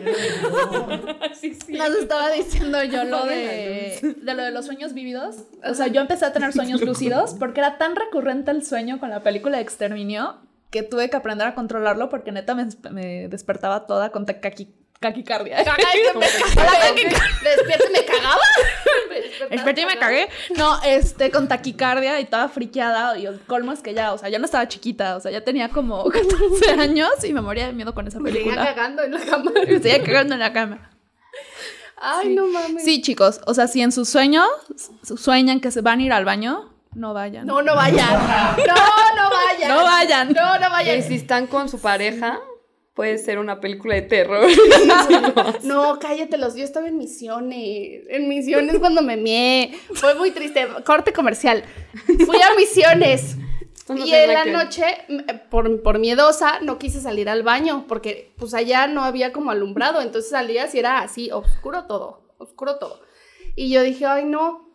[1.68, 5.36] Nos estaba diciendo yo lo de, de lo de los sueños vividos.
[5.68, 9.10] O sea, yo empecé a tener sueños lúcidos porque era tan recurrente el sueño con
[9.10, 10.36] la película de Exterminio
[10.70, 14.85] que tuve que aprender a controlarlo porque neta me, me despertaba toda con taqui- taquicardia.
[15.24, 15.44] Cagaba.
[17.42, 18.40] Despierto y me cagaba.
[19.50, 20.28] Desperté y me cagué.
[20.56, 23.16] No, este, con taquicardia y toda friqueada.
[23.18, 25.16] Y el colmo es que ya, o sea, ya no estaba chiquita.
[25.16, 28.30] O sea, ya tenía como 14 años y me moría de miedo con esa Me
[28.30, 28.74] seguía película.
[28.74, 29.50] cagando en la cama.
[29.54, 30.90] Me seguía cagando en la cama.
[31.98, 32.84] Ay, no mames.
[32.84, 34.46] Sí, chicos, o sea, si en sus sueños
[35.02, 37.46] su- sueñan que se van a ir al baño, no vayan.
[37.46, 38.06] No, no vayan.
[38.06, 38.66] No,
[39.16, 39.68] no vayan.
[39.68, 40.32] No vayan.
[40.32, 40.98] No, no vayan.
[40.98, 42.38] Y si están con su pareja,
[42.96, 44.48] puede ser una película de terror.
[45.62, 46.56] No, cállatelos.
[46.56, 48.04] Yo estaba en misiones.
[48.08, 49.78] En misiones cuando me mié.
[49.94, 50.66] Fue muy triste.
[50.84, 51.62] Corte comercial.
[52.24, 53.36] Fui a misiones.
[53.88, 54.84] No y en la que noche,
[55.48, 57.84] por, por miedosa, no quise salir al baño.
[57.86, 60.00] Porque pues allá no había como alumbrado.
[60.00, 62.34] Entonces salías y era así, oscuro todo.
[62.38, 63.00] Oscuro todo.
[63.54, 64.74] Y yo dije, ay, no.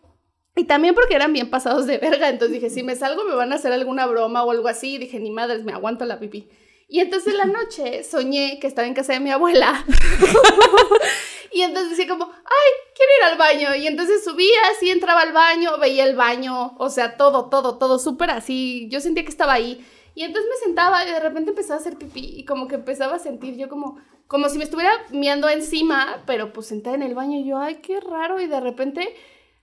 [0.56, 2.30] Y también porque eran bien pasados de verga.
[2.30, 4.96] Entonces dije, si me salgo me van a hacer alguna broma o algo así.
[4.96, 6.48] Y dije, ni madres, me aguanto la pipí.
[6.92, 9.86] Y entonces en la noche soñé que estaba en casa de mi abuela.
[11.54, 13.76] y entonces decía como, ay, quiero ir al baño.
[13.82, 17.98] Y entonces subía así, entraba al baño, veía el baño, o sea, todo, todo, todo
[17.98, 18.90] súper así.
[18.92, 19.88] Yo sentía que estaba ahí.
[20.16, 23.16] Y entonces me sentaba y de repente empezaba a hacer pipí y como que empezaba
[23.16, 23.98] a sentir yo como,
[24.28, 27.76] como si me estuviera miando encima, pero pues sentada en el baño y yo, ay,
[27.76, 28.42] qué raro.
[28.42, 29.16] Y de repente,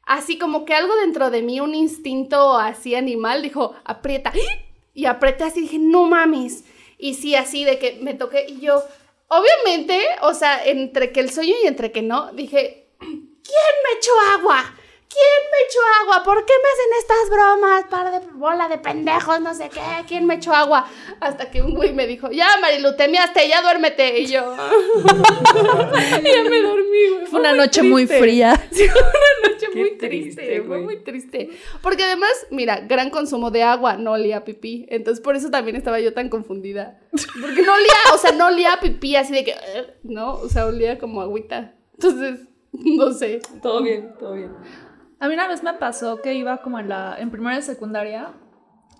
[0.07, 4.33] así como que algo dentro de mí, un instinto así animal, dijo, aprieta.
[4.95, 6.65] Y apreté así, dije, no mames.
[6.99, 8.83] Y sí, así de que me toqué y yo,
[9.29, 13.15] obviamente, o sea, entre que el sueño y entre que no, dije, ¿quién
[13.85, 14.75] me echó agua?
[15.11, 16.23] ¿Quién me echó agua?
[16.23, 17.85] ¿Por qué me hacen estas bromas?
[17.89, 19.81] Par de bola de pendejos, no sé qué.
[20.07, 20.87] ¿Quién me echó agua?
[21.21, 24.21] Hasta que un güey me dijo, ya, Marilu, te miaste, ya duérmete.
[24.21, 27.27] Y yo, ya me dormí, güey.
[27.27, 28.55] Fue una noche muy fría.
[28.71, 31.51] Sí, fue una noche Qué muy triste, triste, fue muy triste.
[31.83, 34.87] Porque además, mira, gran consumo de agua, no olía pipí.
[34.91, 37.01] Entonces por eso también estaba yo tan confundida.
[37.11, 39.55] Porque no olía, o sea, no olía pipí así de que,
[40.03, 41.75] no, o sea, olía como agüita.
[41.95, 43.41] Entonces, no sé.
[43.63, 44.53] Todo bien, todo bien.
[45.21, 48.29] A mí una vez me pasó que iba como en la en primera de secundaria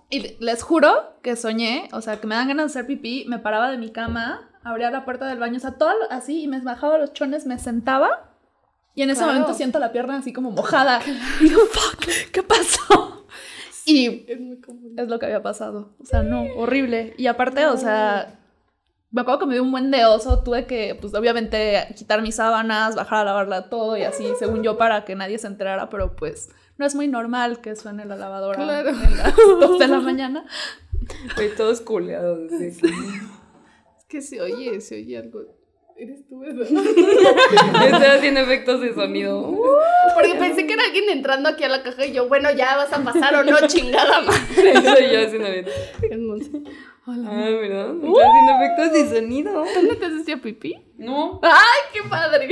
[0.09, 3.39] y les juro que soñé, o sea, que me dan ganas de hacer pipí, me
[3.39, 6.59] paraba de mi cama, abría la puerta del baño, o sea, todo así y me
[6.59, 8.25] bajaba los chones, me sentaba
[8.95, 9.33] y en ese Claro.
[9.33, 10.99] momento siento la pierna así como mojada.
[11.39, 13.25] Y digo, fuck, ¿qué pasó?
[13.85, 14.93] Y Es muy común.
[14.97, 15.95] es lo que había pasado.
[16.01, 17.13] O sea, no, horrible.
[17.17, 18.38] Y aparte, o sea,
[19.11, 20.43] me acuerdo que me dio un buen de oso.
[20.43, 24.77] Tuve que, pues, obviamente, quitar mis sábanas, bajar a lavarla todo y así, según yo,
[24.77, 25.89] para que nadie se enterara.
[25.89, 28.89] Pero, pues, no es muy normal que suene la lavadora Claro.
[28.89, 30.45] en las 2 de la mañana.
[31.35, 32.49] Güey, todos culeados.
[32.57, 32.67] sí.
[32.67, 35.41] Es que se oye, se oye algo.
[35.97, 36.61] Eres tú, ¿verdad?
[37.83, 39.51] Estoy haciendo efectos de sonido.
[40.15, 42.93] Porque pensé que era alguien entrando aquí a la caja y yo, bueno, ya vas
[42.93, 44.73] a pasar o no, chingada madre.
[44.81, 45.65] Soy yo haciendo bien.
[47.09, 47.27] Hola.
[47.31, 47.95] Ah, ¿verdad?
[47.95, 49.65] Estoy haciendo efectos de sonido.
[49.73, 50.75] ¿Dónde te haces ya pipí?
[50.99, 51.39] No.
[51.41, 52.47] ¡Ay, qué padre!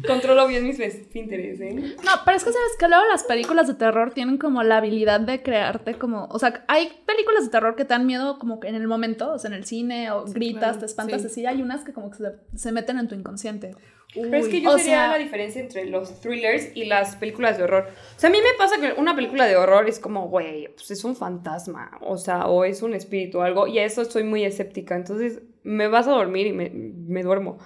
[0.06, 1.74] Controlo bien mis esfínteres, ¿eh?
[1.74, 5.20] No, pero es que sabes que luego las películas de terror tienen como la habilidad
[5.20, 8.68] de crearte como, o sea, hay películas de terror que te dan miedo como que
[8.68, 11.26] en el momento, o sea, en el cine, o gritas, claro, te espantas sí.
[11.26, 13.76] así, hay unas que como que se, se meten en tu inconsciente.
[14.14, 17.64] Pero es que yo sería sea- la diferencia entre los thrillers y las películas de
[17.64, 17.86] horror.
[18.16, 20.90] O sea, a mí me pasa que una película de horror es como, güey, pues
[20.90, 24.24] es un fantasma, o sea, o es un espíritu o algo, y a eso soy
[24.24, 24.96] muy escéptica.
[24.96, 27.58] Entonces, me vas a dormir y me, me duermo.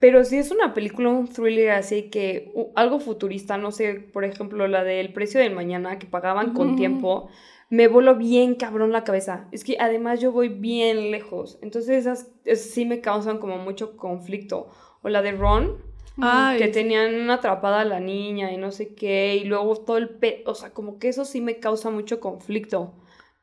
[0.00, 4.24] Pero si es una película, un thriller así que u- algo futurista, no sé, por
[4.24, 6.76] ejemplo, la del precio del mañana que pagaban con Ujú.
[6.76, 7.28] tiempo,
[7.70, 9.46] me voló bien cabrón la cabeza.
[9.52, 11.60] Es que además yo voy bien lejos.
[11.62, 14.68] Entonces esas, esas sí me causan como mucho conflicto.
[15.02, 15.78] O la de Ron,
[16.20, 20.08] Ay, que tenían atrapada a la niña y no sé qué, y luego todo el
[20.08, 20.42] pe...
[20.46, 22.92] O sea, como que eso sí me causa mucho conflicto.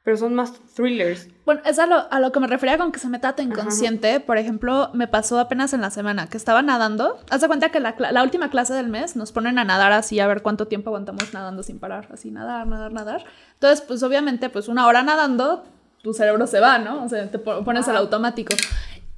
[0.01, 1.27] Pero son más thrillers.
[1.45, 4.19] Bueno, es a lo, a lo que me refería con que se meta tu inconsciente.
[4.21, 7.19] Por ejemplo, me pasó apenas en la semana que estaba nadando.
[7.29, 10.19] Haz de cuenta que la, la última clase del mes nos ponen a nadar así,
[10.21, 12.07] a ver cuánto tiempo aguantamos nadando sin parar.
[12.13, 13.25] Así, nadar, nadar, nadar.
[13.55, 15.65] Entonces, pues obviamente, pues una hora nadando,
[16.01, 17.03] tu cerebro se va, ¿no?
[17.03, 18.55] O sea, te po- pones al automático.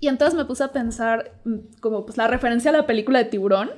[0.02, 3.26] Y entonces me puse a pensar mm, como pues la referencia a la película de
[3.26, 3.70] tiburón.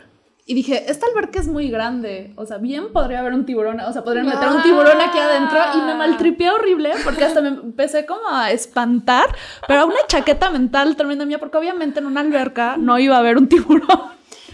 [0.45, 2.33] Y dije, esta alberca es muy grande.
[2.35, 3.79] O sea, bien podría haber un tiburón.
[3.79, 5.57] O sea, podrían meter un tiburón aquí adentro.
[5.75, 9.33] Y me maltripié horrible porque hasta me empecé como a espantar.
[9.67, 13.37] Pero una chaqueta mental tremenda mía porque obviamente en una alberca no iba a haber
[13.37, 13.87] un tiburón.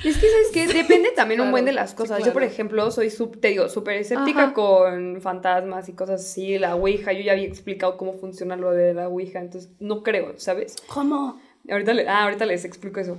[0.03, 0.67] Es que, ¿sabes qué?
[0.67, 2.23] Depende también un buen de las sí, cosas.
[2.23, 4.53] Yo, por ejemplo, soy, sub- te digo, súper escéptica Ajá.
[4.53, 6.57] con fantasmas y cosas así.
[6.57, 10.35] La Ouija, yo ya había explicado cómo funciona lo de la Ouija, entonces no creo,
[10.37, 10.75] ¿sabes?
[10.87, 11.41] ¿Cómo?
[11.71, 13.17] Ahorita, le- ah, ahorita les explico eso.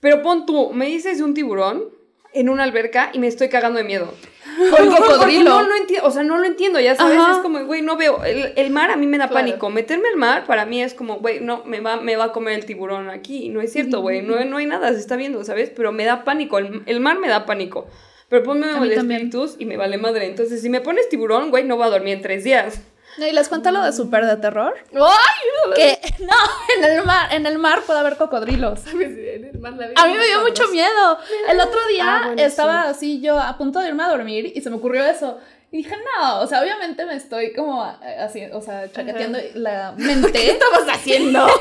[0.00, 1.84] Pero pon tú, me dices de un tiburón
[2.32, 4.12] en una alberca y me estoy cagando de miedo.
[4.70, 5.50] Porque cocodrilo.
[5.50, 7.32] No lo entiendo, o sea, no lo entiendo, ya sabes, Ajá.
[7.32, 9.46] es como, güey, no veo, el, el mar a mí me da Claro.
[9.46, 12.32] pánico, meterme al mar para mí es como, güey, no, me va, me va a
[12.32, 15.44] comer el tiburón aquí, no es cierto, güey, no, no hay nada, se está viendo,
[15.44, 15.70] ¿sabes?
[15.74, 17.86] Pero me da pánico, el, el mar me da pánico,
[18.28, 18.98] pero ponme también.
[18.98, 22.14] espíritus y me vale madre, entonces si me pones tiburón, güey, no voy a dormir
[22.14, 22.80] en tres días.
[23.18, 24.74] Y les cuento lo de súper de terror.
[24.92, 25.74] ¡Ay!
[25.74, 26.34] Que no,
[26.76, 28.80] en el mar, en el mar puede haber cocodrilos.
[28.86, 31.18] A mí me dio mucho miedo.
[31.48, 34.60] El otro día Ah, bueno, estaba así yo a punto de irme a dormir y
[34.60, 35.38] se me ocurrió eso.
[35.76, 39.92] Y dije, no, o sea, obviamente me estoy como eh, así, o sea, chaqueteando la
[39.98, 40.32] mente.
[40.32, 41.46] ¿Qué estabas haciendo?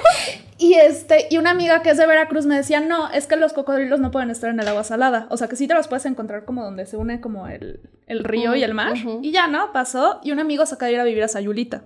[0.58, 3.52] Y este, y una amiga que es de Veracruz me decía, no, es que los
[3.52, 5.28] cocodrilos no pueden estar en el agua salada.
[5.30, 8.24] O sea, que sí te los puedes encontrar como donde se une como el, el
[8.24, 8.94] río y el mar.
[9.22, 9.74] Y ya, ¿no?
[9.74, 10.22] Pasó.
[10.24, 11.84] Y un amigo se acaba de ir a vivir a Sayulita.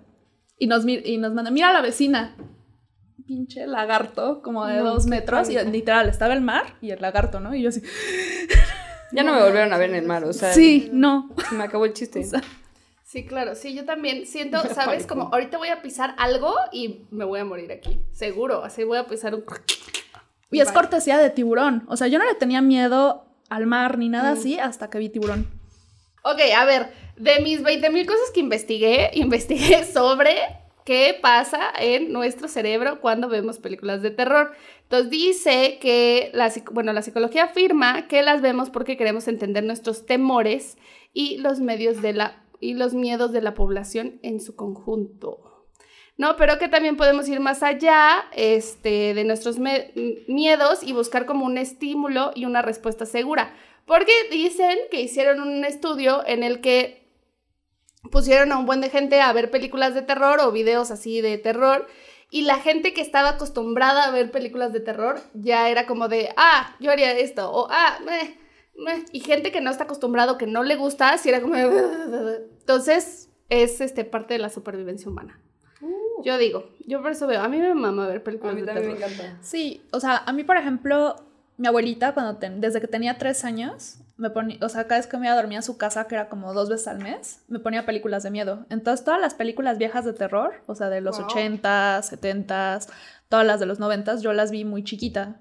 [0.60, 2.36] Y nos, y nos manda, mira a la vecina.
[3.26, 5.50] Pinche lagarto, como de No, dos metros.
[5.50, 7.56] Y literal, estaba el mar y el lagarto, ¿no?
[7.56, 7.82] Y yo así,
[9.12, 11.30] Ya no me volvieron a ver en el mar, o sea, sí, no.
[11.50, 12.22] se me acabó el chiste.
[13.12, 15.08] Sí, claro, sí, yo también siento, ¿sabes?
[15.08, 19.00] Como ahorita voy a pisar algo y me voy a morir aquí, seguro, así voy
[19.00, 19.44] a pisar un...
[20.52, 20.76] Y es Bye.
[20.76, 21.86] cortesía de tiburón.
[21.88, 24.12] O sea, yo no le tenía miedo al mar ni Mm.
[24.12, 25.48] nada así hasta que vi tiburón.
[26.24, 30.36] Ok, a ver, de mis 20 mil cosas que investigué, investigué sobre
[30.90, 34.54] qué pasa en nuestro cerebro cuando vemos películas de terror.
[34.82, 40.08] Entonces dice que, la, bueno, la psicología afirma que las vemos porque queremos entender nuestros
[40.08, 40.80] temores
[41.14, 45.68] y los medios de la y los miedos de la población en su conjunto.
[46.18, 51.46] No, pero que también podemos ir más allá este, de nuestros miedos y buscar como
[51.46, 53.54] un estímulo y una respuesta segura.
[53.86, 56.99] Porque dicen que hicieron un estudio en el que
[58.12, 61.38] pusieron a un buen de gente a ver películas de terror o videos así de
[61.38, 61.88] terror.
[62.32, 66.30] Y la gente que estaba acostumbrada a ver películas de terror ya era como de,
[66.38, 68.38] ah, yo haría esto, o ah, meh,
[68.78, 69.04] meh".
[69.12, 71.64] Y gente que no está acostumbrado, que no le gusta, sí era como de...
[72.60, 75.42] Entonces, es este, parte de la supervivencia humana.
[76.24, 78.68] Yo digo, yo por eso veo, a mí me mama ver A películas mí de
[78.68, 79.12] también me terror.
[79.14, 79.38] encanta.
[79.42, 81.16] Sí, o sea, a mí, por ejemplo,
[81.58, 85.08] mi abuelita, cuando ten- desde que tenía tres años, me ponía, o sea, cada vez
[85.08, 87.42] que me iba a dormir a su casa, que era como dos veces al mes,
[87.48, 88.66] me ponía películas de miedo.
[88.70, 91.28] Entonces, todas las películas viejas de terror, o sea, de los Wow.
[91.30, 92.88] 80s, 70s,
[93.30, 95.38] todas las de los 90s, yo las vi muy chiquita.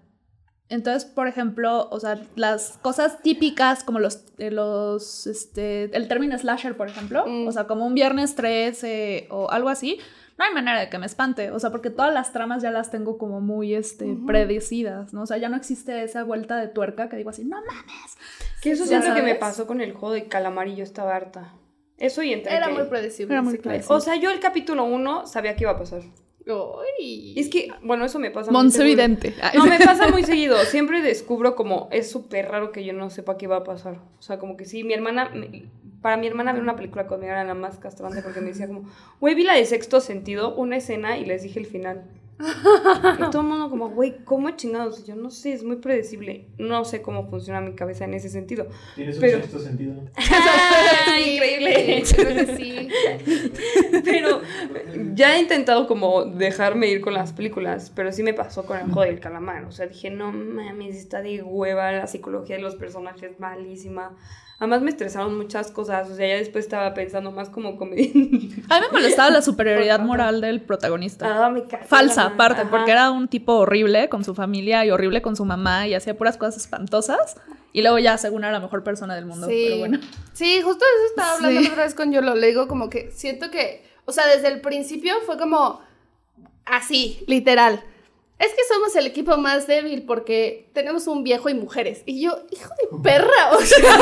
[0.70, 6.36] Entonces, por ejemplo, o sea, las cosas típicas como los, eh, los, este, el término
[6.38, 7.48] slasher, por ejemplo, Mm.
[7.48, 9.98] o sea, como un viernes 13 o algo así,
[10.38, 12.90] no hay manera de que me espante, o sea, porque todas las tramas ya las
[12.90, 15.22] tengo como muy, este, predecidas, ¿no?
[15.22, 18.16] O sea, ya no existe esa vuelta de tuerca que digo así, no mames.
[18.62, 21.14] Que eso siento ya que me pasó con el juego de calamar y yo estaba
[21.16, 21.52] harta.
[21.96, 23.34] Eso y entre Era que- muy predecible.
[23.34, 23.96] Era muy predecible.
[23.96, 26.02] O sea, yo el capítulo 1 sabía que iba a pasar.
[26.98, 27.34] Ay.
[27.36, 28.96] Es que, bueno, eso me pasa muy Monse seguido.
[28.96, 29.34] Vidente.
[29.40, 30.56] Ay, No, me pasa muy seguido.
[30.64, 33.98] Siempre descubro como es súper raro que yo no sepa qué va a pasar.
[34.18, 35.64] O sea, como que sí, mi hermana, me-
[36.02, 38.84] para mi hermana ver una película conmigo era la más castrante porque me decía como,
[39.20, 42.04] güey, vi la de sexto sentido, una escena y les dije el final.
[42.40, 45.04] Y todo el mundo como, güey, ¿cómo chingados?
[45.04, 46.46] Yo no sé, es muy predecible.
[46.58, 48.68] No sé cómo funciona mi cabeza en ese sentido.
[48.94, 49.94] Tienes un Pero- sexto sentido.
[51.18, 52.02] Sí, increíble!
[52.14, 52.88] creo que sí.
[54.04, 54.40] Pero
[55.14, 58.84] ya he intentado como dejarme ir con las películas, pero sí me pasó con el
[58.84, 59.64] juego del calamar.
[59.64, 64.16] O sea, dije, no mames, está de hueva, la psicología de los personajes malísima.
[64.60, 68.60] Además me estresaron muchas cosas, o sea, ya después estaba pensando más como comediante.
[68.68, 71.46] A mí me molestaba la superioridad moral del protagonista.
[71.46, 72.70] Ah, me Falsa, aparte, ajá.
[72.70, 76.16] porque era un tipo horrible con su familia y horrible con su mamá y hacía
[76.18, 77.36] puras cosas espantosas.
[77.72, 79.46] Y luego ya, según era la mejor persona del mundo.
[79.46, 79.62] Sí.
[79.66, 79.98] Pero bueno.
[80.32, 81.68] Sí, justo de eso estaba hablando Sí.
[81.68, 82.34] otra vez con Yolo.
[82.34, 85.80] Le digo como que siento que, o sea, desde el principio fue como
[86.64, 87.82] así, literal.
[88.38, 92.02] Es que somos el equipo más débil porque tenemos un viejo y mujeres.
[92.06, 93.96] Y yo, hijo de perra, o sea,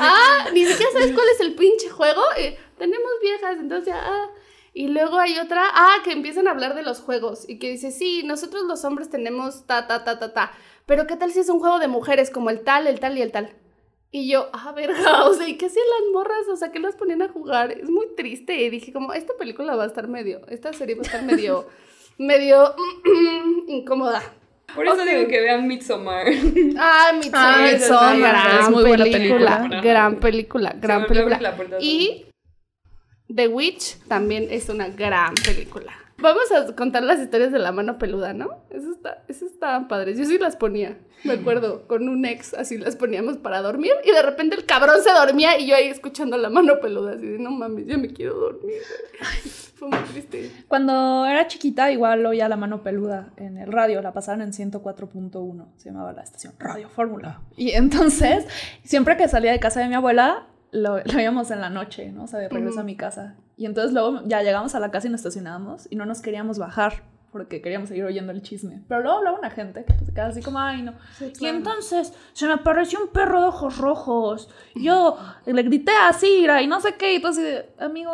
[0.00, 2.22] ah, ni siquiera sabes cuál es el pinche juego.
[2.38, 4.30] Eh, tenemos viejas, entonces ya, ah.
[4.72, 7.90] Y luego hay otra, ah, que empiezan a hablar de los juegos y que dice,
[7.90, 10.52] sí, nosotros los hombres tenemos ta, ta, ta, ta, ta.
[10.86, 13.22] Pero ¿qué tal si es un juego de mujeres como el tal, el tal y
[13.22, 13.54] el tal?
[14.12, 16.48] Y yo, ah, verga, o sea, ¿y qué hacían las morras?
[16.48, 17.72] O sea, ¿qué las ponían a jugar?
[17.72, 18.54] Es muy triste.
[18.60, 21.66] Y dije, como, esta película va a estar medio, esta serie va a estar medio,
[22.20, 22.74] medio
[23.68, 24.22] incómoda.
[24.74, 26.26] Por eso digo que vean Midsommar.
[26.78, 29.80] Ah, Midsommar, Ah, Midsommar, gran es muy buena película, película.
[29.82, 31.40] gran película, gran película.
[31.80, 32.26] Y
[33.34, 35.92] The Witch también es una gran película.
[36.18, 38.62] Vamos a contar las historias de la mano peluda, ¿no?
[38.70, 40.18] Eso está, eso estaban padres.
[40.18, 44.10] Yo sí las ponía, me acuerdo, con un ex, así las poníamos para dormir y
[44.12, 47.38] de repente el cabrón se dormía y yo ahí escuchando la mano peluda, así de
[47.38, 48.76] no mames, yo me quiero dormir.
[49.18, 49.59] güey".
[49.80, 50.52] Fue muy triste.
[50.68, 55.66] Cuando era chiquita, igual oía la mano peluda en el radio, la pasaban en 104.1,
[55.76, 57.40] se llamaba la estación Radio Fórmula.
[57.56, 58.46] Y entonces,
[58.84, 62.24] siempre que salía de casa de mi abuela, lo, lo oíamos en la noche, ¿no?
[62.24, 62.86] O sea, de regreso a Ujú.
[62.86, 63.36] mi casa.
[63.56, 66.58] Y entonces luego ya llegamos a la casa y nos estacionábamos y no nos queríamos
[66.58, 67.02] bajar
[67.32, 68.82] porque queríamos seguir oyendo el chisme.
[68.88, 70.94] Pero luego hablaba una gente que se quedaba así como, ay, no.
[71.40, 74.50] Y entonces se me apareció un perro de ojos rojos.
[74.74, 75.16] Yo
[75.46, 77.14] le grité a Cira y no sé qué.
[77.14, 77.42] Y tú así
[77.78, 78.12] amigo,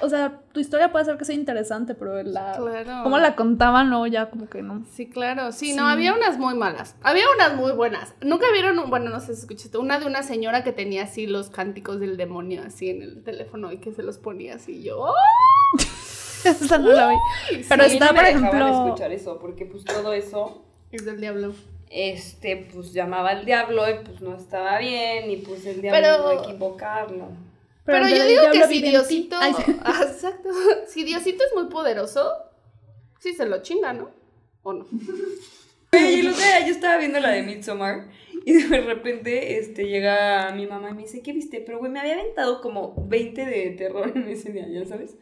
[0.00, 3.02] o sea, tu historia puede ser que sea interesante, pero la, Claro.
[3.02, 4.84] cómo la contaban, no, ya como que no.
[4.92, 5.50] Sí, claro.
[5.52, 5.74] Sí, Sí.
[5.76, 6.94] no, había unas muy malas.
[7.02, 8.14] Había unas muy buenas.
[8.20, 11.26] Nunca vieron, un- bueno, no sé si escuchaste, una de una señora que tenía así
[11.26, 14.82] los cánticos del demonio así en el teléfono y que se los ponía así.
[14.82, 15.14] Yo, ¡oh!
[16.44, 17.16] Esa no la vi.
[17.68, 18.68] Pero mí está, no por ejemplo.
[18.86, 20.62] escuchar eso, porque pues todo eso,
[20.92, 21.52] Es del diablo.
[21.90, 26.22] este, pues llamaba al diablo y pues no estaba bien y pues el diablo Pero-
[26.34, 27.28] no equivocarlo.
[27.88, 28.82] Pero, el yo digo que si.
[28.82, 29.36] Diosito.
[29.40, 29.54] Ay.
[29.82, 30.50] Ah, exacto.
[30.86, 32.30] Si Diosito es muy poderoso,
[33.18, 34.10] sí se lo chinga, ¿no?
[34.62, 34.86] ¿O no?
[35.92, 38.10] Y otro día yo estaba viendo la de Midsommar
[38.44, 41.62] Y de repente este, llega mi mamá y me dice, ¿qué viste?
[41.62, 45.16] Pero, güey, me había aventado como 20 de terror en ese día, ¿ya sabes?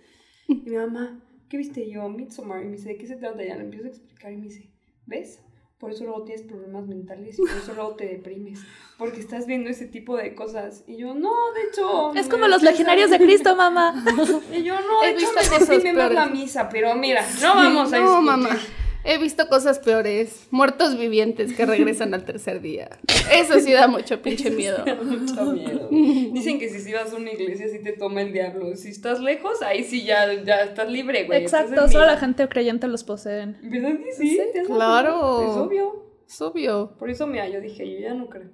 [0.48, 1.82] Y mi mamá, ¿qué viste?
[1.82, 2.62] Y yo, Midsommar.
[2.62, 3.44] Y me dice, ¿de qué se trata?
[3.44, 4.70] Ya le empiezo a explicar y me dice,
[5.06, 5.40] ¿ves?
[5.78, 8.60] Por eso luego tienes problemas mentales y por eso luego te deprimes.
[8.96, 10.84] Porque estás viendo ese tipo de cosas.
[10.86, 12.14] Y yo, no, de hecho...
[12.14, 13.26] Es como los legionarios de mucho".
[13.28, 14.02] Cristo, mamá.
[14.52, 16.68] Y yo, no, de He hecho visto me deprime más la misa.
[16.70, 18.24] Pero mira, no vamos a no, discutir.
[18.24, 18.58] mamá.
[19.06, 20.48] He visto cosas peores.
[20.50, 22.90] Muertos vivientes que regresan al tercer día.
[23.32, 24.84] Eso sí da mucho pinche miedo.
[24.84, 25.88] Da mucho miedo.
[25.90, 28.74] Dicen que si sí vas a una iglesia sí te toma el diablo.
[28.74, 31.42] Si estás lejos, ahí sí ya, ya estás libre, güey.
[31.42, 33.58] Exacto, solo la gente creyente los poseen.
[33.62, 34.40] ¿Verdad que sí?
[34.52, 35.50] ¿Te has dado Claro.
[35.50, 36.06] Es obvio.
[36.26, 36.96] Es obvio.
[36.98, 38.50] Por eso, mira, yo dije, yo ya no creo.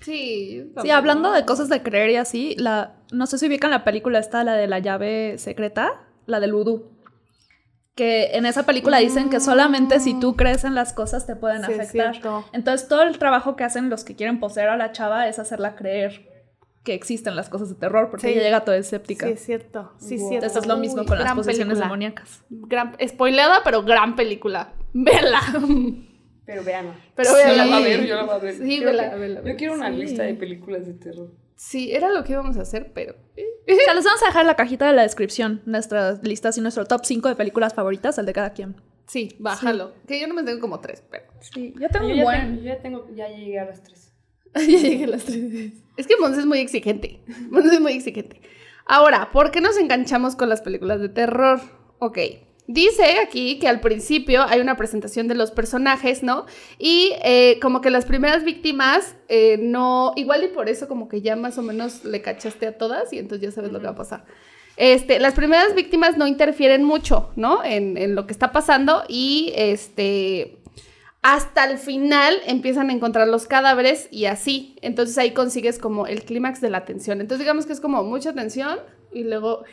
[0.00, 0.70] Sí.
[0.80, 4.18] Sí, hablando de cosas de creer y así, la, no sé si ubican la película
[4.18, 6.91] esta, la de la llave secreta, la del vudú.
[7.94, 11.62] Que en esa película dicen que solamente si tú crees en las cosas te pueden
[11.64, 12.14] Sí, afectar.
[12.54, 15.74] Entonces todo el trabajo que hacen los que quieren poseer a la chava es hacerla
[15.76, 16.26] creer
[16.84, 18.32] que existen las cosas de terror, porque Sí.
[18.32, 19.26] ella llega toda escéptica.
[19.26, 19.92] Sí, es cierto.
[19.98, 20.28] Sí, Wow.
[20.30, 20.46] cierto.
[20.46, 21.84] Esto es lo mismo Uy, con las posesiones película.
[21.86, 22.44] demoníacas.
[22.48, 24.72] Gran, spoileada, pero gran película.
[24.94, 25.40] Vela.
[26.44, 26.86] Pero vean.
[27.14, 27.64] Pero yo véanla.
[27.64, 28.54] la voy a ver, yo la voy a ver.
[28.56, 29.96] Sí, vela, Yo quiero una Sí.
[29.96, 31.30] lista de películas de terror.
[31.56, 33.14] Sí, era lo que íbamos a hacer, pero.
[33.14, 36.60] O sea, les vamos a dejar en la cajita de la descripción nuestras listas y
[36.60, 38.76] nuestro top 5 de películas favoritas, el de cada quien.
[39.06, 39.92] Sí, bájalo.
[40.06, 41.24] Que yo no me tengo como tres, pero.
[41.40, 42.40] Sí, yo tengo Yo un ya, buen.
[42.40, 44.12] tengo, yo ya tengo, ya llegué a las tres.
[44.54, 45.72] ya llegué a las tres.
[45.96, 47.20] Es que Mons es muy exigente.
[47.50, 48.40] Mons es muy exigente.
[48.86, 51.60] Ahora, ¿por qué nos enganchamos con las películas de terror?
[51.98, 52.18] Ok.
[52.68, 56.46] Dice aquí que al principio hay una presentación de los personajes, ¿no?
[56.78, 61.22] Y eh, como que las primeras víctimas eh, no, igual y por eso como que
[61.22, 63.92] ya más o menos le cachaste a todas y entonces ya sabes lo que va
[63.92, 64.24] a pasar.
[64.76, 67.64] Este, las primeras víctimas no interfieren mucho, ¿no?
[67.64, 70.62] En, en lo que está pasando y este,
[71.20, 74.76] hasta el final empiezan a encontrar los cadáveres y así.
[74.82, 77.20] Entonces ahí consigues como el clímax de la tensión.
[77.20, 78.78] Entonces digamos que es como mucha tensión
[79.12, 79.64] y luego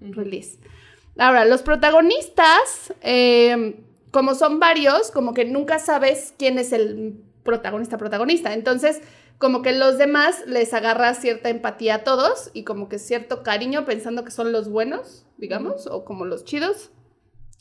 [0.00, 0.58] release.
[1.18, 7.98] Ahora, los protagonistas, eh, como son varios, como que nunca sabes quién es el protagonista
[7.98, 8.52] protagonista.
[8.54, 9.00] Entonces,
[9.38, 13.84] como que los demás les agarra cierta empatía a todos y como que cierto cariño
[13.84, 16.90] pensando que son los buenos, digamos, o como los chidos.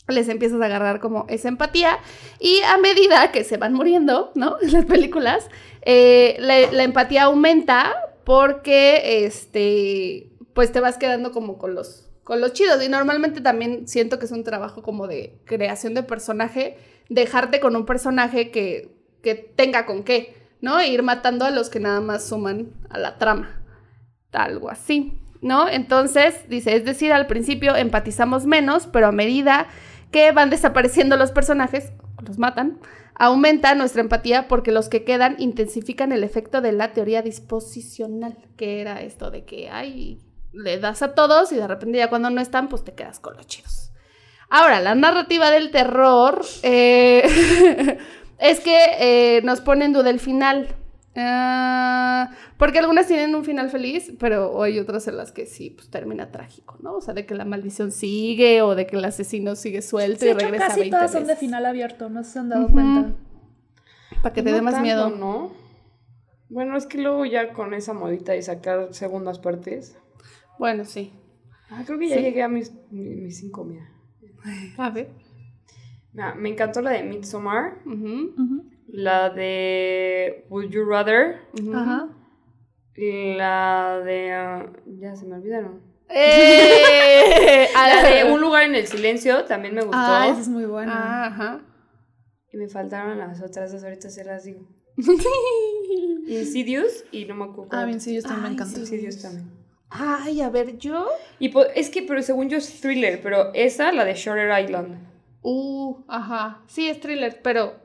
[0.08, 1.98] Les empiezas a agarrar como esa empatía
[2.40, 4.58] y a medida que se van muriendo, ¿no?
[4.62, 5.50] Las películas,
[5.82, 7.94] eh, la, la empatía aumenta
[8.24, 12.84] porque, este, pues te vas quedando como con los, con los chidos.
[12.84, 16.78] Y normalmente también siento que es un trabajo como de creación de personaje,
[17.10, 20.80] dejarte con un personaje que, que tenga con qué, ¿no?
[20.80, 23.62] E ir matando a los que nada más suman a la trama.
[24.32, 25.70] Algo así, ¿no?
[25.70, 29.68] Entonces, dice, es decir, al principio empatizamos menos, pero a medida
[30.12, 31.92] que van desapareciendo los personajes,
[32.26, 32.80] los matan,
[33.16, 38.82] aumenta nuestra empatía porque los que quedan intensifican el efecto de la teoría disposicional, que
[38.82, 40.20] era esto de que, ay,
[40.54, 43.36] le das a todos y de repente ya cuando no están, pues te quedas con
[43.36, 43.92] los chidos.
[44.50, 47.98] Ahora, la narrativa del terror eh,
[48.40, 50.68] es que eh, nos pone en duda el final.
[51.16, 55.90] Ah, porque algunas tienen un final feliz, pero hay otras en las que sí, pues
[55.90, 56.96] termina trágico, ¿no?
[56.96, 60.30] O sea, de que la maldición sigue o de que el asesino sigue suelto Sí,
[60.30, 63.14] y regresa casi 20 todas son de final abierto, no se han dado cuenta.
[64.24, 65.10] Para que te dé más tanto, miedo.
[65.10, 65.52] ¿no?
[66.50, 69.98] Bueno, es que luego ya con esa modita de sacar segundas partes.
[70.60, 71.12] Bueno, sí.
[71.70, 72.22] Ah, creo que ya Sí.
[72.24, 73.90] llegué a mis, mi- mis cinco, mira.
[74.78, 75.10] A ver.
[76.38, 78.64] Me encantó la de Midsommar, Ujú.
[78.88, 81.40] la de Would You Rather.
[81.74, 82.10] Ajá.
[82.96, 84.32] y la de...
[84.34, 85.82] ah, ya se me olvidaron.
[86.10, 87.68] ¡Eh!
[87.74, 89.98] La de Un lugar en el silencio también me gustó.
[90.00, 90.94] Ah, esa es muy buena.
[90.94, 91.62] Ah, Ajá.
[92.52, 94.68] Y me faltaron las otras dos, ahorita se las digo.
[96.28, 97.70] Insidious y no me acuerdo.
[97.72, 98.80] Ah, yo también me encantó.
[98.80, 99.50] Insidious también.
[99.96, 101.08] Ay, a ver, yo.
[101.40, 104.98] Y po- es que, pero según yo es thriller, pero esa, la de Shutter Island.
[105.44, 106.62] Uh, ajá.
[106.68, 107.76] Sí, es thriller, pero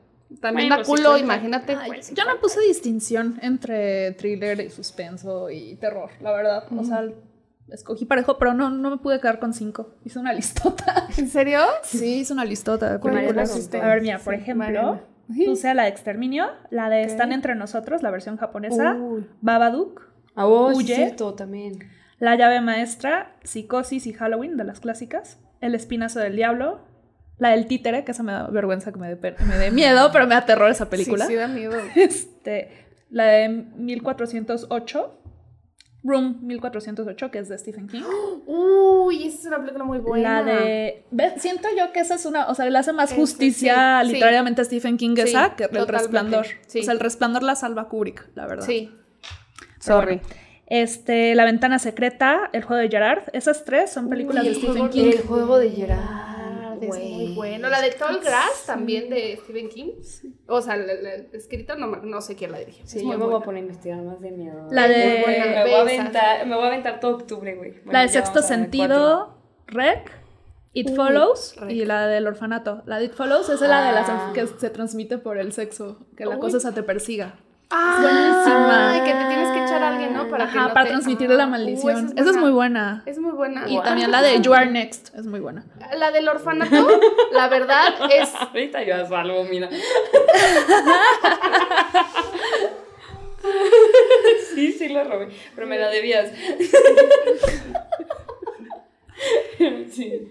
[0.41, 1.75] también Bueno, da culo, imagínate.
[1.75, 6.63] Ay, yo no puse distinción entre thriller y suspenso y terror, la verdad.
[6.75, 7.03] O sea,
[7.67, 9.95] escogí parejo, pero no, no me pude quedar con cinco.
[10.03, 11.07] Hice una listota.
[11.17, 11.59] ¿En serio?
[11.83, 13.69] Sí, hice una listota de ¿Cuál películas.
[13.73, 15.01] A ver, mira, por Sí, ejemplo, Mariana.
[15.45, 19.27] puse la de Exterminio, la de Están entre nosotros, la versión japonesa, Uy.
[19.41, 20.95] Babadook, Ah, oh, Huye.
[20.95, 21.79] cierto, también.
[22.19, 26.79] La llave maestra, Psicosis y Halloween, de las clásicas, El espinazo del diablo,
[27.37, 30.45] la del títere, que esa me da vergüenza que me dé, miedo, pero me da
[30.45, 31.25] terror esa película.
[31.25, 31.77] Sí, sí da miedo.
[31.95, 32.69] Este,
[33.09, 35.15] la de 1408,
[36.03, 38.03] Room 1408, que es de Stephen King.
[38.45, 40.41] Uy, esa es una película muy buena.
[40.41, 41.05] La de.
[41.37, 42.47] Siento yo que esa es una.
[42.47, 44.13] O sea, le hace más Esa, justicia sí, sí.
[44.13, 46.45] literariamente a Stephen King Sí, esa que el totalmente, resplandor.
[46.67, 46.79] sí.
[46.79, 48.65] O sea, el resplandor la salva Kubrick, la verdad.
[48.65, 48.93] Sí.
[49.85, 50.15] Pero Sorry.
[50.17, 50.48] bueno.
[50.69, 53.23] Este, La ventana secreta, El juego de Gerard.
[53.33, 55.11] Esas tres son películas de Stephen King.
[55.13, 56.29] El juego de Gerard.
[56.81, 57.67] Es muy bueno.
[57.69, 59.91] La de Tall Grass también de Stephen King.
[60.47, 60.89] O sea, el
[61.33, 62.85] escrito no, no sé quién la dirigió.
[62.87, 63.45] Sí, Es yo muy me voy a buena.
[63.45, 64.67] poner a investigar más de miedo.
[64.71, 67.71] La de- buena, Me voy a aventar, me voy a aventar todo octubre, güey.
[67.71, 69.35] Bueno, la de Sexto Sentido,
[69.67, 70.09] Rec,
[70.71, 71.71] It Uy, Follows Rec.
[71.71, 72.81] y la del orfanato.
[72.85, 74.31] La de It Follows es la de las Ah.
[74.33, 76.39] que se transmite por el sexo, que la Uy.
[76.39, 77.39] cosa esa te persiga.
[77.71, 78.91] Ah, buenísima.
[78.93, 80.27] Ay, que te tienes que echar a alguien, ¿no?
[80.27, 82.13] Para que Ajá, no para te- transmitirle la uh, maldición.
[82.17, 83.03] esa, es muy buena.
[83.05, 83.65] Es muy buena.
[83.69, 85.65] Y también la de You Are Next es muy buena.
[85.95, 86.87] La del orfanato,
[87.31, 88.33] la verdad es.
[88.39, 89.69] Ahorita yo salvo, mira.
[94.55, 96.31] sí, sí lo robé, pero me la debías.
[99.91, 100.27] sí.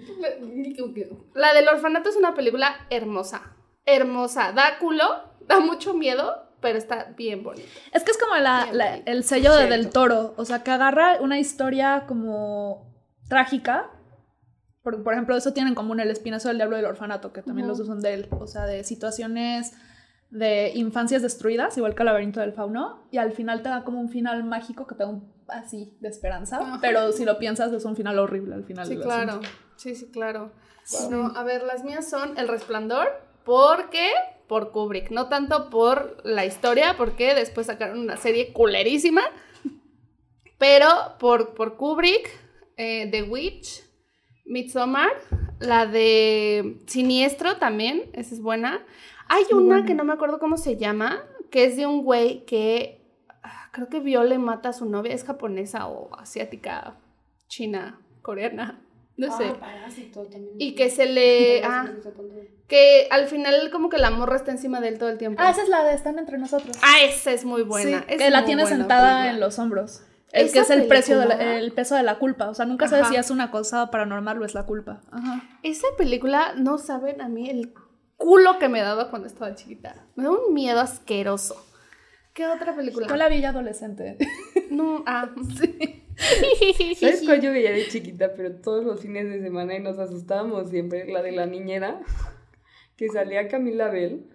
[1.34, 3.54] La del orfanato es una película hermosa.
[3.86, 4.50] Hermosa.
[4.52, 5.04] Da culo,
[5.40, 7.66] da mucho miedo, pero está bien bonita.
[7.92, 9.10] Es que es como la- la- bonito.
[9.10, 9.66] el sello de.
[9.68, 10.34] Del Toro.
[10.36, 12.92] O sea, que agarra una historia como
[13.28, 13.90] trágica.
[14.82, 17.64] Por, por ejemplo, eso tienen en común el espinazo del diablo del orfanato, que también
[17.66, 17.70] Ujú.
[17.70, 18.28] los dos son de él.
[18.30, 19.72] O sea, de situaciones
[20.30, 23.06] de infancias destruidas, igual que el laberinto del fauno.
[23.10, 26.08] Y al final te da como un final mágico que te da un así de
[26.08, 26.58] esperanza.
[26.58, 26.78] Ajá.
[26.80, 28.86] Pero si lo piensas, es un final horrible al final.
[28.86, 29.30] Sí, del claro.
[29.32, 29.48] asunto.
[29.76, 30.52] Sí, sí, claro.
[31.10, 33.08] No, a ver, las mías son El Resplandor,
[33.44, 34.06] porque
[34.48, 39.22] por Kubrick, no tanto por la historia, porque después sacaron una serie culerísima,
[40.58, 40.88] pero
[41.20, 42.28] por, por Kubrick,
[42.76, 43.84] eh, The Witch,
[44.46, 45.10] Midsommar,
[45.60, 48.84] la de Siniestro también, esa es buena.
[49.28, 49.86] Hay Muy una buena.
[49.86, 53.00] que no me acuerdo cómo se llama, que es de un güey que
[53.42, 56.96] ah, creo que viola y mata a su novia, es japonesa o asiática,
[57.48, 58.80] china, coreana,
[59.18, 59.44] no sé.
[59.48, 60.54] Ah, parásito también.
[60.58, 61.62] Y que se le...
[61.64, 61.90] Ah,
[62.66, 65.42] que al final como que la morra está encima de él todo el tiempo.
[65.42, 66.76] Ah, esa es la de Están entre nosotros.
[66.82, 68.00] Ah, esa es muy buena.
[68.00, 69.30] Sí, es que la tiene buena sentada película.
[69.34, 70.02] en los hombros.
[70.32, 72.50] El Esa que es el precio de la- película- el peso de la culpa.
[72.50, 73.12] O sea, nunca sabes Ajá.
[73.14, 75.00] si es una cosa paranormal o es la culpa.
[75.10, 75.42] Ajá.
[75.62, 77.72] Esa película, no saben a mí el
[78.18, 80.04] culo que me daba cuando estaba chiquita.
[80.16, 81.64] Me da un miedo asqueroso.
[82.34, 83.06] ¿Qué otra película?
[83.08, 84.18] Yo la vi ya adolescente.
[84.70, 85.30] No, ah.
[86.98, 88.32] ¿Sabes cuál yo veía de chiquita?
[88.36, 91.10] Pero todos los fines de semana y nos asustábamos siempre.
[91.10, 92.00] La de la niñera,
[92.96, 94.26] que salía Camila Bell.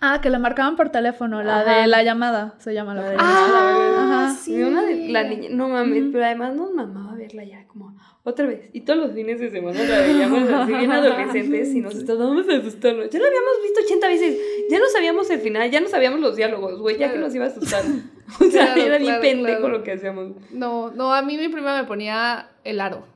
[0.00, 1.80] Ah, que la marcaban por teléfono, la Ajá.
[1.80, 4.34] de la llamada, se llama la La de de- Ah, Ajá.
[4.40, 4.62] sí.
[4.62, 8.70] Una de la niña, no mames, pero además nos mamaba verla ya como otra vez.
[8.72, 13.04] Y todos los fines de semana la veíamos así bien adolescentes y nos estábamos asustando.
[13.08, 14.38] Ya la habíamos visto 80 veces,
[14.70, 17.26] ya no sabíamos el final, ya no sabíamos los diálogos, güey, ya que Claro.
[17.26, 17.84] nos iba a asustar.
[18.40, 20.32] O sea, Claro, era bien claro, pendejo lo que hacíamos.
[20.50, 23.06] No, no, a mí mi prima me ponía el aro.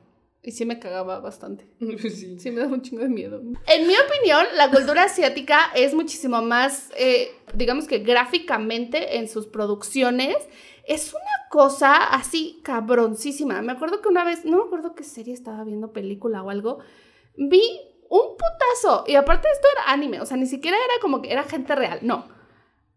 [0.43, 1.65] Y sí me cagaba bastante.
[1.99, 2.37] Sí.
[2.39, 3.41] Sí, me da un chingo de miedo.
[3.41, 9.47] En mi opinión, la cultura asiática es muchísimo más, eh, digamos que gráficamente en sus
[9.47, 10.35] producciones,
[10.87, 13.61] es una cosa así cabroncísima.
[13.61, 16.79] Me acuerdo que una vez, no me acuerdo qué serie estaba viendo, película o algo,
[17.35, 17.61] vi
[18.09, 19.03] un putazo.
[19.07, 21.99] Y aparte esto era anime, o sea, ni siquiera era como que era gente real,
[22.01, 22.27] no.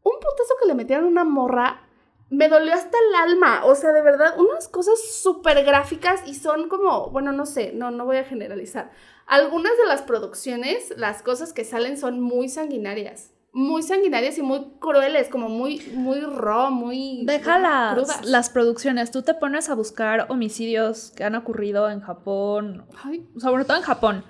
[0.05, 1.89] Un putazo que le metieron una morra
[2.33, 3.65] me dolió hasta el alma.
[3.67, 7.91] O sea, de verdad, unas cosas súper gráficas y son como, bueno, no sé, no,
[7.91, 8.91] no voy a generalizar.
[9.27, 13.33] Algunas de las producciones, las cosas que salen son muy sanguinarias.
[13.55, 18.25] Muy sanguinarias y muy crueles, como muy, muy raw, muy Deja las, crudas.
[18.25, 19.11] las producciones.
[19.11, 23.83] Tú te pones a buscar homicidios que han ocurrido en Japón, Ay, sobre todo en
[23.83, 24.25] Japón.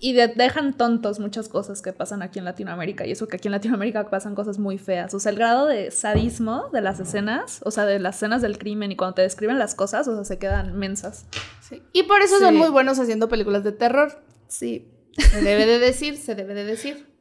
[0.00, 3.06] Y de- dejan tontos muchas cosas que pasan aquí en Latinoamérica.
[3.06, 5.14] Y eso que aquí en Latinoamérica pasan cosas muy feas.
[5.14, 8.58] O sea, el grado de sadismo de las escenas, o sea, de las escenas del
[8.58, 11.26] crimen y cuando te describen las cosas, o sea, se quedan mensas.
[11.60, 11.82] sí.
[11.92, 12.58] Y por eso son Sí.
[12.58, 14.20] muy buenos haciendo películas de terror.
[14.48, 14.90] Sí.
[15.16, 17.15] Se debe de decir, se debe de decir.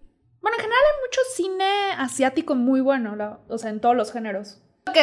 [0.45, 4.61] Bueno, en general hay mucho cine asiático muy bueno, o sea, en todos los géneros.
[4.88, 4.95] Ok,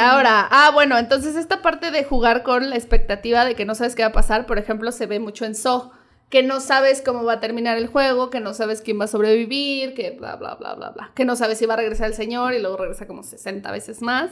[0.00, 3.94] ahora, ah, bueno, entonces esta parte de jugar con la expectativa de que no sabes
[3.94, 5.92] qué va a pasar, por ejemplo, se ve mucho en So,
[6.30, 9.08] que no sabes cómo va a terminar el juego, que no sabes quién va a
[9.08, 12.14] sobrevivir, que bla, bla, bla, bla, bla, que no sabes si va a regresar el
[12.14, 14.30] señor y luego regresa como 60 veces más.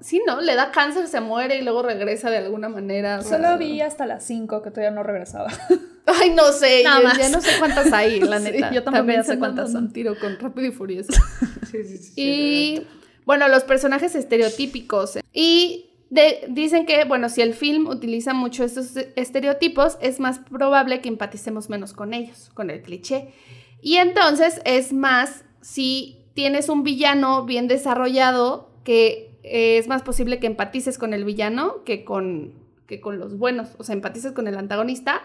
[0.00, 0.40] Sí, ¿no?
[0.40, 3.22] Le da cáncer, se muere y luego regresa de alguna manera.
[3.22, 5.50] Solo vi hasta las 5 que todavía no regresaba.
[6.06, 7.18] Ay, no sé, Nada yo más.
[7.18, 8.70] ya no sé cuántas hay, la Sí, neta.
[8.72, 9.84] yo tampoco También ya sé cuántas son.
[9.84, 11.12] un tiro con Rápido y Furioso.
[11.70, 12.86] Sí, sí, sí, Y
[13.24, 15.18] bueno, los personajes estereotípicos.
[15.32, 21.00] Y de- dicen que, bueno, si el film utiliza mucho estos estereotipos, es más probable
[21.00, 23.32] que empaticemos menos con ellos, con el cliché.
[23.80, 30.38] Y entonces es más si tienes un villano bien desarrollado que eh, es más posible
[30.38, 32.54] que empatices con el villano que con,
[32.86, 35.22] que con los buenos, o sea, empatices con el antagonista.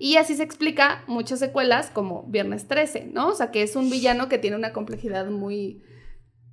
[0.00, 3.28] Y así se explica muchas secuelas como Viernes 13, ¿no?
[3.28, 5.82] O sea, que es un villano que tiene una complejidad muy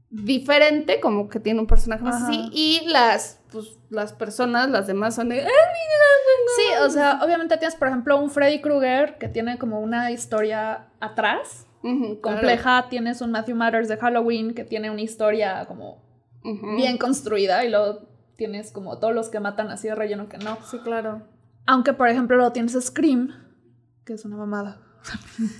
[0.10, 2.28] diferente, como que tiene un personaje más Ajá.
[2.30, 5.42] así, y las, pues, las personas, las demás son de...
[5.42, 5.50] "Ah,
[6.58, 10.88] Sí, o sea, obviamente tienes, por ejemplo, un Freddy Krueger que tiene como una historia
[11.00, 12.38] atrás, ujú, claro".
[12.38, 12.88] compleja.
[12.90, 16.02] Tienes un Matthew Matters de Halloween que tiene una historia como
[16.76, 20.58] Bien construida y luego tienes como todos los que matan así de relleno que no.
[20.70, 21.22] Sí, claro.
[21.66, 23.34] Aunque, por ejemplo, luego tienes Scream,
[24.06, 24.85] que es una mamada.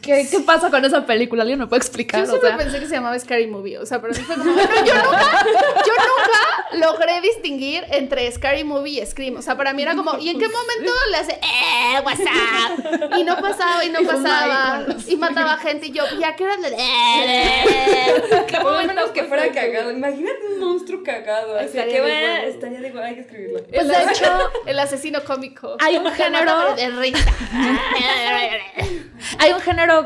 [0.02, 1.42] ¿Qué, qué pasa con esa película?
[1.44, 2.22] ¿Alguien me puede explicar?
[2.22, 4.36] Yo O siempre sea, pensé que se llamaba Scary Movie, o sea, pero sí fue
[4.36, 5.46] como, bueno, yo nunca,
[5.86, 10.18] yo nunca logré distinguir entre Scary Movie y Scream, o sea, para mí era como,
[10.18, 13.12] ¿y en qué momento le hace, eh, WhatsApp?
[13.18, 14.98] Y no pasaba, y no fumaba pasaba, igual.
[15.08, 18.16] y mataba gente, y yo, ¿y a qué hora le, eh,
[18.62, 19.92] Por lo menos que fuera cagado.
[19.92, 21.58] Imagínate un monstruo cagado.
[21.58, 23.64] Así Estaría que bueno, estaría de huevo, hay que escribirlo.
[23.64, 25.76] pues de hecho, El asesino cómico.
[25.80, 27.32] Hay un género- de risa.
[29.40, 30.06] hay un género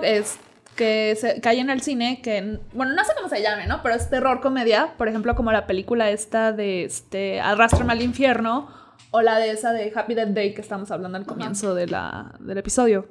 [0.75, 3.81] que, se, que hay en el cine que, bueno, no sé cómo se llame, ¿no?
[3.83, 7.57] Pero es terror comedia, por ejemplo, como la película esta de este, al
[8.01, 8.69] infierno
[9.11, 11.87] o la de esa de Happy Death Day que estamos hablando al comienzo de
[12.39, 13.07] del episodio.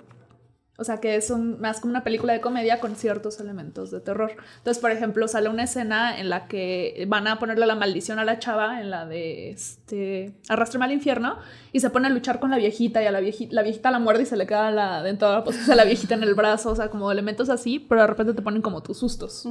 [0.80, 3.98] O sea, que es un, más como una película de comedia con ciertos elementos de
[4.00, 4.30] terror.
[4.59, 8.24] Entonces, por ejemplo, sale una escena en la que van a ponerle la maldición a
[8.24, 11.38] la chava, en la de este, Arrastrame al infierno,
[11.72, 13.98] y se pone a luchar con la viejita, y a la viejita, la viejita la
[13.98, 16.76] muerde y se le queda la dentadura postiza a la viejita en el brazo, o
[16.76, 19.44] sea, como elementos así, pero de repente te ponen como tus sustos.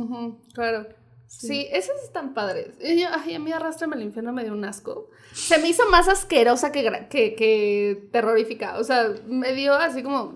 [0.54, 0.88] Claro.
[1.30, 1.68] Sí.
[1.74, 2.70] esos están padres.
[2.82, 5.10] Y yo- ay, a mí Arrástrame al infierno me dio un asco.
[5.34, 8.78] Se me hizo más asquerosa que, que, que terrorífica.
[8.80, 10.32] O sea, me dio así como...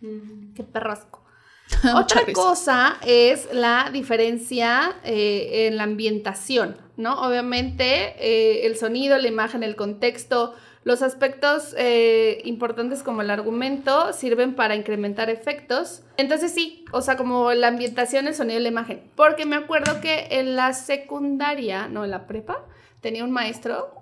[0.00, 1.24] mm, qué perrasco.
[1.94, 7.20] Otra cosa es la diferencia eh, en la ambientación, ¿no?
[7.22, 14.12] Obviamente eh, el sonido, la imagen, el contexto, los aspectos eh, importantes como el argumento
[14.12, 16.02] sirven para incrementar efectos.
[16.16, 19.02] Entonces sí, o sea, como la ambientación, el sonido y la imagen.
[19.14, 22.64] Porque me acuerdo que en la secundaria, no, en la prepa,
[23.00, 23.94] tenía un maestro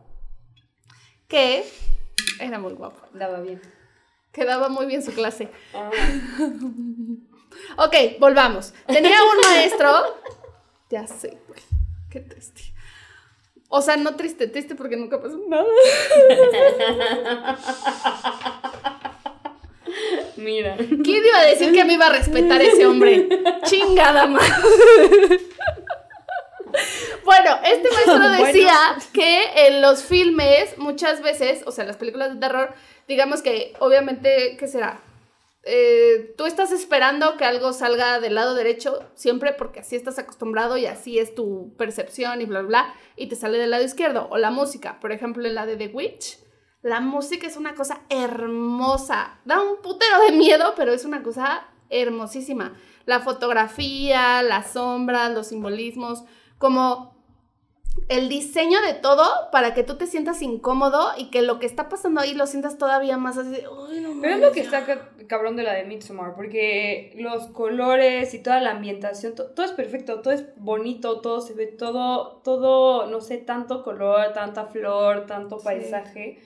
[1.27, 1.65] que
[2.41, 3.61] era muy guapo, Daba bien.
[4.39, 5.49] Que daba muy bien su clase.
[5.75, 5.91] Ah,
[7.77, 8.73] Ok, volvamos.
[8.87, 9.91] Tenía un maestro.
[10.91, 11.61] Ya sé, güey.
[12.11, 12.63] Qué triste.
[13.69, 15.67] O sea, no triste, triste porque nunca pasó nada.
[20.37, 20.77] mira.
[20.77, 23.29] ¿Quién iba a decir que me iba a respetar ese hombre?
[23.65, 24.49] Chingada más.
[27.25, 28.75] Bueno, este maestro decía
[29.13, 32.73] que en los filmes muchas veces, o sea, en las películas de terror,
[33.09, 35.01] digamos que obviamente, ¿qué será?
[35.65, 40.77] Eh, tú estás esperando que algo salga del lado derecho siempre porque así estás acostumbrado
[40.77, 44.29] y así es tu percepción y bla, bla, bla, y te sale del lado izquierdo.
[44.31, 46.39] O la música, por ejemplo, en la de The Witch,
[46.83, 49.41] la música es una cosa hermosa.
[49.45, 52.75] Da un putero de miedo, pero es una cosa hermosísima.
[53.05, 56.25] La fotografía, las sombras, los simbolismos,
[56.59, 57.18] como
[58.09, 61.89] el diseño de todo para que tú te sientas incómodo y que lo que está
[61.89, 63.51] pasando ahí lo sientas todavía más así.
[63.51, 64.65] de, "Uy, no Pero es lo que ya".
[64.81, 69.51] está ca- cabrón de la de Midsommar, porque los colores y toda la ambientación, to-
[69.51, 74.33] todo es perfecto, todo es bonito, todo se ve, todo, todo, no sé, tanto color,
[74.33, 75.65] tanta flor, tanto Sí.
[75.65, 76.39] paisaje.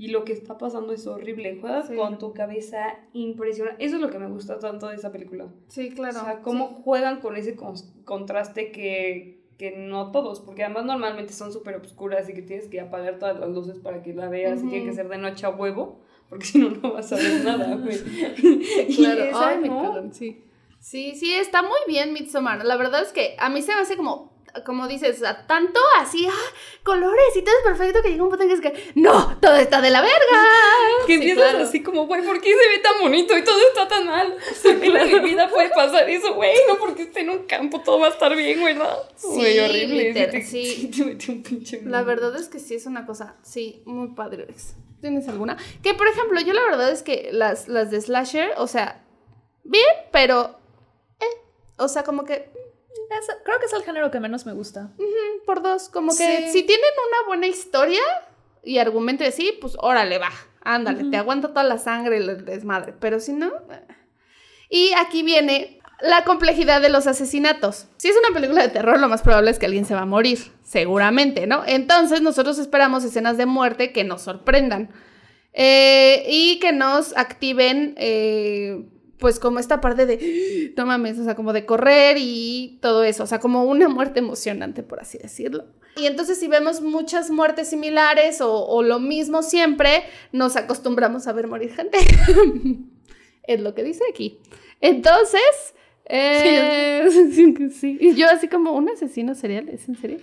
[0.00, 1.58] Y lo que está pasando es horrible.
[1.60, 1.96] Juegas Sí.
[1.96, 3.84] con tu cabeza impresionante.
[3.84, 5.48] Eso es lo que me gusta tanto de esa película.
[5.66, 6.20] Sí, claro.
[6.20, 11.32] o sea, cómo juegan con ese cons- contraste que, que no todos, porque además normalmente
[11.32, 14.62] son súper oscuras y que tienes que apagar todas las luces para que la veas
[14.62, 17.44] y tiene que ser de noche a huevo, porque si no, no vas a ver
[17.44, 17.98] nada, güey.
[18.96, 19.24] Claro.
[19.24, 19.82] esa, Ay, me ¿no?
[19.82, 20.44] cagan, sí.
[20.80, 22.64] Sí, sí, está muy bien Midsommar.
[22.64, 24.32] La verdad es que a mí se me hace como,
[24.64, 26.52] como dices, tanto así, ah,
[26.82, 29.56] colores y todo es perfecto que llega un punto en que es que, no, todo
[29.56, 30.16] está de la verga.
[31.06, 31.64] Que Sí, empiezas claro.
[31.64, 34.36] así como, güey, ¿por qué se ve tan bonito y todo está tan mal?
[34.64, 38.08] En mi vida puede pasar eso, güey, no porque esté en un campo todo va
[38.08, 38.86] a estar bien, güey, ¿no?
[39.16, 40.12] Sí, Güey, horrible.
[40.12, 40.64] te, sí.
[40.66, 44.08] sí te metió un pinche La verdad es que sí es una cosa, sí, muy
[44.08, 44.46] padre.
[45.00, 45.56] ¿Tienes alguna?
[45.82, 49.04] Que por ejemplo, yo la verdad es que las, las de Slasher, o sea,
[49.64, 50.58] bien, pero,
[51.20, 51.24] eh,
[51.76, 52.50] o sea, como que
[53.10, 54.90] Es- creo que es el género que menos me gusta.
[55.46, 58.02] por dos, como que si tienen una buena historia
[58.62, 60.30] y argumento de sí, pues órale, va,
[60.62, 63.46] ándale, te aguanta toda la sangre y el desmadre, pero si no...
[63.70, 63.80] eh.
[64.70, 67.86] Y aquí viene la complejidad de los asesinatos.
[67.96, 70.06] Si es una película de terror, lo más probable es que alguien se va a
[70.06, 71.62] morir, seguramente, ¿no?
[71.66, 74.90] Entonces nosotros esperamos escenas de muerte que nos sorprendan
[75.54, 78.84] eh, y que nos activen, eh,
[79.18, 83.24] pues como esta parte de, no mames, o sea, como de correr y todo eso,
[83.24, 85.66] o sea, como una muerte emocionante, por así decirlo.
[85.96, 91.32] Y entonces si vemos muchas muertes similares o, o lo mismo siempre, nos acostumbramos a
[91.32, 91.98] ver morir gente.
[93.42, 94.38] es lo que dice aquí.
[94.80, 95.74] Entonces,
[96.04, 98.14] eh, sí, sí.
[98.14, 100.18] Yo así como un asesino serial, ¿es en serio?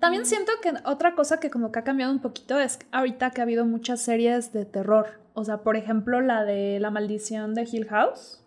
[0.00, 3.40] También siento que otra cosa que como que ha cambiado un poquito es ahorita que
[3.40, 5.20] ha habido muchas series de terror.
[5.34, 8.42] O sea, por ejemplo, la de La maldición de Hill House.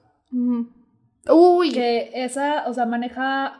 [1.29, 3.59] Uy, Que esa, o sea, maneja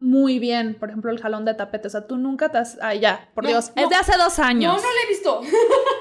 [0.00, 1.86] muy bien, por ejemplo, el jalón de tapete.
[1.88, 2.78] O sea, tú nunca te has...
[2.82, 3.72] Ay, ya, por No, Dios.
[3.76, 3.82] no.
[3.82, 4.74] Es de hace dos No, años.
[4.82, 5.40] no la he visto.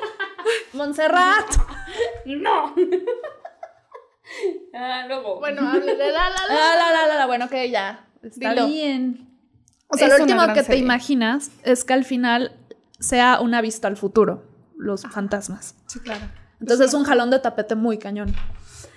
[0.73, 1.45] Montserrat.
[2.25, 2.73] No.
[4.73, 5.39] ah, luego.
[5.39, 6.53] bueno, hable de la, la, la.
[6.55, 8.05] La, la, la, la, la, bueno, que ya.
[8.23, 8.67] Está Dilo.
[8.67, 9.24] bien.
[9.87, 12.51] O sea, Es lo último que te imaginas es que al final
[12.99, 14.43] sea una vista al futuro,
[14.77, 15.75] los fantasmas.
[15.87, 16.25] Sí, claro.
[16.59, 18.33] Entonces es un jalón de tapete muy cañón.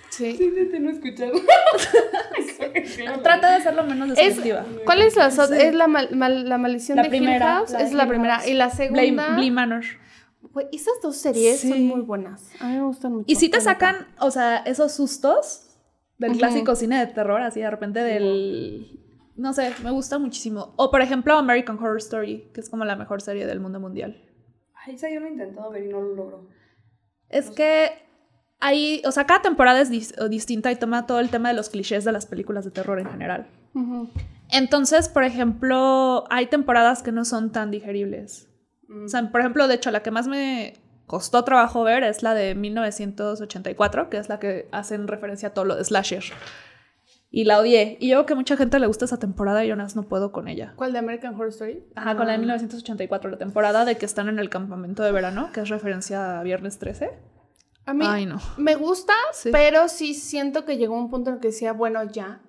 [0.09, 0.35] Sí.
[0.37, 1.31] Sí, sí, te no he escuchado.
[3.23, 4.65] Trata de ser lo menos Es, descriptiva.
[4.85, 7.71] ¿Cuál es la, ot- es la, mal- mal- la maldición La de primera, Hill House?
[7.71, 8.35] la es la Hill primera.
[8.37, 8.47] House.
[8.47, 9.35] Y la Blame, segunda.
[9.35, 9.83] Bly Manor.
[10.41, 11.69] Güey, esas dos series Sí.
[11.69, 12.49] son muy buenas.
[12.59, 13.25] A mí me gustan mucho.
[13.27, 15.67] Y sí te sacan, o sea, esos sustos
[16.17, 18.98] del clásico cine de terror, así de repente del...
[19.39, 20.73] No sé, me gusta muchísimo.
[20.75, 24.21] O por ejemplo American Horror Story, que es como la mejor serie del mundo mundial.
[24.85, 26.49] Ay, esa yo lo he intentado ver y no lo logro.
[27.29, 27.91] Es que
[28.59, 31.69] hay, o sea, cada temporada es dis- distinta y toma todo el tema de los
[31.69, 33.47] clichés de las películas de terror en general.
[34.51, 38.49] Entonces, por ejemplo, hay temporadas que no son tan digeribles.
[38.87, 39.05] Mm.
[39.05, 40.73] O sea, por ejemplo, de hecho, la que más me
[41.05, 45.65] costó trabajo ver es la de 1984, que es la que hacen referencia a todo
[45.65, 46.23] lo de slasher.
[47.31, 47.97] Y la odié.
[47.99, 50.47] Y yo creo que mucha gente le gusta esa temporada y yo no puedo con
[50.47, 50.73] ella.
[50.75, 51.83] ¿Cuál de American Horror Story?
[51.95, 52.39] Ajá, con la de Ah.
[52.39, 56.43] 1984, la temporada de que están en el campamento de verano, que es referencia a
[56.43, 57.11] Viernes 13.
[57.85, 58.39] A mí Ay, no.
[58.57, 59.49] me gusta, Sí.
[59.51, 62.41] pero sí siento que llegó un punto en el que decía, bueno, ya.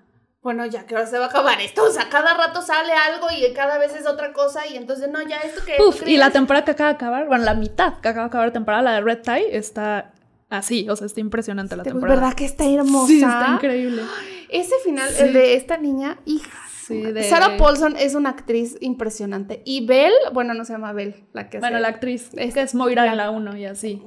[0.42, 1.82] Bueno, ya, que ahora se va a acabar esto.
[1.84, 4.66] O sea, cada rato sale algo y cada vez es otra cosa.
[4.66, 5.76] Y entonces, no, ya, esto que.
[5.82, 8.46] Uf, y la temporada que acaba de acabar, bueno, la mitad que acaba de acabar
[8.48, 10.12] la temporada, la de Red Tie, está
[10.48, 12.20] así, o sea, está impresionante la Te- temporada.
[12.20, 13.06] ¿Verdad que está hermosa?
[13.08, 14.02] Sí, está increíble.
[14.50, 15.22] Ese final, Sí.
[15.22, 16.50] el de esta niña, hija.
[16.86, 19.62] Sí, de- Sarah Paulson es una actriz impresionante.
[19.64, 22.62] Y Belle, bueno, no se llama Belle, la que Bueno, hace- la actriz Es- que
[22.62, 24.02] es Moira en la 1 y así.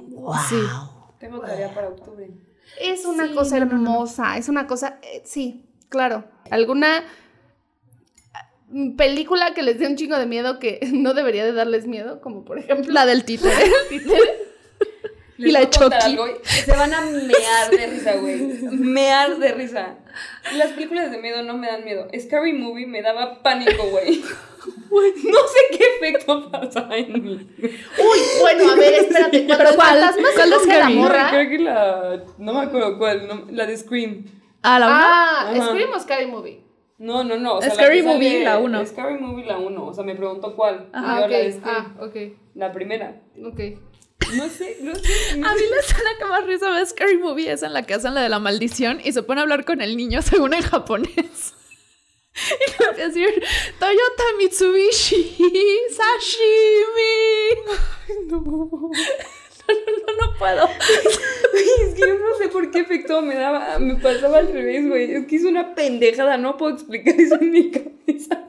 [0.50, 0.58] Sí.
[1.18, 2.28] Tengo tarea para octubre.
[2.80, 3.76] Es una Sí, cosa no, no, no.
[3.78, 6.24] hermosa, es una cosa, eh, sí, claro.
[6.50, 7.04] ¿Alguna
[8.68, 12.20] mm, película que les dé un chingo de miedo que no debería de darles miedo?
[12.20, 12.92] Como por ejemplo...
[12.92, 13.54] La del títere.
[15.36, 16.16] Y la de Chucky.
[16.44, 18.36] Se van a mear de risa, güey.
[18.70, 19.96] Mear de risa.
[20.56, 22.08] Las películas de miedo no me dan miedo.
[22.18, 24.22] Scary Movie me daba pánico, güey.
[24.94, 25.00] No
[25.48, 27.32] sé qué efecto pasaba en mí.
[27.58, 29.40] Uy, bueno, a ver, espérate.
[29.48, 29.98] ¿Pero cuál?
[30.14, 30.94] ¿Cuál es a la Scary?
[30.94, 31.26] morra...
[31.30, 32.22] Creo que la.
[32.38, 33.26] No me acuerdo cuál.
[33.26, 34.24] no- la de Scream.
[34.62, 34.94] Ah, la 1.
[34.96, 35.66] Ah, Ajá.
[35.72, 36.60] Scream o Scary Movie.
[36.98, 37.56] No, no, no.
[37.56, 38.86] O sea, la Scary que sale- Movie, la uno.
[38.86, 39.84] Scary Movie, la 1.
[39.86, 40.88] O sea, me preguntó cuál.
[40.92, 41.38] Ah, la.
[41.64, 42.16] Ah, ok.
[42.54, 43.20] La primera.
[43.44, 43.60] Ok.
[44.34, 45.36] No sé, no sé.
[45.36, 47.94] no A mí la escena que más risa me Scary Movie es en la que
[47.94, 50.62] hacen la de la maldición y se pone a hablar con el niño según en
[50.62, 51.54] japonés.
[52.34, 53.44] Y le empieza a decir,
[53.78, 55.36] Toyota Mitsubishi,
[55.96, 57.14] sashimi.
[58.26, 58.90] No,
[59.68, 60.66] no, no, no puedo.
[60.66, 64.88] Güey, es que yo no sé por qué efecto me daba, me pasaba al revés,
[64.88, 65.12] güey.
[65.14, 68.40] Es que es una pendejada, no puedo explicar eso en mi cabeza.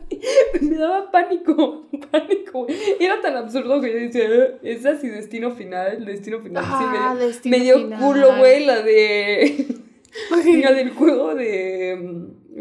[0.61, 2.75] Me daba pánico, pánico, güey.
[2.99, 6.63] Era tan absurdo que yo decía, "Eh, es así, destino final, destino final.
[6.63, 7.99] Sí, Ah, me, Destino me dio Final.
[8.01, 9.65] culo, güey, la de.
[10.63, 11.97] la del juego de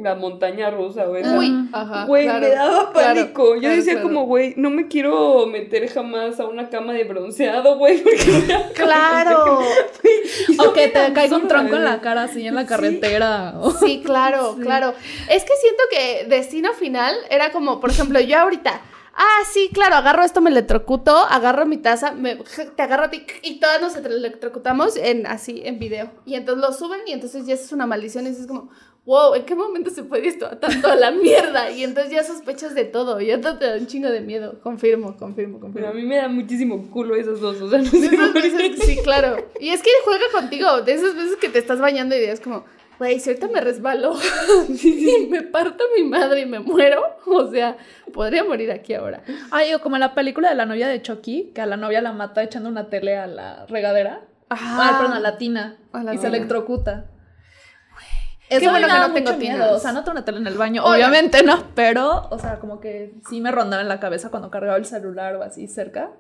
[0.04, 1.24] la montaña rusa, güey.
[1.26, 2.04] Uy, ajá.
[2.04, 3.54] Güey, claro, me daba claro, pánico.
[3.54, 4.08] Yo claro, decía claro.
[4.08, 8.44] como, güey, no me quiero meter jamás a una cama de bronceado, güey, porque
[8.74, 9.60] Claro.
[10.58, 13.54] O que te caiga un tronco en la cara así en la carretera.
[13.80, 14.94] Sí, claro, claro.
[15.28, 18.80] Es que siento que Destino Final era como, por ejemplo, yo ahorita,
[19.14, 23.24] ah, sí, claro, agarro esto, me electrocuto, agarro mi taza, me, te agarro a ti
[23.42, 26.10] y todas nos electrocutamos en, así, en video.
[26.26, 28.70] Y entonces lo suben y entonces ya es una maldición y es como,
[29.06, 31.70] wow, ¿en qué momento se puede esto tanto a la mierda?
[31.70, 34.60] Y entonces ya sospechas de todo y entonces te da un chingo de miedo.
[34.62, 35.88] Confirmo, confirmo, Pero confirmo.
[35.88, 39.36] a mí me da muchísimo culo esas dos, o sea, no sé veces- sí, claro.
[39.60, 42.64] Y es que juega contigo, de esas veces que te estás bañando y dices como,
[42.98, 44.14] güey, si ahorita me resbalo
[44.68, 47.76] y me parto mi madre y me muero, o sea,
[48.12, 49.22] podría morir aquí ahora.
[49.50, 52.00] Ay, o como en la película de la novia de Chucky, que a la novia
[52.00, 54.22] la mata echando una tele a la regadera.
[54.50, 55.78] Ah, perdón, a la tina.
[55.92, 56.36] A la y se tina.
[58.56, 58.58] Electrocuta.
[58.58, 59.72] Qué Eso bueno que no tengo tinas.
[59.72, 61.64] O sea, no tengo una tele en el baño, obviamente no.
[61.74, 65.36] Pero, o sea, como que sí me rondaba en la cabeza cuando cargaba el celular
[65.36, 66.10] o así cerca.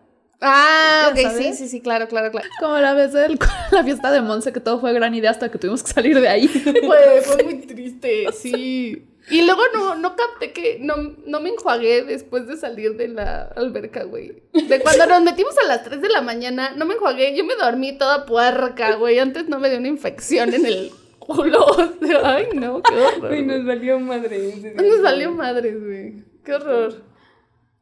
[0.40, 1.58] Ah, ok, sí, sabes.
[1.58, 2.46] sí, sí, claro, claro, claro.
[2.60, 3.28] Como la vez de
[3.70, 6.28] la fiesta de Monse, que todo fue gran idea hasta que tuvimos que salir de
[6.28, 6.48] ahí.
[6.86, 9.08] Fue, fue muy triste, sí.
[9.30, 10.96] Y luego no, no capté que no,
[11.26, 14.42] no me enjuagué después de salir de la alberca, güey.
[14.52, 17.54] De cuando nos metimos a las 3 de la mañana, no me enjuagué, yo me
[17.54, 19.18] dormí toda puerca, güey.
[19.18, 20.92] Antes no me dio una infección en el
[21.24, 21.64] culo.
[22.04, 23.28] O sea, Ay, no, qué horror.
[23.28, 23.46] Güey.
[23.46, 24.74] nos valió madre.
[24.76, 26.24] Nos valió madres, güey.
[26.44, 27.02] Qué horror.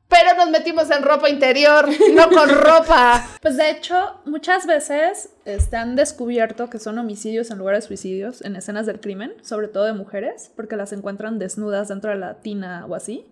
[0.08, 3.26] Pero nos metimos en ropa interior, no con ropa.
[3.40, 8.42] Pues de hecho, muchas veces este, han descubierto que son homicidios en lugar de suicidios
[8.42, 12.40] en escenas del crimen, sobre todo de mujeres, porque las encuentran desnudas dentro de la
[12.40, 13.26] tina o así.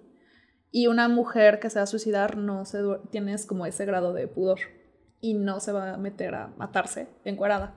[0.70, 2.78] Y una mujer que se va a suicidar no se
[3.10, 4.60] tienes como ese grado de pudor
[5.20, 7.74] y no se va a meter a matarse encuerada.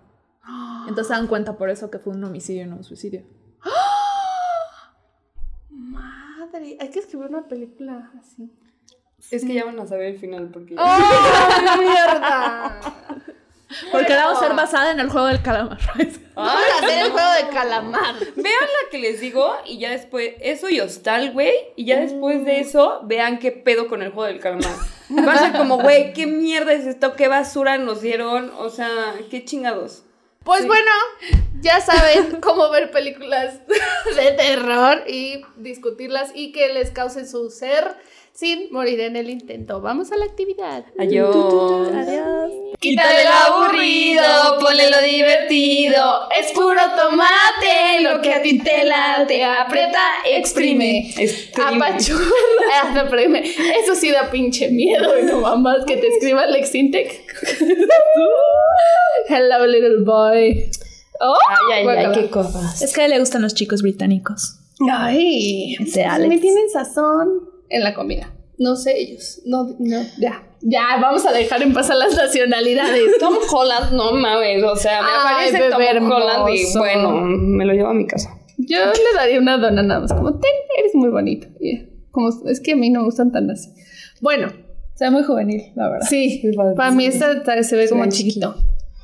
[0.87, 3.23] Entonces se dan cuenta por eso que fue un homicidio y no un suicidio.
[5.69, 8.51] Madre, hay que escribir una película así.
[9.31, 10.75] Es que ya van a saber el final porque.
[10.77, 12.79] ¡Oh, mierda!
[13.91, 15.79] Porque la va a ser basada en el juego del calamar.
[16.35, 18.15] Vamos a hacer el juego de calamar.
[18.35, 21.53] Vean la que les digo y ya después, eso y hostal, güey.
[21.75, 24.75] Y ya después de eso, vean qué pedo con el juego del calamar.
[25.27, 28.51] Va a ser como, güey, qué mierda es esto, qué basura nos dieron.
[28.57, 30.03] O sea, qué chingados.
[30.43, 30.67] Pues Sí.
[30.67, 30.91] bueno,
[31.61, 33.59] ya saben cómo ver películas
[34.15, 37.95] de terror y discutirlas y que les causen su ser
[38.33, 39.79] sin morir en el intento.
[39.79, 40.85] Vamos a la actividad.
[40.97, 41.35] Adiós.
[41.93, 42.51] Adiós.
[42.79, 44.23] Quítale lo aburrido,
[44.59, 46.03] ponle lo divertido.
[46.39, 49.43] Es puro tomate, lo que a ti te late.
[49.43, 51.13] Aprieta, exprime.
[51.55, 52.25] Apachurra.
[52.75, 53.05] Ah.
[53.81, 57.23] Eso sí da pinche miedo, y no mamás que te escriba Lexintec.
[59.29, 60.69] Hello, little boy.
[61.19, 61.37] Oh,
[61.71, 62.81] Ay, ay, ay, qué cosas.
[62.81, 64.59] Es que a él le gustan los chicos británicos.
[64.91, 66.41] Ay, Ese me Alex.
[66.41, 68.31] tienen sazón en la comida.
[68.57, 69.41] No sé ellos.
[69.45, 70.43] No, no, ya.
[70.61, 73.03] Ya, vamos a dejar en paz a las nacionalidades.
[73.19, 77.73] Tom Holland, no mames, o sea, me Ay, aparece Tom Holland y bueno, me lo
[77.73, 78.29] llevo a mi casa.
[78.57, 81.47] Yo le daría una dona nada más, como, ten, eres muy bonito.
[81.59, 81.81] Y
[82.11, 83.69] Como, es que a mí no me gustan tan así.
[84.21, 84.53] Bueno,
[84.93, 86.07] Se ve muy juvenil, la verdad.
[86.07, 86.41] sí,
[86.77, 88.55] para mí esta se ve como chiquito.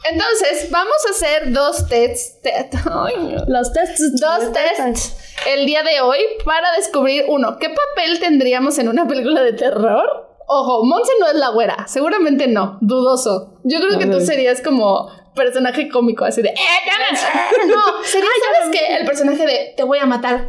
[0.04, 2.42] Entonces, vamos a hacer dos tests.
[2.42, 2.70] te-.
[3.48, 4.20] Los tests.
[4.20, 5.16] Dos tests
[5.48, 10.28] el día de hoy para descubrir uno, ¿qué papel tendríamos en una película de terror?
[10.48, 13.60] Ojo, Monse no es la güera, seguramente no, dudoso.
[13.64, 16.50] Yo creo que tú serías como personaje cómico, así de...
[16.50, 16.56] "Eh,
[16.86, 17.22] ya ves".
[17.68, 18.98] No, sería, ¿sabes qué?
[18.98, 20.48] El personaje de te voy a matar.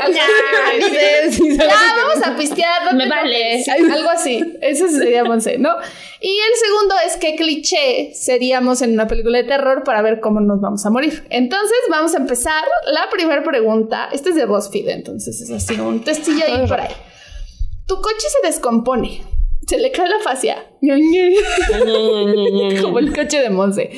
[0.00, 0.26] ¡Ah, ya
[1.96, 2.94] vamos a pistear.
[2.94, 3.64] Me vale.
[3.68, 4.44] algo así.
[4.60, 5.70] Ese sería Monse, ¿no?
[6.20, 10.40] Y el segundo es qué cliché seríamos en una película de terror para ver cómo
[10.40, 11.26] nos vamos a morir.
[11.30, 12.64] Entonces, vamos a empezar.
[12.92, 16.92] La primera pregunta, este es de BuzzFeed, entonces es así, un testillo ahí por ahí.
[17.86, 19.22] Tu coche se descompone.
[19.66, 20.66] Se le cae la fascia.
[22.82, 23.90] Como el coche de Monse.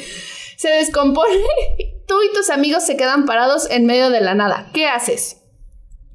[0.56, 1.38] Se descompone.
[2.06, 4.68] Tú y tus amigos se quedan parados en medio de la nada.
[4.74, 5.39] ¿Qué haces?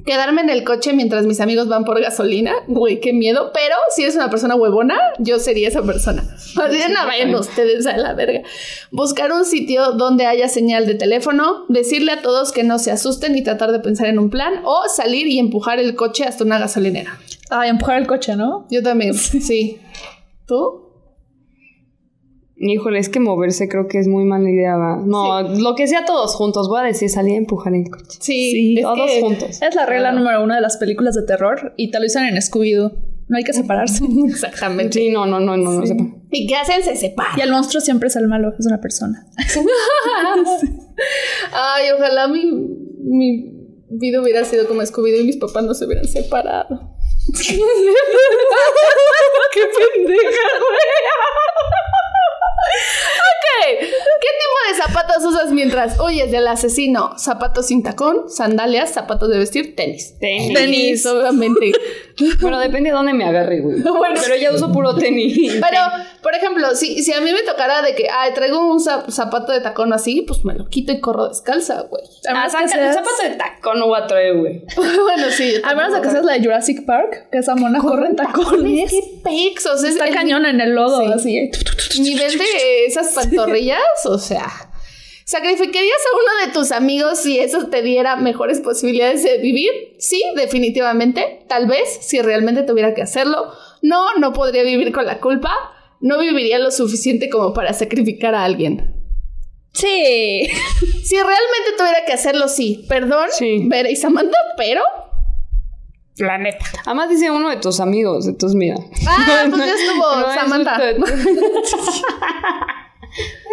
[0.06, 2.54] Quedarme en el coche mientras mis amigos van por gasolina.
[2.68, 3.52] Güey, qué miedo.
[3.54, 6.24] Pero si eres una persona huevona, yo sería esa persona.
[6.36, 8.42] Así de no vayan ustedes a la verga.
[8.92, 11.66] Buscar un sitio donde haya señal de teléfono.
[11.70, 14.62] Decirle a todos que no se asusten y tratar de pensar en un plan.
[14.64, 17.20] O salir y empujar el coche hasta una gasolinera.
[17.50, 18.68] Ay, empujar el coche, ¿no?
[18.70, 19.14] Yo también.
[19.46, 19.80] Sí.
[20.46, 20.85] ¿Tú?
[22.58, 25.02] Híjole, es que moverse creo que es muy mala idea, ¿va?
[25.06, 28.18] No, lo que sea todos juntos, voy a decir, salir a empujar el coche.
[28.22, 28.78] Sí.
[28.82, 29.62] todos que- juntos.
[29.62, 32.36] Es la regla número uno de las películas de terror y te lo dicen en
[32.38, 32.94] Scooby-Doo.
[33.28, 34.06] No hay que separarse.
[34.30, 35.00] Exactamente.
[35.00, 35.84] Sí, no, no, no, no, no.
[36.32, 36.82] ¿Y qué hacen?
[36.84, 37.38] Se separan.
[37.38, 39.28] Y el monstruo siempre es el malo, es una persona.
[41.52, 42.46] Ay, ojalá mi,
[43.04, 43.52] mi
[43.90, 46.92] vida hubiera sido como Scooby-Doo y mis papás no se hubieran separado.
[47.36, 47.58] ¡Qué
[49.62, 50.90] pendeja, güey!
[52.66, 57.18] Ok, ¿qué tipo de zapatos usas mientras huyes del asesino?
[57.18, 60.16] Zapatos sin tacón, sandalias, zapatos de vestir, tenis.
[60.20, 60.54] Tenis.
[60.54, 61.72] Tenis, obviamente.
[62.42, 63.82] Bueno, depende de dónde me agarre, güey.
[63.84, 64.20] Bueno.
[64.24, 65.54] Pero ya uso puro tenis.
[65.54, 65.82] Pero,
[66.26, 69.52] por ejemplo, si, si a mí me tocara de que, ay, traigo un zap- zapato
[69.52, 72.02] de tacón así, pues me lo quito y corro descalza, güey.
[72.28, 74.64] A Ah, saca, seas- zapato de tacón no voy a traer, güey.
[74.76, 75.54] bueno, sí.
[75.54, 78.16] yo a menos de que seas la de Jurassic Park, que esa mona corre en
[78.16, 78.90] tacones.
[78.90, 79.84] ¡Qué pexos!
[79.84, 81.12] Es Está el cañón en el lodo, Sí.
[81.14, 81.38] así.
[81.38, 81.52] ¿eh?
[82.00, 84.48] nivel de esas pantorrillas, o sea...
[85.28, 89.72] ¿Sacrificarías a uno de tus amigos si eso te diera mejores posibilidades de vivir?
[89.98, 91.40] Sí, definitivamente.
[91.48, 93.52] Tal vez, si realmente tuviera que hacerlo.
[93.82, 95.52] No, no podría vivir con la culpa.
[96.06, 98.94] No viviría lo suficiente como para sacrificar a alguien.
[99.74, 100.48] Sí.
[101.04, 102.86] Si realmente tuviera que hacerlo, sí.
[102.88, 103.64] Perdón, Sí.
[103.66, 104.82] Vera y Samantha, pero
[106.18, 106.64] La neta.
[106.86, 108.76] Además dice uno de tus amigos, entonces mira.
[109.08, 110.78] Ah, pues ya estuvo No Samantha.
[110.78, 110.96] Hay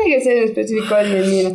[0.13, 1.51] que ser específico el mira.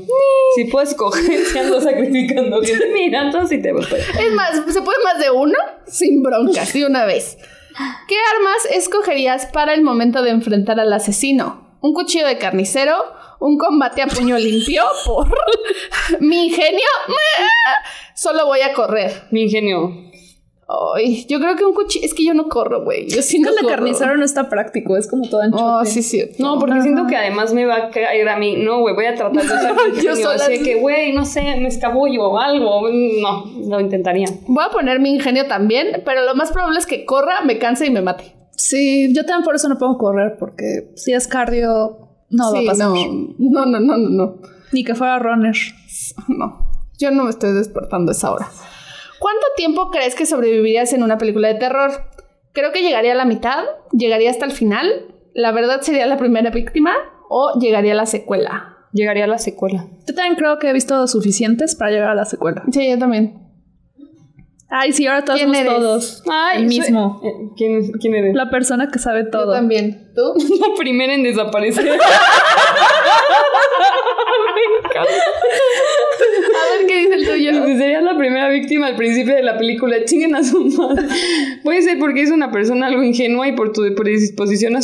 [0.55, 2.59] Si puedes coger, te ando sacrificando.
[2.93, 5.55] Mira, entonces sí te voy Es más, ¿se puede más de uno?
[5.85, 7.37] Sin broncas, de una vez.
[8.07, 11.77] ¿Qué armas escogerías para el momento de enfrentar al asesino?
[11.81, 12.95] ¿Un cuchillo de carnicero?
[13.39, 14.83] ¿Un combate a puño limpio?
[15.05, 15.27] ¿Por
[16.19, 16.87] mi ingenio?
[18.15, 19.27] Solo voy a correr.
[19.31, 20.07] Mi ingenio.
[20.69, 22.05] Ay, yo creo que un cuchillo.
[22.05, 23.07] Es que yo no corro, güey.
[23.07, 23.21] Yo no
[23.55, 23.67] que corro.
[23.69, 25.57] carnicero no está práctico, es como todo ancho.
[25.59, 26.21] Oh, sí, sí.
[26.39, 28.57] No, porque siento que además me va a caer a mí.
[28.57, 31.69] No, güey, voy a tratar de usar Yo sola- Así que, güey, no sé, me
[31.69, 32.81] escabullo o algo.
[32.89, 34.27] No, lo intentaría.
[34.45, 37.85] Voy a poner mi ingenio también, pero lo más probable es que corra, me canse
[37.85, 38.35] y me mate.
[38.57, 42.63] Sí, yo también por eso no puedo correr, porque si es cardio, no va a
[42.65, 42.89] pasar.
[42.89, 44.09] No, no, no, no, no.
[44.09, 44.35] no.
[44.73, 45.55] Ni que fuera runner.
[46.27, 48.49] No, yo no me estoy despertando a esa hora.
[49.19, 51.91] ¿Cuánto tiempo crees que sobrevivirías en una película de terror?
[52.53, 56.49] Creo que llegaría a la mitad, llegaría hasta el final, la verdad sería la primera
[56.49, 56.93] víctima
[57.29, 58.77] o llegaría a la secuela.
[58.93, 59.87] Llegaría a la secuela.
[60.07, 62.63] Yo también creo que he visto suficientes para llegar a la secuela.
[62.71, 63.46] Sí, yo también.
[64.69, 65.73] Ay, sí, ahora todos ¿Quién somos eres?
[65.79, 66.23] todos.
[66.29, 67.21] Ay, el mismo.
[67.23, 68.35] Eh, ¿Quién, es- ¿Quién eres?
[68.35, 69.53] La persona que sabe Yo todo.
[69.53, 70.09] también.
[70.13, 70.33] ¿Tú?
[70.59, 71.97] La primera en desaparecer.
[74.97, 77.65] A ver qué dice el tuyo.
[77.77, 80.03] Sería la primera víctima al principio de la película.
[80.05, 81.05] Chinguen a su madre.
[81.63, 84.81] Puede ser porque es una persona algo ingenua y por tu predisposición a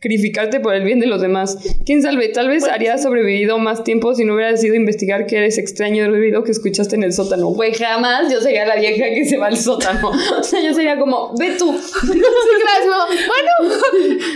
[0.00, 1.58] sacrificarte por el bien de los demás.
[1.84, 5.36] Quién sabe, tal vez harías sobrevivido más tiempo si no hubieras ido a investigar que
[5.38, 7.48] eres extraño del ruido que escuchaste en el sótano.
[7.48, 10.10] Güey, jamás yo sería la vieja que se va al sótano.
[10.38, 11.74] O sea, yo sería como, ve tú.
[12.76, 12.88] Sí.
[12.90, 13.74] Bueno,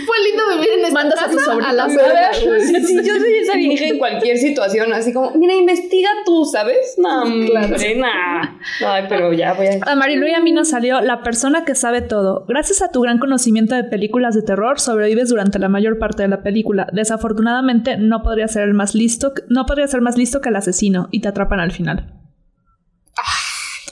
[0.05, 1.71] fue lindo vivir en esta Mandas a tu sobrino.
[1.73, 2.61] la A verga, güey.
[2.85, 6.95] Sí, yo soy esa vieja en cualquier situación, así como, mira, investiga tú, ¿sabes?
[6.97, 7.67] No, Claro.
[7.75, 8.57] hombre, nah.
[8.85, 9.79] Ay, pero ya voy a...
[9.91, 12.45] A Marilu y a mí nos salió la persona que sabe todo.
[12.47, 16.29] Gracias a tu gran conocimiento de películas de terror, sobrevives durante la mayor parte de
[16.29, 16.87] la película.
[16.91, 21.07] Desafortunadamente, no podría ser el más listo, no podría ser más listo que el asesino
[21.11, 22.13] y te atrapan al final.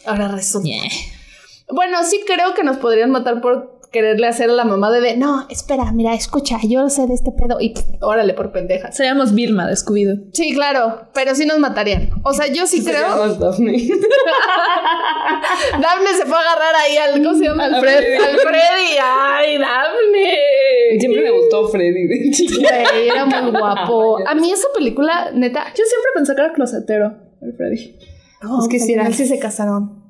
[0.05, 0.69] Ahora resulta.
[1.69, 5.17] Bueno, sí creo que nos podrían matar por quererle hacer a la mamá de, de,
[5.17, 8.95] no, espera, mira, escucha, yo sé de este pedo y pff, órale por pendejas.
[8.95, 10.29] Seríamos Vilma de Scooby-Doo.
[10.33, 12.09] Sí, claro, pero sí nos matarían.
[12.23, 12.99] O sea, yo sí creo.
[13.09, 13.71] Seríamos Daphne.
[15.81, 17.65] Daphne se fue a agarrar ahí al, ¿cómo se llama?
[17.65, 18.15] Al Fred- Freddy.
[18.23, 18.97] Al Freddy.
[19.01, 20.99] Ay, Daphne.
[20.99, 22.69] Siempre me gustó Freddy de chiquita.
[22.91, 24.17] Güey, era muy guapo.
[24.27, 25.65] A mí esa película, neta.
[25.69, 27.97] Yo siempre pensé que era closetero, el Freddy.
[28.41, 29.11] No, Es que sí era.
[29.11, 30.08] sí se casaron.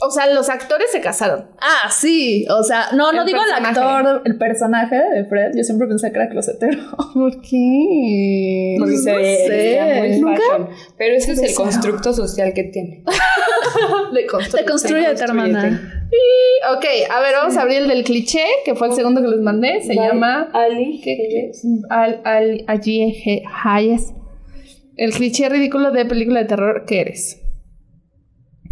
[0.00, 1.46] O sea, los actores se casaron.
[1.60, 2.44] Ah, sí.
[2.50, 5.52] O sea, no, no El digo el actor, el personaje de Fred.
[5.56, 6.78] Yo siempre pensé que era closetero.
[7.14, 8.76] ¿Por qué?
[8.76, 8.96] Se No ve
[9.46, 9.98] sé.
[10.00, 10.40] muy ¿Nunca?
[10.40, 10.68] fashion.
[10.98, 13.04] Pero ese es el constructo social que tiene.
[14.12, 14.64] Le construye.
[14.64, 16.02] Te construye, hermana.
[16.76, 19.40] Ok, a ver, vamos a abrir el del cliché, que fue el segundo que les
[19.40, 19.80] mandé.
[19.82, 21.00] Se llama Ali.
[21.02, 21.52] ¿Qué- qué?
[21.90, 24.12] Al, al, allí, je- Hayes.
[24.96, 27.40] El cliché ridículo de película de terror que eres.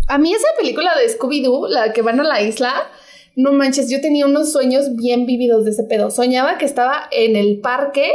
[0.09, 2.91] A mí esa película de Scooby-Doo, la que van a la isla,
[3.35, 6.11] no manches, yo tenía unos sueños bien vividos de ese pedo.
[6.11, 8.13] Soñaba que estaba en el parque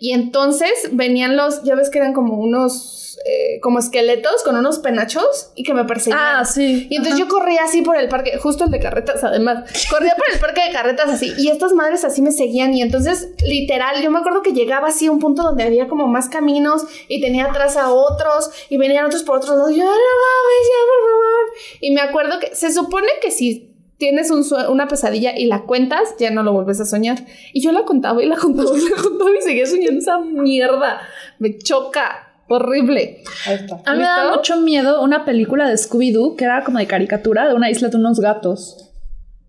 [0.00, 4.78] y entonces venían los, ya ves que eran como unos, eh, como esqueletos con unos
[4.78, 6.20] penachos y que me perseguían.
[6.22, 6.86] Ah, sí.
[6.88, 9.68] Y entonces yo corría así por el parque, justo el de carretas además.
[9.90, 11.32] Corría por el parque de carretas así.
[11.36, 12.74] Y estas madres así me seguían.
[12.74, 16.06] Y entonces, literal, yo me acuerdo que llegaba así a un punto donde había como
[16.06, 19.72] más caminos y tenía atrás a otros y venían otros por otros lados.
[19.72, 21.78] Y yo, "No mames, ya, por favor".
[21.80, 23.67] Y me acuerdo que se supone que si
[23.98, 27.18] tienes un una pesadilla y la cuentas, ya no lo vuelves a soñar.
[27.52, 31.00] Y yo la contaba y la contaba y la contaba y seguía soñando esa mierda.
[31.38, 32.24] Me choca.
[32.50, 33.22] Horrible.
[33.46, 33.82] Ahí está.
[33.84, 37.46] A mí me da mucho miedo una película de Scooby-Doo que era como de caricatura
[37.46, 38.90] de una isla de unos gatos.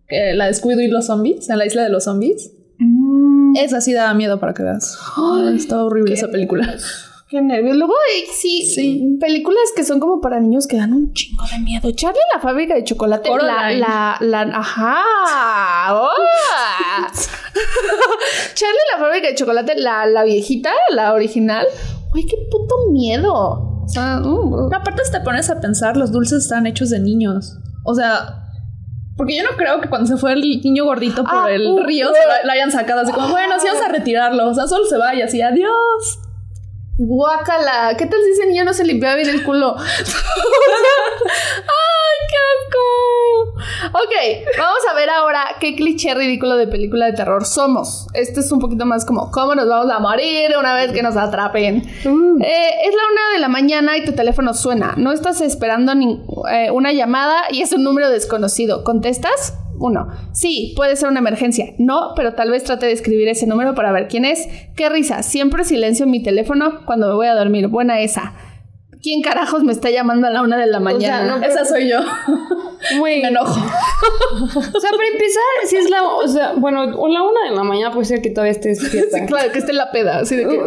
[0.09, 2.51] La de Scooby-Doo y los zombies, en la isla de los zombies.
[3.55, 4.97] Esa sí daba miedo para que veas.
[5.15, 6.75] Ay, estaba horrible esa película.
[7.29, 7.77] Qué nervios.
[7.77, 7.93] Luego
[8.33, 9.17] sí, Sí.
[9.19, 11.91] películas que son como para niños que dan un chingo de miedo.
[11.91, 13.29] Charlie la fábrica de chocolate.
[13.43, 15.03] La, la, la, ajá.
[15.93, 16.09] ¡Oh!
[18.55, 21.67] Charlie la fábrica de chocolate, la, la viejita, la original.
[22.11, 23.31] Güey, qué puto miedo.
[23.35, 27.57] O sea, uh, Aparte, si te pones a pensar, los dulces están hechos de niños.
[27.85, 28.43] O sea,
[29.17, 31.83] porque yo no creo que cuando se fue el niño gordito por Ah, el uh,
[31.83, 32.13] río uh.
[32.13, 34.47] se la, la hayan sacado así como, bueno, sí vamos a retirarlo.
[34.49, 36.19] O sea, solo se va y así, adiós.
[36.99, 37.95] Guácala.
[37.97, 39.75] ¿Qué tal si ese niño no se limpiaba bien el culo?
[39.77, 39.83] ¡Ay,
[42.29, 42.83] qué asco!
[43.97, 44.13] Ok,
[44.57, 48.07] vamos a ver ahora qué cliché ridículo de película de terror somos.
[48.13, 51.15] Este es un poquito más como cómo nos vamos a morir una vez que nos
[51.15, 51.77] atrapen.
[51.77, 54.93] Eh, es la una de la mañana y tu teléfono suena.
[54.97, 56.21] No estás esperando ni-
[56.51, 58.83] eh, una llamada y es un número desconocido.
[58.83, 59.53] ¿Contestas?
[59.79, 60.09] Uno.
[60.33, 61.73] Sí, puede ser una emergencia.
[61.77, 64.47] No, pero tal vez trate de escribir ese número para ver quién es.
[64.75, 65.23] Qué risa.
[65.23, 67.67] Siempre silencio en mi teléfono cuando me voy a dormir.
[67.67, 68.33] Buena esa.
[69.01, 71.37] ¿Quién carajos me está llamando a la una de la mañana?
[71.37, 71.99] no, Esa soy yo.
[72.99, 73.21] Güey.
[73.21, 73.59] Me enojo.
[74.31, 76.03] O sea, para empezar, si es la.
[76.03, 79.17] O sea, bueno, o la una de la mañana puede ser que todavía estés despierta.
[79.19, 80.19] Sí, claro, que esté la peda.
[80.19, 80.57] Así de que,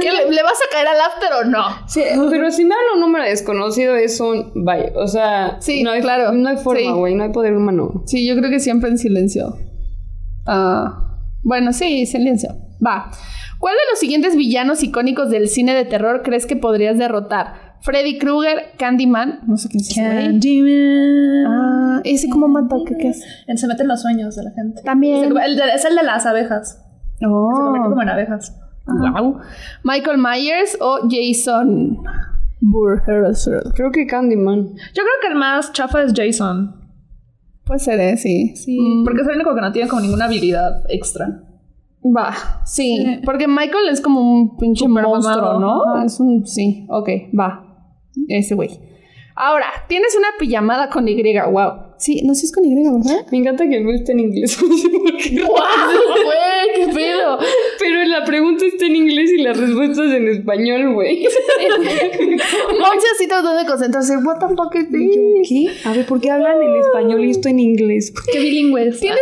[0.00, 1.64] ¿Qué, le, le vas a caer al after o no?
[1.88, 4.92] Sí, pero si me habla un número desconocido es un bye.
[4.94, 6.32] O sea, Sí, no hay, claro.
[6.32, 7.14] No hay forma, güey.
[7.14, 8.02] No hay poder humano.
[8.06, 9.56] Sí, yo creo que siempre en silencio.
[10.46, 12.50] Ah, bueno, sí, silencio.
[12.84, 13.10] Va.
[13.58, 17.72] ¿Cuál de los siguientes villanos icónicos del cine de terror crees que podrías derrotar?
[17.82, 19.94] Freddy Krueger, Candyman, no sé quién es.
[19.94, 21.46] Candyman.
[21.48, 23.24] Ah, ese cómo mata, ¿qué, qué es?
[23.46, 24.78] Él se mete en los sueños de la gente.
[24.78, 25.24] Es También.
[25.24, 26.80] el, el de- es el de las abejas.
[27.18, 28.56] Se convierte como en abejas.
[28.86, 29.38] Wow.
[29.84, 31.98] Michael Myers o Jason
[32.60, 33.48] Voorhees.
[33.74, 34.68] Creo que Candyman.
[34.74, 36.76] Yo creo que el más chafa es Jason.
[37.64, 38.16] Puede ser, ¿eh?
[38.16, 38.54] Sí.
[38.56, 38.78] Sí.
[38.80, 39.04] Mm.
[39.04, 41.42] Porque es el único que no tiene como ninguna habilidad extra.
[42.04, 42.34] Va,
[42.64, 43.20] sí, Sí.
[43.24, 45.82] porque Michael es como un pinche monstruo, mamado, ¿no?
[45.94, 46.04] ajá.
[46.04, 47.08] Es un, sí, ok,
[47.38, 47.64] va.
[48.28, 48.70] Ese güey.
[49.36, 51.14] Ahora, tienes una pijamada con Y,
[51.50, 51.91] wow.
[52.02, 53.24] Sí, no sé si es con Y, ¿verdad?
[53.30, 54.58] Me encanta que el mío esté en inglés.
[55.32, 55.46] No.
[55.46, 57.38] Güey, qué pedo.
[57.78, 61.22] Pero la pregunta está en inglés y la respuesta es en español, güey.
[61.22, 64.16] Monse así tratando de concentrarse.
[64.16, 65.48] What the fuck is this?
[65.48, 65.88] ¿Qué?
[65.88, 68.12] A ver, ¿por qué hablan en español y esto en inglés?
[68.32, 68.98] Qué bilingües.
[68.98, 69.20] Tienes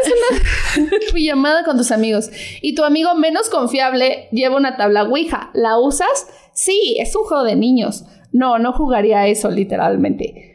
[0.78, 2.31] una pijamada con tus amigos
[2.62, 5.51] y tu amigo menos confiable lleva una tabla Ouija.
[5.52, 6.28] ¿La usas?
[6.55, 8.07] Sí, es un juego de niños.
[8.32, 10.49] No, no jugaría a eso literalmente.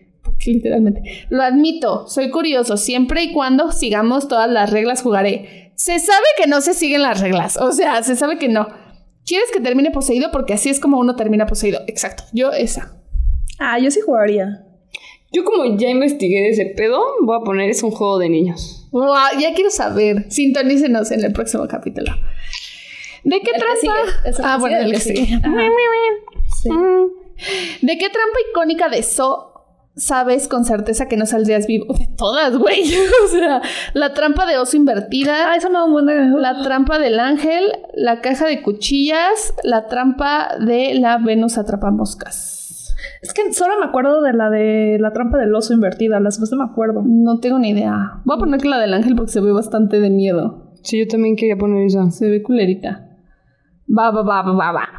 [0.45, 1.01] ¿Por qué literalmente?
[1.29, 2.77] Lo admito, soy curioso.
[2.77, 5.71] Siempre y cuando sigamos todas las reglas jugaré.
[5.75, 7.57] Se sabe que no se siguen las reglas.
[7.57, 8.67] O sea, se sabe que no.
[9.25, 10.29] ¿Quieres que termine poseído?
[10.31, 11.81] Porque así es como uno termina poseído.
[11.87, 12.23] Exacto.
[12.33, 12.95] Yo esa.
[13.59, 14.65] Ah, yo sí jugaría.
[15.31, 18.87] Yo como ya investigué de ese pedo, voy a poner es un juego de niños.
[18.91, 20.31] Wow, ya quiero saber.
[20.31, 22.11] Sintonícenos en el próximo capítulo.
[23.23, 25.25] ¿De qué El que ah, bueno, el que sigue.
[26.61, 26.69] Sí.
[27.81, 29.54] ¿De qué trampa icónica de So
[29.95, 31.93] sabes con certeza que no saldrías vivo?
[31.93, 32.81] De todas, güey.
[33.25, 33.61] o sea,
[33.93, 36.29] la trampa de oso invertida, Ah, eso me da un buen de...
[36.39, 42.93] la trampa del ángel, la caja de cuchillas, la trampa de la Venus atrapamoscas.
[43.21, 46.19] Es que solo me acuerdo de la de la trampa del oso invertida.
[46.19, 47.03] Las demás no me acuerdo.
[47.05, 48.21] No tengo ni idea.
[48.23, 50.71] Voy a poner que la del ángel porque se ve bastante de miedo.
[50.83, 52.11] Sí, yo también quería poner esa.
[52.11, 53.14] Se ve culerita.
[53.87, 54.89] Va, va, va, va, va.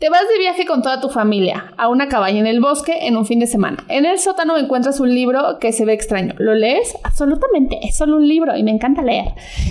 [0.00, 3.16] Te vas de viaje con toda tu familia a una cabaña en el bosque en
[3.16, 3.84] un fin de semana.
[3.88, 6.34] En el sótano encuentras un libro que se ve extraño.
[6.38, 6.92] ¿Lo lees?
[7.04, 9.26] Absolutamente, es solo un libro y me encanta leer.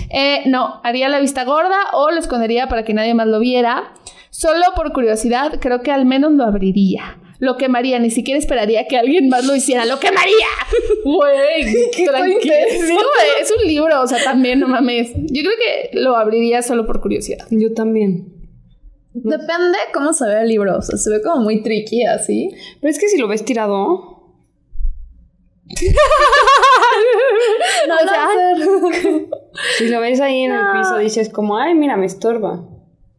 [0.08, 3.92] Eh, no, haría la vista gorda o lo escondería para que nadie más lo viera.
[4.30, 7.18] Solo por curiosidad, creo que al menos lo abriría.
[7.38, 9.84] Lo quemaría, ni siquiera esperaría que alguien más lo hiciera.
[9.84, 10.46] ¡Lo quemaría!
[11.04, 12.54] Güey, tranquilo.
[13.40, 15.10] Es un libro, o sea, también, no mames.
[15.14, 17.46] Yo creo que lo abriría solo por curiosidad.
[17.50, 18.41] Yo también.
[19.14, 20.78] Depende cómo se ve el libro.
[20.78, 22.50] O sea, se ve como muy tricky así.
[22.80, 24.12] Pero es que si lo ves tirado,
[27.88, 28.28] No, O sea,
[29.78, 32.64] si lo ves ahí en el piso, dices como, ay, mira, me estorba.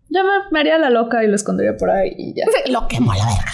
[0.10, 0.22] Yo
[0.52, 2.46] me, haría la loca y lo escondería por ahí y ya.
[2.70, 3.52] Lo quemo a la verga.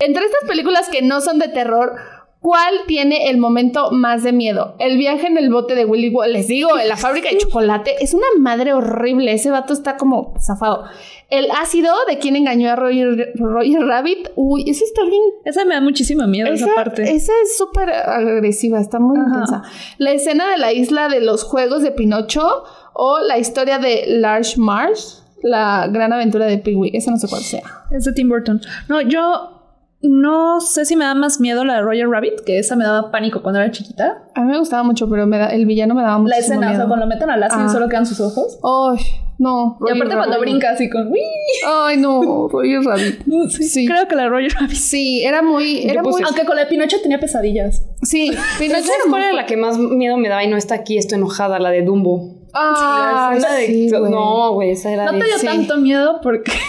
[0.00, 1.94] Entre estas películas que no son de terror,
[2.42, 4.74] ¿cuál tiene el momento más de miedo?
[4.78, 6.28] El viaje en el bote de Willy Wonka.
[6.28, 9.32] Les digo, en la fábrica de chocolate es una madre horrible.
[9.32, 10.84] Ese vato está como zafado.
[11.30, 14.28] El ácido de quien engañó a Roger, Roger Rabbit.
[14.34, 15.22] Uy, eso está bien.
[15.46, 17.02] Esa me da muchísimo miedo, esa, Esa, parte.
[17.04, 19.28] esa es súper agresiva, está muy Ajá.
[19.28, 19.62] intensa.
[19.96, 24.58] La escena de la isla de los juegos de Pinocho o la historia de Large
[24.58, 26.90] Marsh, la gran aventura de Pee-wee.
[26.92, 27.62] Esa no sé cuál sea.
[27.92, 28.60] Es de Tim Burton.
[28.88, 29.61] No, yo
[30.02, 33.10] no sé si me da más miedo la de Roger Rabbit, que esa me daba
[33.10, 34.24] pánico cuando era chiquita.
[34.34, 36.58] A mí me gustaba mucho, pero me da, el villano me daba mucho La escena,
[36.58, 36.88] o sea, miedo.
[36.88, 37.66] cuando lo meten al ácido Ah.
[37.68, 38.58] y solo quedan sus ojos.
[38.64, 39.04] Ay,
[39.38, 39.78] no.
[39.86, 41.08] Y aparte cuando brinca así con...
[41.12, 41.20] "Uy".
[41.66, 43.22] Ay, no, Roger Rabbit.
[43.50, 43.86] Sí.
[43.86, 44.76] Creo que la de Roger Rabbit.
[44.76, 45.82] Sí, era muy...
[45.88, 46.20] Era muy...
[46.24, 47.82] Aunque con la de Pinocho tenía pesadillas.
[48.02, 50.74] Sí, ¿sabes era cuál muy- era la que más miedo me daba y no está
[50.74, 50.98] aquí?
[50.98, 52.40] Estoy enojada, la de Dumbo.
[52.52, 54.10] De- sí, güey.
[54.10, 55.18] no, güey, esa era No de...
[55.20, 55.46] te dio sí.
[55.46, 56.52] tanto miedo porque...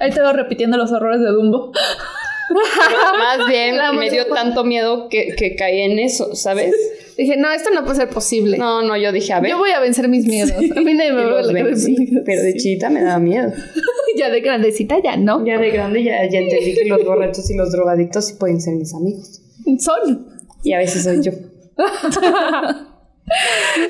[0.00, 1.72] Ahí te veo repitiendo los horrores de Dumbo.
[2.50, 6.74] Más bien La me dio tanto miedo que, que caí en eso, ¿sabes?
[7.16, 8.58] Dije, no, esto no puede ser posible.
[8.58, 9.52] No, no, yo dije, a ver.
[9.52, 10.50] Yo voy a vencer mis miedos.
[10.50, 11.42] A mí nadie me va a
[12.24, 13.52] pero de chiquita me daba miedo.
[14.16, 15.46] Ya de grandecita ya, ¿no?
[15.46, 18.74] Ya de grande ya, ya entendí que los borrachos y los drogadictos sí pueden ser
[18.74, 19.42] mis amigos.
[19.78, 20.26] Son.
[20.64, 21.32] Y a veces soy yo.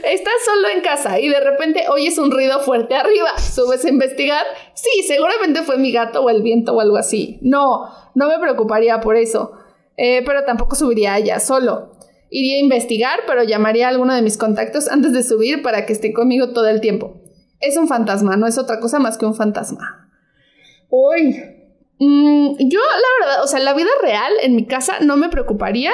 [0.04, 3.36] Estás solo en casa y de repente oyes un ruido fuerte arriba.
[3.38, 4.44] Subes a investigar.
[4.74, 7.38] Sí, seguramente fue mi gato o el viento o algo así.
[7.42, 9.52] No, no me preocuparía por eso.
[9.96, 11.92] Eh, pero tampoco subiría allá solo.
[12.30, 15.92] Iría a investigar, pero llamaría a alguno de mis contactos antes de subir para que
[15.92, 17.20] esté conmigo todo el tiempo.
[17.60, 20.10] Es un fantasma, no es otra cosa más que un fantasma.
[20.90, 21.40] Uy.
[21.98, 25.92] Mm, yo, la verdad, o sea, la vida real en mi casa no me preocuparía,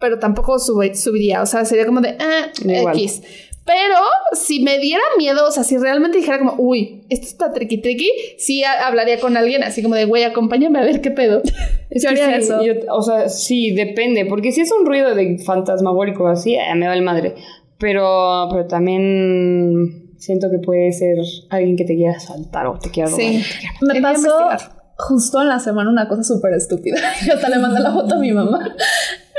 [0.00, 1.42] pero tampoco sube- subiría.
[1.42, 2.16] O sea, sería como de
[2.64, 2.96] Igual.
[2.96, 3.22] X.
[3.66, 3.94] Pero
[4.32, 8.10] si me diera miedo, o sea, si realmente dijera como, uy, esto está tricky tricky,
[8.36, 11.40] sí ha- hablaría con alguien así como de, güey, acompáñame a ver qué pedo.
[11.90, 12.62] Es Yo haría sí, eso.
[12.62, 14.26] yo- o sea, sí, depende.
[14.26, 17.36] Porque si es un ruido de fantasmagórico así, eh, me va el madre.
[17.78, 21.16] Pero, pero también siento que puede ser
[21.50, 23.24] alguien que te quiera saltar o te quiera robar.
[23.24, 23.42] Sí.
[23.82, 24.48] Me pasó
[24.96, 26.96] justo en la semana una cosa súper estúpida.
[27.26, 28.74] Y hasta le mandé la foto a mi mamá.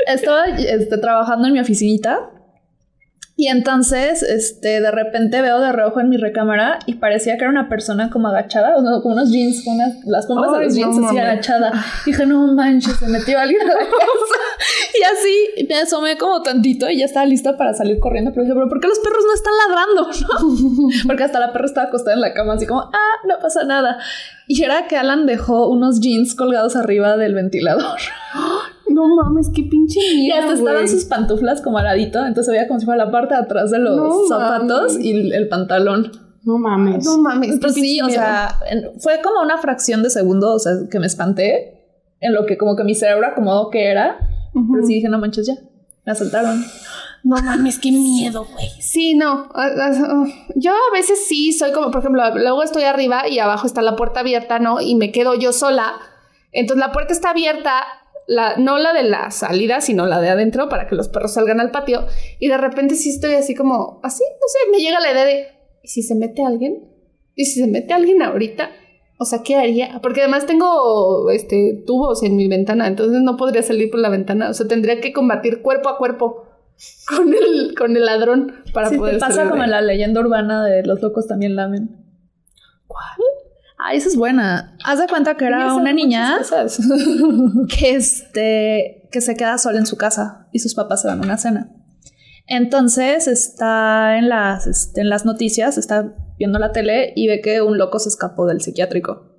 [0.06, 2.30] Estaba este, trabajando en mi oficinita.
[3.38, 7.50] Y entonces, este, de repente veo de reojo en mi recámara y parecía que era
[7.50, 10.74] una persona como agachada, o no, como unos jeans, con unas, las pompas de los
[10.74, 11.72] no jeans así agachada.
[12.06, 14.36] Dije, no manches, se metió alguien a la casa.
[14.98, 18.30] Y así me asomé como tantito y ya estaba lista para salir corriendo.
[18.30, 20.08] Pero dije, pero ¿por qué los perros no están ladrando?
[20.20, 20.88] ¿No?
[21.06, 23.98] Porque hasta la perra estaba acostada en la cama, así como, ah, no pasa nada.
[24.48, 27.98] Y era que Alan dejó unos jeans colgados arriba del ventilador.
[28.88, 30.38] No mames, qué pinche Y miedo.
[30.38, 32.24] hasta estaban sus pantuflas como al ladito.
[32.24, 35.04] Entonces veía como si fuera la parte de atrás de los No zapatos mames.
[35.04, 36.12] y el, pantalón.
[36.44, 37.04] No mames.
[37.04, 38.56] No mames, qué Pues sí, o sea,
[39.00, 41.74] fue como una fracción de segundo, o sea, que me espanté.
[42.20, 44.16] En lo que como que mi cerebro acomodó que era.
[44.54, 45.54] Pero sí dije, no manches, ya.
[46.06, 46.64] Me asaltaron.
[47.26, 48.68] No mames, qué miedo, güey.
[48.78, 49.48] Sí, no.
[50.54, 53.96] Yo a veces sí soy como, por ejemplo, luego estoy arriba y abajo está la
[53.96, 54.80] puerta abierta, ¿no?
[54.80, 55.94] Y me quedo yo sola.
[56.52, 57.82] Entonces la puerta está abierta,
[58.28, 61.58] la, no la de la salida, sino la de adentro para que los perros salgan
[61.58, 62.06] al patio.
[62.38, 65.48] Y de repente sí estoy así como, así, no sé, me llega la idea de,
[65.82, 66.92] ¿y si se mete alguien?
[67.34, 68.70] ¿Y si se mete alguien ahorita?
[69.18, 69.98] O sea, ¿qué haría?
[70.00, 74.48] Porque además tengo este tubos en mi ventana, entonces no podría salir por la ventana.
[74.48, 76.45] O sea, tendría que combatir cuerpo a cuerpo
[77.08, 80.64] con el, con el ladrón para Sí, poder te pasa como en la leyenda urbana
[80.64, 82.04] de los locos también lamen.
[82.86, 83.20] ¿Cuál?
[83.78, 84.76] Ah, esa es buena.
[84.84, 86.38] Haz de cuenta que era una niña
[87.78, 91.24] que, este, que se queda sola en su casa y sus papás se van a
[91.24, 91.72] una cena.
[92.46, 97.60] Entonces está en las, este, en las noticias, está viendo la tele y ve que
[97.60, 99.32] un loco se escapó del psiquiátrico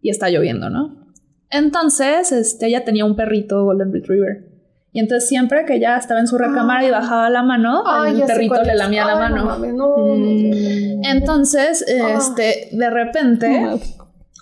[0.00, 1.08] y está lloviendo, ¿no?
[1.50, 4.47] Entonces, este, ella tenía un perrito Golden Retriever.
[4.92, 8.62] Y entonces siempre que ella estaba en su recámara y bajaba la mano, el perrito
[8.62, 9.36] le lamía la mano.
[9.36, 10.16] No, mames, no, no, no.
[10.16, 11.04] Mm.
[11.04, 12.14] Entonces, Ah.
[12.16, 13.80] este, de repente,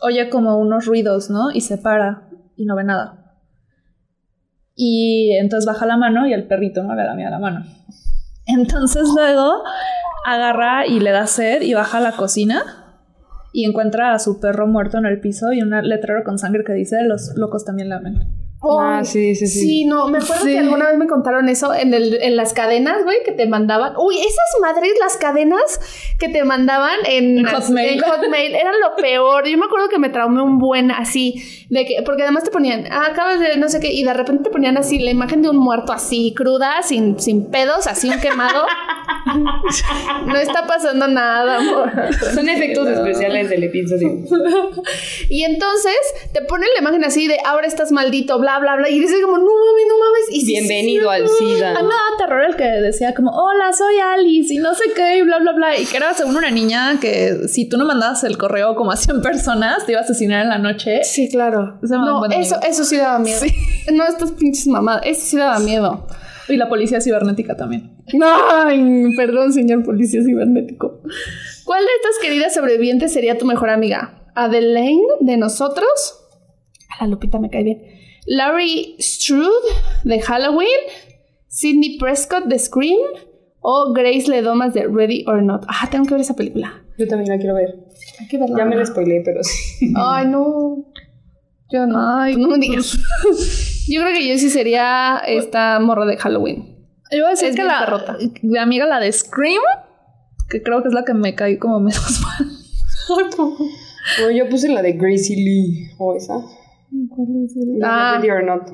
[0.03, 1.51] oye como unos ruidos, ¿no?
[1.51, 3.35] Y se para y no ve nada.
[4.75, 7.65] Y entonces baja la mano y el perrito no le da miedo a la mano.
[8.47, 9.63] Entonces luego
[10.25, 12.63] agarra y le da sed y baja a la cocina
[13.53, 16.73] y encuentra a su perro muerto en el piso y un letrero con sangre que
[16.75, 18.36] dice los locos también lamen.
[18.63, 19.61] Ah, sí, sí, sí.
[19.61, 20.53] Sí, no, me acuerdo Sí.
[20.53, 23.93] que alguna vez me contaron eso en, el, en las cadenas, güey, que te mandaban.
[23.97, 25.81] Uy, esas madres, las cadenas
[26.19, 27.95] que te mandaban en, En Hotmail.
[27.95, 29.47] en Hotmail, eran lo peor.
[29.47, 32.87] Yo me acuerdo que me traumé un buen así, de que, porque además te ponían,
[32.91, 35.51] ah, acabas de no sé qué, y de repente te ponían así la imagen de
[35.51, 38.65] un muerto así, cruda, sin, sin pedos, así un quemado.
[40.27, 41.93] no está pasando nada, amor.
[42.35, 44.11] Son efectos especiales del episodio.
[45.29, 45.97] Y entonces
[46.33, 48.89] te ponen la imagen así de ahora estás maldito, bla, bla, bla.
[48.89, 50.27] Y dices como, no mames, no mames.
[50.31, 51.71] Y sí, Bienvenido sí, al SIDA.
[51.71, 54.85] A mí me daba terror el que decía como, hola, soy Alice y no sé
[54.95, 55.79] qué y bla, bla, bla.
[55.79, 58.97] Y que era según una niña que si tú no mandabas el correo como a
[58.97, 61.03] 100 personas, te iba a asesinar en la noche.
[61.03, 61.79] Sí, claro.
[61.83, 63.41] Un No, buen eso, eso sí daba miedo.
[63.93, 65.03] No, estas pinches mamadas.
[65.05, 66.07] Eso sí daba miedo.
[66.49, 67.97] Y la policía cibernética también.
[68.23, 71.01] Ay, perdón, señor policía cibernético.
[71.65, 74.31] ¿Cuál de estas queridas sobrevivientes sería tu mejor amiga?
[74.37, 76.21] ¿Adelaine de nosotros?
[76.99, 77.96] A la Lupita me cae bien.
[78.27, 79.51] ¿Larry Strode
[80.05, 80.69] de Halloween?
[81.49, 82.99] ¿Sidney Prescott de Scream?
[83.61, 85.65] ¿O Grace Ledomas de Ready or Not?
[85.69, 86.83] Ah, tengo que ver esa película.
[86.99, 87.75] Yo también la quiero ver.
[88.21, 88.57] Hay que verla.
[88.59, 89.93] Ya me la spoileé, pero sí.
[89.97, 90.85] Ay, no.
[91.71, 92.21] Yo no.
[92.21, 92.97] Ay, no me digas.
[93.89, 96.77] Yo creo que yo sí sería esta morra de Halloween.
[97.13, 98.17] Yo voy a decir Es que la, perrota.
[98.43, 99.63] mi amiga, la de Scream,
[100.49, 102.49] que creo que es la que me cae como menos mal.
[104.21, 105.91] Bueno, yo puse la de Gracie Lee.
[105.99, 106.35] ¿O esa?
[107.79, 108.21] La Ah.
[108.21, 108.71] de Ready or Not.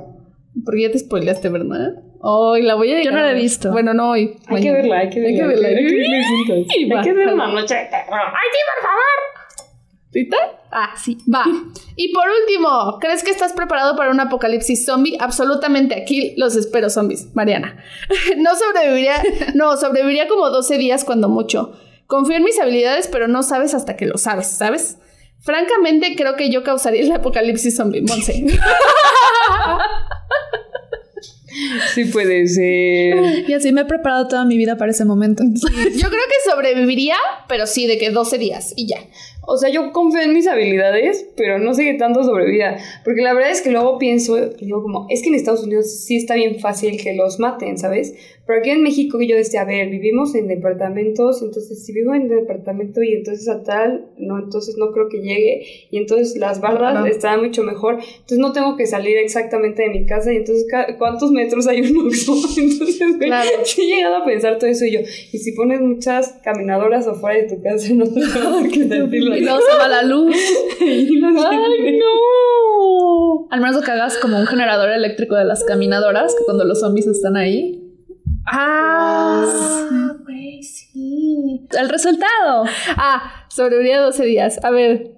[0.65, 1.95] Porque ya te spoileaste, ¿verdad?
[2.21, 3.71] Hoy la voy a Yo no la he visto.
[3.73, 4.37] Bueno, no hoy.
[4.47, 4.73] Hay que Mañana.
[4.79, 5.29] verla, hay que verla.
[5.29, 5.69] Hay que verla.
[5.69, 7.17] Hay que verla Hay que va.
[7.19, 7.75] verla una noche.
[7.75, 9.19] ¡Ay, sí, por favor!
[10.11, 10.37] ¿Tita?
[10.71, 11.17] Ah, sí.
[11.33, 11.45] Va.
[11.97, 15.17] Y por último, ¿crees que estás preparado para un apocalipsis zombie?
[15.21, 15.95] Absolutamente.
[16.01, 17.77] Aquí los espero zombies, Mariana.
[18.39, 19.15] No sobreviviría,
[19.55, 21.73] no, sobreviviría como 12 días cuando mucho.
[22.07, 24.99] Confío en mis habilidades, pero no sabes hasta que lo sabes, ¿sabes?
[25.43, 28.45] Francamente, creo que yo causaría el apocalipsis zombie, Monse.
[31.95, 33.49] Sí puede ser.
[33.49, 35.45] Y así me he preparado toda mi vida para ese momento.
[35.45, 37.17] Yo creo que sobreviviría,
[37.49, 38.97] pero sí, de que 12 días y ya.
[39.45, 42.77] O sea, yo confío en mis habilidades, pero no sé qué tanto sobrevida.
[43.05, 46.17] Porque la verdad es que luego pienso, digo como, es que en Estados Unidos sí
[46.17, 48.15] está bien fácil que los maten, ¿sabes?
[48.47, 52.29] Pero aquí en México yo decía, a ver, vivimos en departamentos, entonces si vivo en
[52.29, 55.63] departamento y entonces a tal, no, entonces no creo que llegue.
[55.91, 57.09] Y entonces las bardas Ajá.
[57.09, 57.95] están mucho mejor.
[57.95, 60.67] Entonces no tengo que salir exactamente de mi casa y entonces
[60.99, 62.35] ¿cuántos metros hay un Oxxo?
[62.59, 63.49] Entonces, güey, Claro.
[63.65, 67.41] sí he llegado a pensar todo eso y yo, y si pones muchas caminadoras afuera
[67.43, 68.63] de tu casa, no te vas a
[69.37, 70.37] Y luego se va la luz.
[70.81, 71.09] ¡Ay,
[71.99, 73.47] no!
[73.51, 77.07] Al menos que hagas como un generador eléctrico de las caminadoras, que cuando los zombies
[77.07, 77.79] están ahí.
[78.47, 79.45] Ah,
[80.25, 81.67] güey, sí.
[81.79, 82.65] El resultado.
[82.97, 84.59] Ah, sobreviviría 12 días.
[84.65, 85.13] A ver,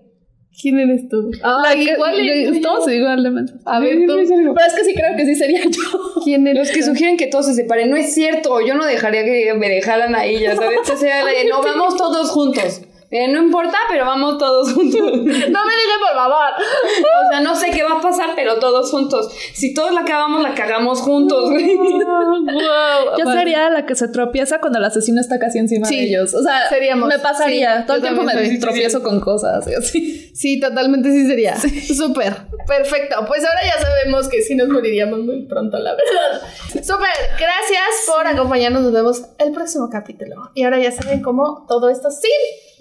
[0.61, 1.31] ¿quién eres tú?
[1.43, 2.51] La que- ¿Cuál es?
[2.57, 3.61] Estamos igual de mensos.
[3.65, 4.15] A ver, tú.
[4.17, 6.23] Pero es que sí creo que sí sería yo.
[6.25, 6.69] ¿Quién eres?
[6.69, 9.69] Los que sugieren que todos se separen, no es cierto, yo no dejaría que me
[9.69, 12.83] dejaran ahí, ya sabes, o sea, de, no, vamos todos juntos.
[13.17, 15.01] Eh, no importa, pero vamos todos juntos.
[15.05, 16.51] No me digas, por favor.
[16.59, 19.33] O sea, no sé qué va a pasar, pero todos juntos.
[19.53, 21.79] Si todos la cagamos, la cagamos juntos, güey.
[23.19, 26.35] Yo sería la que se tropieza cuando el asesino está casi encima Sí, de ellos.
[26.35, 27.09] O sea, seríamos.
[27.09, 27.83] me pasaría.
[27.83, 30.31] Sí, Todo el tiempo me tropiezo con cosas y así.
[30.35, 31.57] Sí, totalmente sí sería.
[31.57, 32.35] Súper.
[32.67, 33.25] Perfecto.
[33.29, 36.49] Pues ahora ya sabemos que sí nos moriríamos muy pronto, la verdad.
[36.83, 37.11] Súper.
[37.39, 38.83] Gracias por acompañarnos.
[38.83, 40.51] Nos vemos el próximo capítulo.
[40.55, 42.31] Y ahora ya saben cómo todo esto sin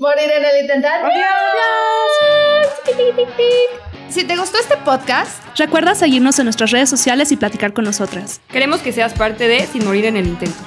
[0.03, 1.05] morir en el intentar.
[1.05, 1.27] ¡Adiós!
[4.09, 8.41] Si te gustó este podcast, Recuerda seguirnos en nuestras redes sociales y platicar con nosotras.
[8.49, 10.57] Queremos que seas parte de Sin Morir en el Intento.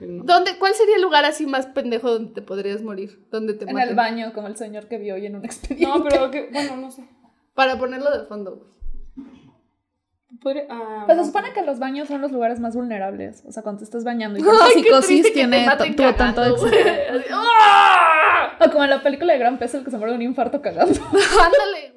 [0.00, 3.26] ¿dónde, ¿cuál sería el lugar así más pendejo donde te podrías morir?
[3.30, 3.88] Donde te En maten?
[3.90, 5.86] el baño, como el señor que vio hoy en un expediente.
[5.86, 7.08] No, pero que, bueno, no sé.
[7.54, 8.77] Para ponerlo de fondo.
[10.68, 13.42] Ah, Pues se supone que los baños son los lugares más vulnerables.
[13.46, 14.42] O sea, cuando te estás bañando y
[14.74, 16.76] qué psicosis tiene tuvo tanto éxito.
[17.32, 18.56] ¡ah!
[18.60, 20.60] O como en la película de Gran Peso, el que se muere de un infarto
[20.60, 20.92] cagando.
[21.10, 21.92] Ándale,